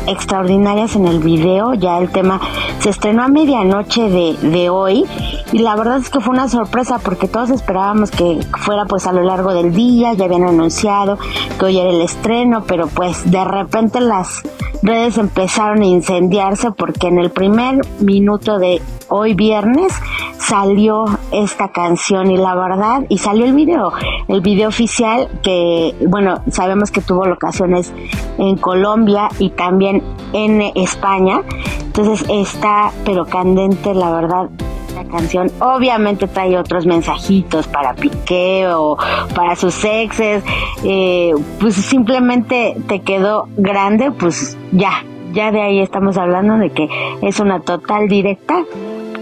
extraordinarias 0.08 0.96
en 0.96 1.08
el 1.08 1.20
video. 1.20 1.74
Ya 1.74 1.98
el 1.98 2.10
tema 2.10 2.40
se 2.80 2.90
estrenó 2.90 3.24
a 3.24 3.28
medianoche 3.28 4.10
de, 4.10 4.36
de, 4.42 4.70
hoy 4.70 5.06
y 5.52 5.60
la 5.60 5.76
verdad 5.76 5.98
es 5.98 6.10
que 6.10 6.20
fue 6.20 6.34
una 6.34 6.48
sorpresa 6.48 7.00
porque 7.00 7.28
todos 7.28 7.50
esperábamos 7.50 8.12
que 8.12 8.40
fuera 8.60 8.86
pues 8.86 9.06
a 9.08 9.12
lo 9.12 9.24
largo 9.24 9.54
del 9.54 9.74
día. 9.74 10.14
Ya 10.14 10.26
habían 10.26 10.44
anunciado 10.44 11.18
que 11.60 11.66
hoy 11.66 11.80
era 11.80 11.90
el 11.90 12.02
estreno, 12.02 12.64
pero 12.66 12.88
pues 12.88 13.30
de 13.30 13.44
repente 13.44 14.00
las 14.00 14.42
redes 14.82 15.18
empezaron 15.18 15.82
a 15.82 15.86
incendiarse 15.86 16.72
porque 16.72 17.08
en 17.08 17.20
el 17.20 17.30
primer 17.32 17.82
minuto 18.00 18.58
de 18.58 18.82
hoy 19.10 19.34
viernes 19.34 19.94
salió 20.40 21.06
esta 21.32 21.70
canción 21.70 22.32
y 22.32 22.38
la 22.38 22.56
verdad, 22.56 23.04
y 23.10 23.18
salió 23.18 23.46
el 23.46 23.54
video, 23.54 23.92
el 24.28 24.42
video 24.42 24.70
oficial 24.70 25.28
que, 25.44 25.96
bueno, 26.08 26.42
sabemos 26.50 26.92
que 26.92 27.02
tuvo 27.02 27.26
locaciones 27.26 27.94
en 28.38 28.58
Colombia 28.58 29.30
y 29.38 29.50
también 29.50 30.02
en 30.34 30.62
España, 30.76 31.42
entonces 31.84 32.26
está 32.30 32.92
pero 33.06 33.26
candente 33.26 33.94
la 33.94 34.12
verdad 34.12 34.50
la 34.94 35.04
canción. 35.06 35.52
Obviamente 35.60 36.28
trae 36.28 36.58
otros 36.58 36.86
mensajitos 36.86 37.68
para 37.68 37.94
Piqué 37.94 38.68
o 38.68 38.98
para 39.36 39.56
sus 39.56 39.84
exes, 39.84 40.44
eh, 40.84 41.34
pues 41.60 41.76
simplemente 41.76 42.76
te 42.88 43.02
quedó 43.02 43.48
grande, 43.58 44.12
pues 44.12 44.58
ya, 44.72 45.04
ya 45.34 45.52
de 45.52 45.62
ahí 45.62 45.80
estamos 45.80 46.18
hablando 46.18 46.58
de 46.58 46.70
que 46.72 46.90
es 47.22 47.40
una 47.40 47.60
total 47.60 48.08
directa 48.08 48.64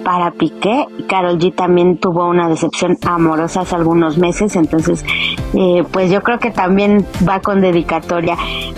para 0.09 0.31
Piqué. 0.31 0.87
Carol 1.07 1.37
G 1.37 1.53
también 1.53 1.99
tuvo 1.99 2.27
una 2.27 2.49
decepción 2.49 2.97
amorosa 3.05 3.61
hace 3.61 3.75
algunos 3.75 4.17
meses, 4.17 4.55
entonces 4.55 5.05
eh, 5.53 5.83
pues 5.91 6.09
yo 6.09 6.23
creo 6.23 6.39
que 6.39 6.49
también 6.49 7.05
va 7.29 7.41
con 7.41 7.61
dedicatoria, 7.61 8.35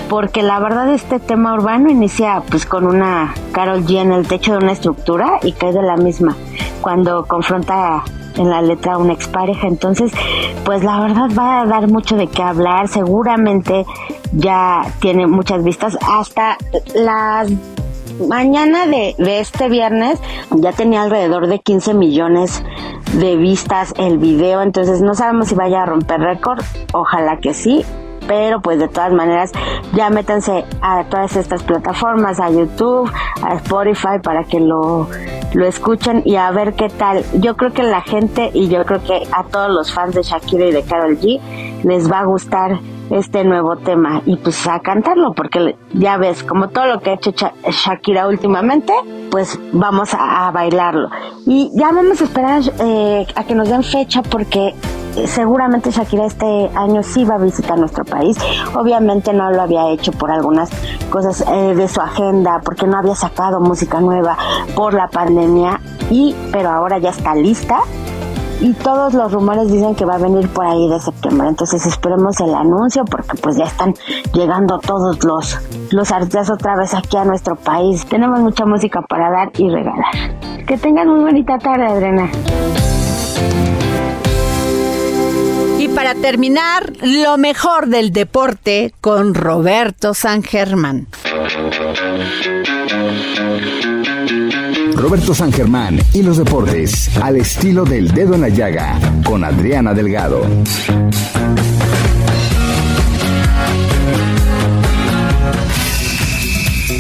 porque 0.10 0.44
la 0.44 0.60
verdad 0.60 0.92
este 0.92 1.22
tema 1.22 1.54
urbano 1.54 1.90
inicia 1.90 2.44
pues 2.50 2.66
con 2.66 2.86
una 2.86 3.34
Carol 3.54 3.86
G 3.86 4.02
en 4.02 4.12
el 4.12 4.28
techo 4.28 4.52
de 4.52 4.58
una 4.58 4.74
estructura 4.74 5.40
y 5.42 5.54
cae 5.54 5.72
de 5.72 5.82
la 5.82 5.96
misma 5.96 6.36
cuando 6.82 7.24
confronta 7.26 8.04
en 8.36 8.50
la 8.50 8.62
letra 8.62 8.98
una 8.98 9.14
expareja. 9.14 9.68
Entonces, 9.68 10.12
pues 10.66 10.84
la 10.84 11.00
verdad 11.00 11.30
va 11.38 11.62
a 11.62 11.66
dar 11.66 11.88
mucho 11.88 12.18
de 12.18 12.28
qué 12.28 12.44
hablar. 12.44 12.90
Seguramente 12.90 13.86
ya 14.34 14.82
tiene 15.00 15.28
muchas 15.28 15.64
vistas. 15.64 15.98
Hasta 16.02 16.58
las 16.94 17.50
mañana 18.28 18.86
de, 18.86 19.16
de 19.18 19.40
este 19.40 19.70
viernes 19.70 20.20
ya 20.52 20.72
tenía 20.72 21.04
alrededor 21.04 21.48
de 21.48 21.60
15 21.60 21.94
millones 21.94 22.64
de 23.14 23.36
vistas 23.36 23.94
el 23.98 24.18
video. 24.18 24.62
Entonces 24.62 25.02
no 25.02 25.14
sabemos 25.14 25.50
si 25.50 25.56
vaya 25.56 25.84
a 25.84 25.86
romper 25.86 26.22
récord. 26.22 26.64
Ojalá 26.94 27.38
que 27.38 27.54
sí 27.54 27.86
pero 28.28 28.62
pues 28.62 28.80
de 28.80 28.88
todas 28.88 29.12
maneras 29.12 29.52
ya 29.94 30.10
métanse 30.10 30.64
a 30.82 31.04
todas 31.06 31.36
estas 31.36 31.64
plataformas, 31.64 32.40
a 32.40 32.50
YouTube, 32.50 33.12
a 33.42 33.56
Spotify 33.56 34.20
para 34.24 34.44
que 34.44 34.60
lo, 34.60 35.10
lo 35.54 35.66
escuchen 35.66 36.22
y 36.26 36.36
a 36.36 36.52
ver 36.52 36.74
qué 36.74 36.90
tal. 36.90 37.24
Yo 37.34 37.58
creo 37.58 37.74
que 37.74 37.84
la 37.84 38.02
gente 38.02 38.52
y 38.54 38.70
yo 38.70 38.86
creo 38.86 39.04
que 39.04 39.28
a 39.32 39.44
todos 39.46 39.70
los 39.72 39.92
fans 39.92 40.16
de 40.16 40.24
Shakira 40.24 40.66
y 40.68 40.72
de 40.72 40.84
Karol 40.84 41.18
G 41.20 41.42
les 41.84 42.10
va 42.12 42.20
a 42.20 42.26
gustar 42.26 42.80
este 43.12 43.44
nuevo 43.44 43.78
tema 43.78 44.22
y 44.26 44.38
pues 44.38 44.68
a 44.68 44.80
cantarlo 44.80 45.34
porque 45.34 45.78
ya 45.94 46.18
ves 46.18 46.44
como 46.44 46.70
todo 46.70 46.88
lo 46.88 47.00
que 47.02 47.12
ha 47.12 47.14
hecho 47.14 47.32
Shakira 47.70 48.28
últimamente 48.28 48.94
pues 49.30 49.60
vamos 49.74 50.14
a, 50.18 50.50
bailarlo 50.52 51.10
y 51.46 51.72
ya 51.76 51.92
vamos 51.92 52.22
a 52.22 52.24
esperar 52.24 52.62
eh, 52.80 53.26
a 53.36 53.44
que 53.44 53.56
nos 53.56 53.70
den 53.70 53.84
fecha 53.84 54.22
porque 54.22 54.76
seguramente 55.26 55.92
Shakira 55.92 56.26
este 56.26 56.70
año 56.76 57.04
sí 57.04 57.26
va 57.26 57.36
a 57.36 57.38
visitar 57.38 57.78
nuestro 57.78 58.06
país. 58.06 58.38
Obviamente 58.74 59.34
no 59.34 59.52
lo 59.52 59.62
había 59.62 59.90
hecho 59.90 60.12
por 60.12 60.32
algunas 60.32 60.70
cosas 61.10 61.44
eh, 61.48 61.76
de 61.76 61.88
su 61.88 62.02
agenda, 62.02 62.62
porque 62.64 62.88
no 62.88 62.98
había 62.98 63.16
sacado 63.16 63.60
música 63.60 64.00
nueva 64.00 64.38
por 64.76 64.94
la 64.94 65.08
pandemia, 65.08 65.80
y 66.10 66.36
pero 66.52 66.70
ahora 66.70 66.98
ya 67.00 67.10
está 67.10 67.36
lista. 67.36 67.82
Y 68.62 68.74
todos 68.74 69.14
los 69.14 69.32
rumores 69.32 69.72
dicen 69.72 69.96
que 69.96 70.06
va 70.06 70.16
a 70.16 70.18
venir 70.20 70.48
por 70.50 70.66
ahí 70.66 70.88
de 70.88 71.00
septiembre. 71.00 71.48
Entonces 71.50 71.86
esperemos 71.86 72.40
el 72.40 72.54
anuncio 72.54 73.04
porque 73.06 73.36
pues 73.42 73.58
ya 73.58 73.66
están 73.66 73.94
llegando 74.34 74.78
todos 74.80 75.24
los, 75.24 75.58
los 75.92 76.12
artistas 76.12 76.50
otra 76.50 76.76
vez 76.78 76.94
aquí 76.94 77.18
a 77.18 77.26
nuestro 77.26 77.56
país. 77.56 78.06
Tenemos 78.06 78.40
mucha 78.40 78.66
música 78.66 79.02
para 79.02 79.32
dar 79.32 79.52
y 79.58 79.70
regalar. 79.70 80.66
Que 80.66 80.78
tengan 80.78 81.08
muy 81.10 81.22
bonita 81.22 81.58
tarde, 81.58 81.88
Adriana 81.88 82.30
para 85.96 86.16
terminar, 86.16 86.94
lo 87.02 87.38
mejor 87.38 87.88
del 87.88 88.12
deporte 88.12 88.94
con 89.02 89.34
Roberto 89.34 90.14
San 90.14 90.44
Germán. 90.44 91.08
Roberto 95.02 95.34
San 95.34 95.52
Germán 95.52 96.00
y 96.14 96.22
los 96.22 96.38
deportes 96.38 97.10
al 97.18 97.38
estilo 97.38 97.86
del 97.86 98.10
dedo 98.12 98.36
en 98.36 98.42
la 98.42 98.50
llaga 98.50 99.00
con 99.26 99.44
Adriana 99.44 99.96
Delgado. 99.96 100.46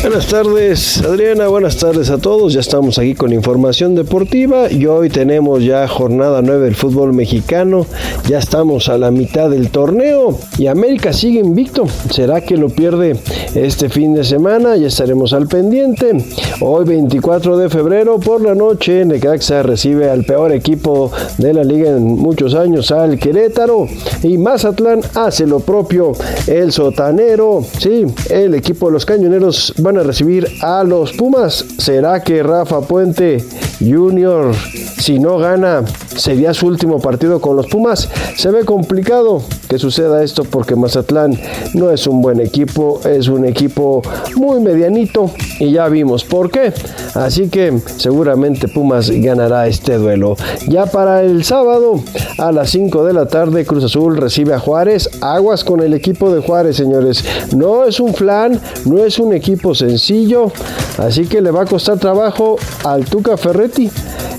Buenas 0.01 0.25
tardes, 0.25 0.99
Adriana. 1.03 1.47
Buenas 1.47 1.77
tardes 1.77 2.09
a 2.09 2.17
todos. 2.17 2.53
Ya 2.53 2.59
estamos 2.59 2.97
aquí 2.97 3.13
con 3.13 3.31
información 3.31 3.93
deportiva 3.93 4.71
y 4.71 4.87
hoy 4.87 5.09
tenemos 5.09 5.63
ya 5.63 5.87
jornada 5.87 6.41
9 6.41 6.65
del 6.65 6.75
fútbol 6.75 7.13
mexicano. 7.13 7.85
Ya 8.27 8.39
estamos 8.39 8.89
a 8.89 8.97
la 8.97 9.11
mitad 9.11 9.51
del 9.51 9.69
torneo 9.69 10.39
y 10.57 10.65
América 10.65 11.13
sigue 11.13 11.39
invicto. 11.39 11.85
¿Será 12.09 12.41
que 12.41 12.57
lo 12.57 12.69
pierde 12.69 13.15
este 13.53 13.89
fin 13.89 14.15
de 14.15 14.23
semana? 14.23 14.75
Ya 14.75 14.87
estaremos 14.87 15.33
al 15.33 15.47
pendiente. 15.47 16.25
Hoy 16.61 16.83
24 16.85 17.57
de 17.57 17.69
febrero 17.69 18.19
por 18.19 18.41
la 18.41 18.55
noche 18.55 19.05
Necaxa 19.05 19.61
recibe 19.61 20.09
al 20.09 20.23
peor 20.23 20.51
equipo 20.51 21.11
de 21.37 21.53
la 21.53 21.63
liga 21.63 21.91
en 21.91 22.03
muchos 22.03 22.55
años, 22.55 22.91
al 22.91 23.19
Querétaro. 23.19 23.87
Y 24.23 24.39
Mazatlán 24.39 25.01
hace 25.13 25.45
lo 25.45 25.59
propio. 25.59 26.13
El 26.47 26.71
sotanero, 26.71 27.63
sí, 27.77 28.07
el 28.31 28.55
equipo 28.55 28.87
de 28.87 28.93
los 28.93 29.05
cañoneros 29.05 29.75
a 29.97 30.03
recibir 30.03 30.47
a 30.61 30.83
los 30.83 31.13
Pumas. 31.13 31.65
¿Será 31.77 32.21
que 32.21 32.43
Rafa 32.43 32.81
Puente 32.81 33.43
Jr., 33.81 34.53
si 35.01 35.17
no 35.17 35.39
gana, 35.39 35.83
sería 36.15 36.53
su 36.53 36.67
último 36.67 36.99
partido 36.99 37.41
con 37.41 37.55
los 37.55 37.65
Pumas? 37.65 38.07
Se 38.37 38.51
ve 38.51 38.65
complicado 38.65 39.41
que 39.67 39.79
suceda 39.79 40.23
esto 40.23 40.43
porque 40.43 40.75
Mazatlán 40.75 41.39
no 41.73 41.89
es 41.89 42.05
un 42.05 42.21
buen 42.21 42.39
equipo, 42.39 43.01
es 43.03 43.27
un 43.27 43.45
equipo 43.45 44.03
muy 44.35 44.59
medianito 44.59 45.31
y 45.59 45.71
ya 45.71 45.87
vimos 45.87 46.23
por 46.23 46.51
qué. 46.51 46.71
Así 47.15 47.49
que 47.49 47.81
seguramente 47.97 48.67
Pumas 48.67 49.09
ganará 49.09 49.65
este 49.67 49.97
duelo. 49.97 50.35
Ya 50.67 50.85
para 50.85 51.23
el 51.23 51.43
sábado 51.43 52.03
a 52.37 52.51
las 52.51 52.69
5 52.69 53.03
de 53.03 53.13
la 53.13 53.25
tarde 53.25 53.65
Cruz 53.65 53.83
Azul 53.85 54.17
recibe 54.17 54.53
a 54.53 54.59
Juárez. 54.59 55.09
Aguas 55.21 55.63
con 55.63 55.81
el 55.81 55.95
equipo 55.95 56.31
de 56.31 56.41
Juárez, 56.41 56.75
señores. 56.75 57.25
No 57.55 57.85
es 57.85 57.99
un 57.99 58.13
flan, 58.13 58.59
no 58.85 59.03
es 59.03 59.17
un 59.17 59.33
equipo 59.33 59.73
sencillo, 59.73 60.51
así 60.99 61.25
que 61.25 61.41
le 61.41 61.49
va 61.49 61.63
a 61.63 61.65
costar 61.65 61.97
trabajo 61.97 62.57
al 62.83 63.05
Tuca 63.05 63.35
Ferretti 63.35 63.70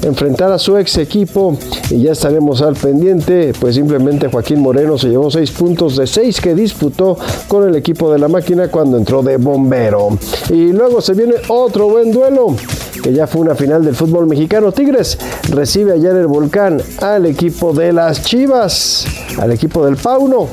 enfrentar 0.02 0.52
a 0.52 0.58
su 0.58 0.76
ex 0.76 0.98
equipo 0.98 1.56
y 1.90 2.02
ya 2.02 2.12
estaremos 2.12 2.60
al 2.62 2.74
pendiente, 2.74 3.52
pues 3.58 3.74
simplemente 3.74 4.28
Joaquín 4.28 4.60
Moreno 4.60 4.98
se 4.98 5.08
llevó 5.08 5.30
seis 5.30 5.50
puntos 5.50 5.96
de 5.96 6.06
seis 6.06 6.40
que 6.40 6.54
disputó 6.54 7.16
con 7.48 7.68
el 7.68 7.76
equipo 7.76 8.12
de 8.12 8.18
la 8.18 8.28
máquina 8.28 8.68
cuando 8.68 8.96
entró 8.96 9.22
de 9.22 9.36
bombero. 9.36 10.18
Y 10.50 10.72
luego 10.72 11.00
se 11.00 11.14
viene 11.14 11.34
otro 11.48 11.88
buen 11.88 12.10
duelo 12.12 12.56
que 13.02 13.12
ya 13.12 13.26
fue 13.26 13.40
una 13.40 13.54
final 13.54 13.84
del 13.84 13.94
fútbol 13.94 14.26
mexicano. 14.26 14.72
Tigres 14.72 15.18
recibe 15.50 15.92
ayer 15.92 16.14
el 16.16 16.26
volcán 16.26 16.80
al 17.00 17.26
equipo 17.26 17.72
de 17.72 17.92
las 17.92 18.22
Chivas, 18.22 19.04
al 19.38 19.52
equipo 19.52 19.84
del 19.84 19.96
Pauno. 19.96 20.48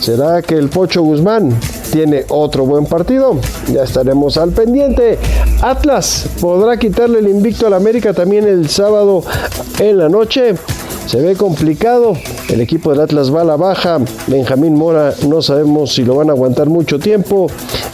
¿Será 0.00 0.42
que 0.42 0.54
el 0.54 0.68
Pocho 0.68 1.02
Guzmán 1.02 1.58
tiene 1.96 2.26
otro 2.28 2.66
buen 2.66 2.84
partido? 2.84 3.38
Ya 3.72 3.84
estaremos 3.84 4.36
al 4.36 4.50
pendiente. 4.50 5.18
Atlas 5.62 6.28
podrá 6.42 6.78
quitarle 6.78 7.20
el 7.20 7.28
invicto 7.28 7.66
al 7.66 7.72
América 7.72 8.12
también 8.12 8.46
el 8.46 8.68
sábado 8.68 9.22
en 9.78 9.96
la 9.96 10.10
noche. 10.10 10.56
se 11.06 11.22
ve 11.22 11.36
complicado. 11.36 12.12
El 12.50 12.60
equipo 12.60 12.90
del 12.90 13.00
Atlas 13.00 13.34
va 13.34 13.40
a 13.40 13.44
la 13.44 13.56
baja. 13.56 13.98
Benjamín 14.26 14.74
Mora 14.74 15.14
no 15.26 15.40
sabemos 15.40 15.94
si 15.94 16.04
lo 16.04 16.16
van 16.16 16.28
a 16.28 16.34
aguantar 16.34 16.68
mucho 16.68 16.98
tiempo 16.98 17.46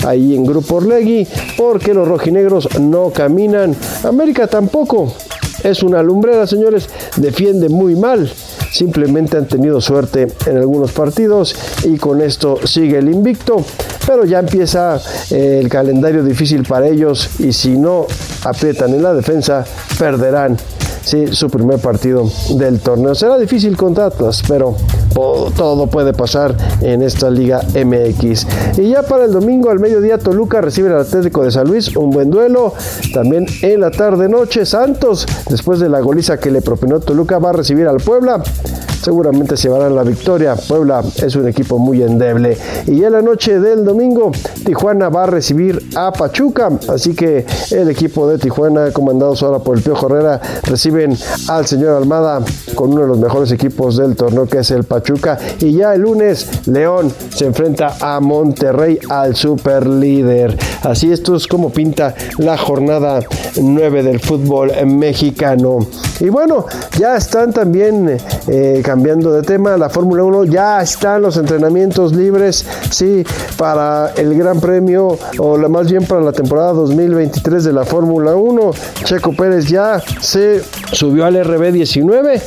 ahí 0.04 0.34
en 0.34 0.44
Grupo 0.44 0.76
Orlegui 0.76 1.28
porque 1.56 1.94
los 1.94 2.08
rojinegros 2.08 2.80
no 2.80 3.10
caminan. 3.10 3.76
América 4.02 4.48
tampoco. 4.48 5.12
Es 5.62 5.84
una 5.84 6.02
lumbrera, 6.02 6.48
señores. 6.48 6.88
Defiende 7.18 7.68
muy 7.68 7.94
mal 7.94 8.32
simplemente 8.72 9.36
han 9.36 9.46
tenido 9.46 9.80
suerte 9.80 10.28
en 10.46 10.56
algunos 10.56 10.92
partidos 10.92 11.54
y 11.84 11.98
con 11.98 12.20
esto 12.20 12.58
sigue 12.64 12.98
el 12.98 13.08
invicto. 13.08 13.64
Pero 14.06 14.24
ya 14.24 14.40
empieza 14.40 15.00
eh, 15.30 15.60
el 15.62 15.68
calendario 15.68 16.22
difícil 16.24 16.62
para 16.64 16.88
ellos 16.88 17.40
y 17.40 17.52
si 17.52 17.76
no 17.76 18.06
aprietan 18.44 18.94
en 18.94 19.02
la 19.02 19.14
defensa, 19.14 19.64
perderán 19.98 20.56
su 21.04 21.50
primer 21.50 21.78
partido 21.80 22.30
del 22.54 22.80
torneo. 22.80 23.14
Será 23.14 23.38
difícil 23.38 23.76
contra 23.76 24.06
Atlas, 24.06 24.42
pero 24.46 24.76
todo 25.14 25.86
puede 25.86 26.12
pasar 26.12 26.56
en 26.80 27.02
esta 27.02 27.28
Liga 27.30 27.60
MX. 27.74 28.46
Y 28.78 28.90
ya 28.90 29.02
para 29.02 29.24
el 29.24 29.32
domingo 29.32 29.70
al 29.70 29.80
mediodía 29.80 30.18
Toluca 30.18 30.60
recibe 30.60 30.90
al 30.90 31.00
Atlético 31.00 31.44
de 31.44 31.50
San 31.50 31.66
Luis, 31.66 31.96
un 31.96 32.10
buen 32.10 32.30
duelo. 32.30 32.74
También 33.12 33.46
en 33.62 33.80
la 33.80 33.90
tarde 33.90 34.28
noche 34.28 34.64
Santos, 34.64 35.26
después 35.50 35.80
de 35.80 35.88
la 35.88 36.00
goliza 36.00 36.38
que 36.38 36.50
le 36.50 36.62
propinó 36.62 37.00
Toluca, 37.00 37.38
va 37.38 37.50
a 37.50 37.54
recibir 37.54 37.88
al 37.88 37.98
Puebla 37.98 38.42
seguramente 39.02 39.56
se 39.56 39.68
llevarán 39.68 39.96
la 39.96 40.04
victoria. 40.04 40.54
Puebla 40.54 41.02
es 41.16 41.34
un 41.34 41.48
equipo 41.48 41.78
muy 41.78 42.02
endeble. 42.02 42.56
Y 42.86 43.02
en 43.02 43.12
la 43.12 43.22
noche 43.22 43.58
del 43.58 43.84
domingo, 43.84 44.30
Tijuana 44.64 45.08
va 45.08 45.24
a 45.24 45.26
recibir 45.26 45.90
a 45.96 46.12
Pachuca. 46.12 46.70
Así 46.88 47.14
que 47.14 47.44
el 47.72 47.90
equipo 47.90 48.28
de 48.28 48.38
Tijuana, 48.38 48.92
comandado 48.92 49.34
ahora 49.42 49.58
por 49.58 49.76
el 49.76 49.82
Piojo 49.82 50.06
Herrera, 50.06 50.40
reciben 50.64 51.16
al 51.48 51.66
señor 51.66 51.96
Almada 51.96 52.42
con 52.74 52.92
uno 52.92 53.02
de 53.02 53.08
los 53.08 53.18
mejores 53.18 53.50
equipos 53.50 53.96
del 53.96 54.14
torneo 54.14 54.46
que 54.46 54.58
es 54.58 54.70
el 54.70 54.84
Pachuca. 54.84 55.38
Y 55.58 55.72
ya 55.72 55.94
el 55.94 56.02
lunes, 56.02 56.66
León 56.66 57.12
se 57.34 57.46
enfrenta 57.46 57.96
a 58.00 58.20
Monterrey, 58.20 58.98
al 59.08 59.34
super 59.34 59.86
líder. 59.86 60.56
Así 60.82 61.10
esto 61.10 61.34
es 61.34 61.46
como 61.46 61.70
pinta 61.70 62.14
la 62.38 62.56
jornada 62.56 63.20
9 63.60 64.02
del 64.02 64.20
fútbol 64.20 64.70
mexicano. 64.86 65.78
Y 66.20 66.28
bueno, 66.28 66.66
ya 66.98 67.16
están 67.16 67.52
también 67.52 68.16
eh, 68.48 68.80
cambiando 68.92 69.32
de 69.32 69.40
tema, 69.40 69.78
la 69.78 69.88
Fórmula 69.88 70.22
1 70.22 70.44
ya 70.44 70.82
están 70.82 71.22
los 71.22 71.38
entrenamientos 71.38 72.14
libres, 72.14 72.66
sí, 72.90 73.24
para 73.56 74.12
el 74.18 74.34
Gran 74.34 74.60
Premio 74.60 75.16
o 75.38 75.56
más 75.56 75.90
bien 75.90 76.04
para 76.04 76.20
la 76.20 76.32
temporada 76.32 76.74
2023 76.74 77.64
de 77.64 77.72
la 77.72 77.86
Fórmula 77.86 78.36
1. 78.36 78.70
Checo 79.04 79.32
Pérez 79.32 79.66
ya 79.66 79.98
se 80.20 80.60
subió 80.92 81.24
al 81.24 81.36
RB19 81.36 82.42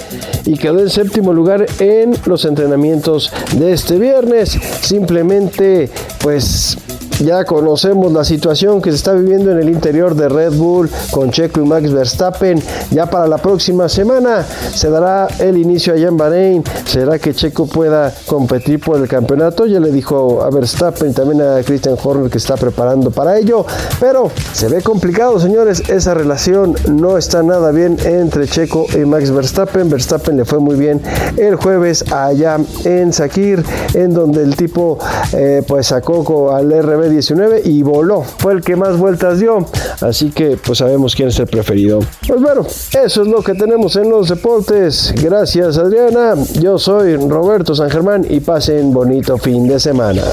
y 0.46 0.56
quedó 0.56 0.82
en 0.82 0.92
séptimo 0.92 1.34
lugar 1.34 1.66
en 1.80 2.16
los 2.28 2.46
entrenamientos 2.46 3.34
de 3.58 3.74
este 3.74 3.98
viernes. 3.98 4.56
Simplemente, 4.82 5.90
pues 6.22 6.78
ya 7.20 7.46
conocemos 7.46 8.12
la 8.12 8.24
situación 8.24 8.82
que 8.82 8.90
se 8.90 8.98
está 8.98 9.14
viviendo 9.14 9.52
en 9.52 9.60
el 9.60 9.70
interior 9.70 10.16
de 10.16 10.28
Red 10.28 10.54
Bull 10.54 10.90
con 11.12 11.32
Checo 11.32 11.62
y 11.62 11.66
Max 11.66 11.92
Verstappen. 11.92 12.62
Ya 12.92 13.06
para 13.06 13.28
la 13.28 13.38
próxima 13.38 13.88
semana 13.88 14.46
se 14.74 14.90
dará 14.90 15.28
el 15.40 15.58
inicio 15.58 15.94
allá 15.94 16.08
en 16.08 16.18
Bahrein. 16.18 16.64
¿Será 16.86 17.18
que 17.20 17.34
Checo 17.34 17.68
pueda 17.68 18.14
competir 18.26 18.80
por 18.80 19.00
el 19.00 19.08
campeonato? 19.08 19.66
Ya 19.66 19.80
le 19.80 19.92
dijo 19.92 20.44
a 20.44 20.50
Verstappen 20.50 21.14
también 21.14 21.42
a 21.42 21.64
Christian 21.64 21.96
Horner 22.02 22.30
que 22.30 22.38
está 22.38 22.58
preparando 22.58 23.12
para 23.12 23.38
ello. 23.38 23.66
Pero 24.00 24.30
se 24.54 24.68
ve 24.68 24.82
complicado, 24.82 25.40
señores. 25.40 25.84
Esa 25.90 26.14
relación 26.14 26.76
no 26.90 27.18
está 27.18 27.44
nada 27.44 27.72
bien 27.72 27.98
entre 28.04 28.48
Checo 28.48 28.88
y 28.94 29.06
Max 29.06 29.32
Verstappen. 29.32 29.90
Verstappen 29.90 30.38
le 30.38 30.46
fue 30.46 30.60
muy 30.60 30.76
bien 30.76 31.02
el 31.38 31.56
jueves 31.56 32.12
allá 32.12 32.58
en 32.84 33.14
Sakir, 33.14 33.64
en 33.94 34.14
donde 34.14 34.44
el 34.44 34.56
tipo 34.56 34.98
eh, 35.34 35.64
pues 35.66 35.88
sacó 35.88 36.52
al 36.52 36.72
RB 36.72 37.05
19 37.10 37.62
y 37.66 37.84
voló. 37.84 38.24
Fue 38.24 38.54
el 38.54 38.62
que 38.62 38.76
más 38.76 38.98
vueltas 38.98 39.40
dio. 39.40 39.66
Así 40.02 40.32
que 40.32 40.58
pues 40.58 40.80
sabemos 40.80 41.16
quién 41.16 41.30
es 41.30 41.40
el 41.40 41.48
preferido. 41.48 42.00
Pues 42.28 42.42
bueno, 42.42 42.62
eso 42.62 43.22
es 43.22 43.28
lo 43.28 43.42
que 43.42 43.54
tenemos 43.54 43.96
en 43.96 44.10
los 44.10 44.30
deportes. 44.30 45.14
Gracias 45.22 45.78
Adriana. 45.78 46.36
Yo 46.60 46.78
soy 46.78 47.16
Roberto 47.16 47.76
San 47.76 47.90
Germán 47.90 48.26
y 48.30 48.40
pasen 48.40 48.94
bonito 48.94 49.38
fin 49.38 49.68
de 49.68 49.80
semana. 49.80 50.24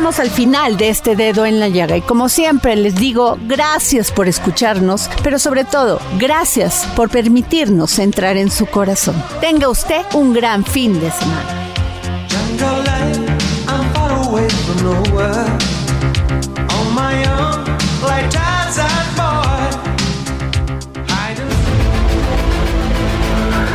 Llegamos 0.00 0.18
al 0.18 0.30
final 0.30 0.78
de 0.78 0.88
este 0.88 1.14
dedo 1.14 1.44
en 1.44 1.60
la 1.60 1.68
llaga. 1.68 1.94
Y 1.94 2.00
como 2.00 2.30
siempre 2.30 2.74
les 2.74 2.94
digo, 2.94 3.36
gracias 3.42 4.10
por 4.10 4.28
escucharnos, 4.28 5.10
pero 5.22 5.38
sobre 5.38 5.64
todo, 5.64 6.00
gracias 6.18 6.88
por 6.96 7.10
permitirnos 7.10 7.98
entrar 7.98 8.38
en 8.38 8.50
su 8.50 8.64
corazón. 8.64 9.22
Tenga 9.42 9.68
usted 9.68 10.00
un 10.14 10.32
gran 10.32 10.64
fin 10.64 10.98
de 10.98 11.10
semana. 11.10 11.66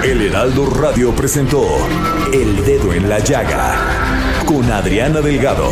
El 0.03 0.21
Heraldo 0.23 0.65
Radio 0.71 1.11
presentó 1.11 1.63
El 2.33 2.65
Dedo 2.65 2.93
en 2.93 3.09
la 3.09 3.19
Llaga 3.19 3.75
con 4.47 4.71
Adriana 4.71 5.21
Delgado. 5.21 5.71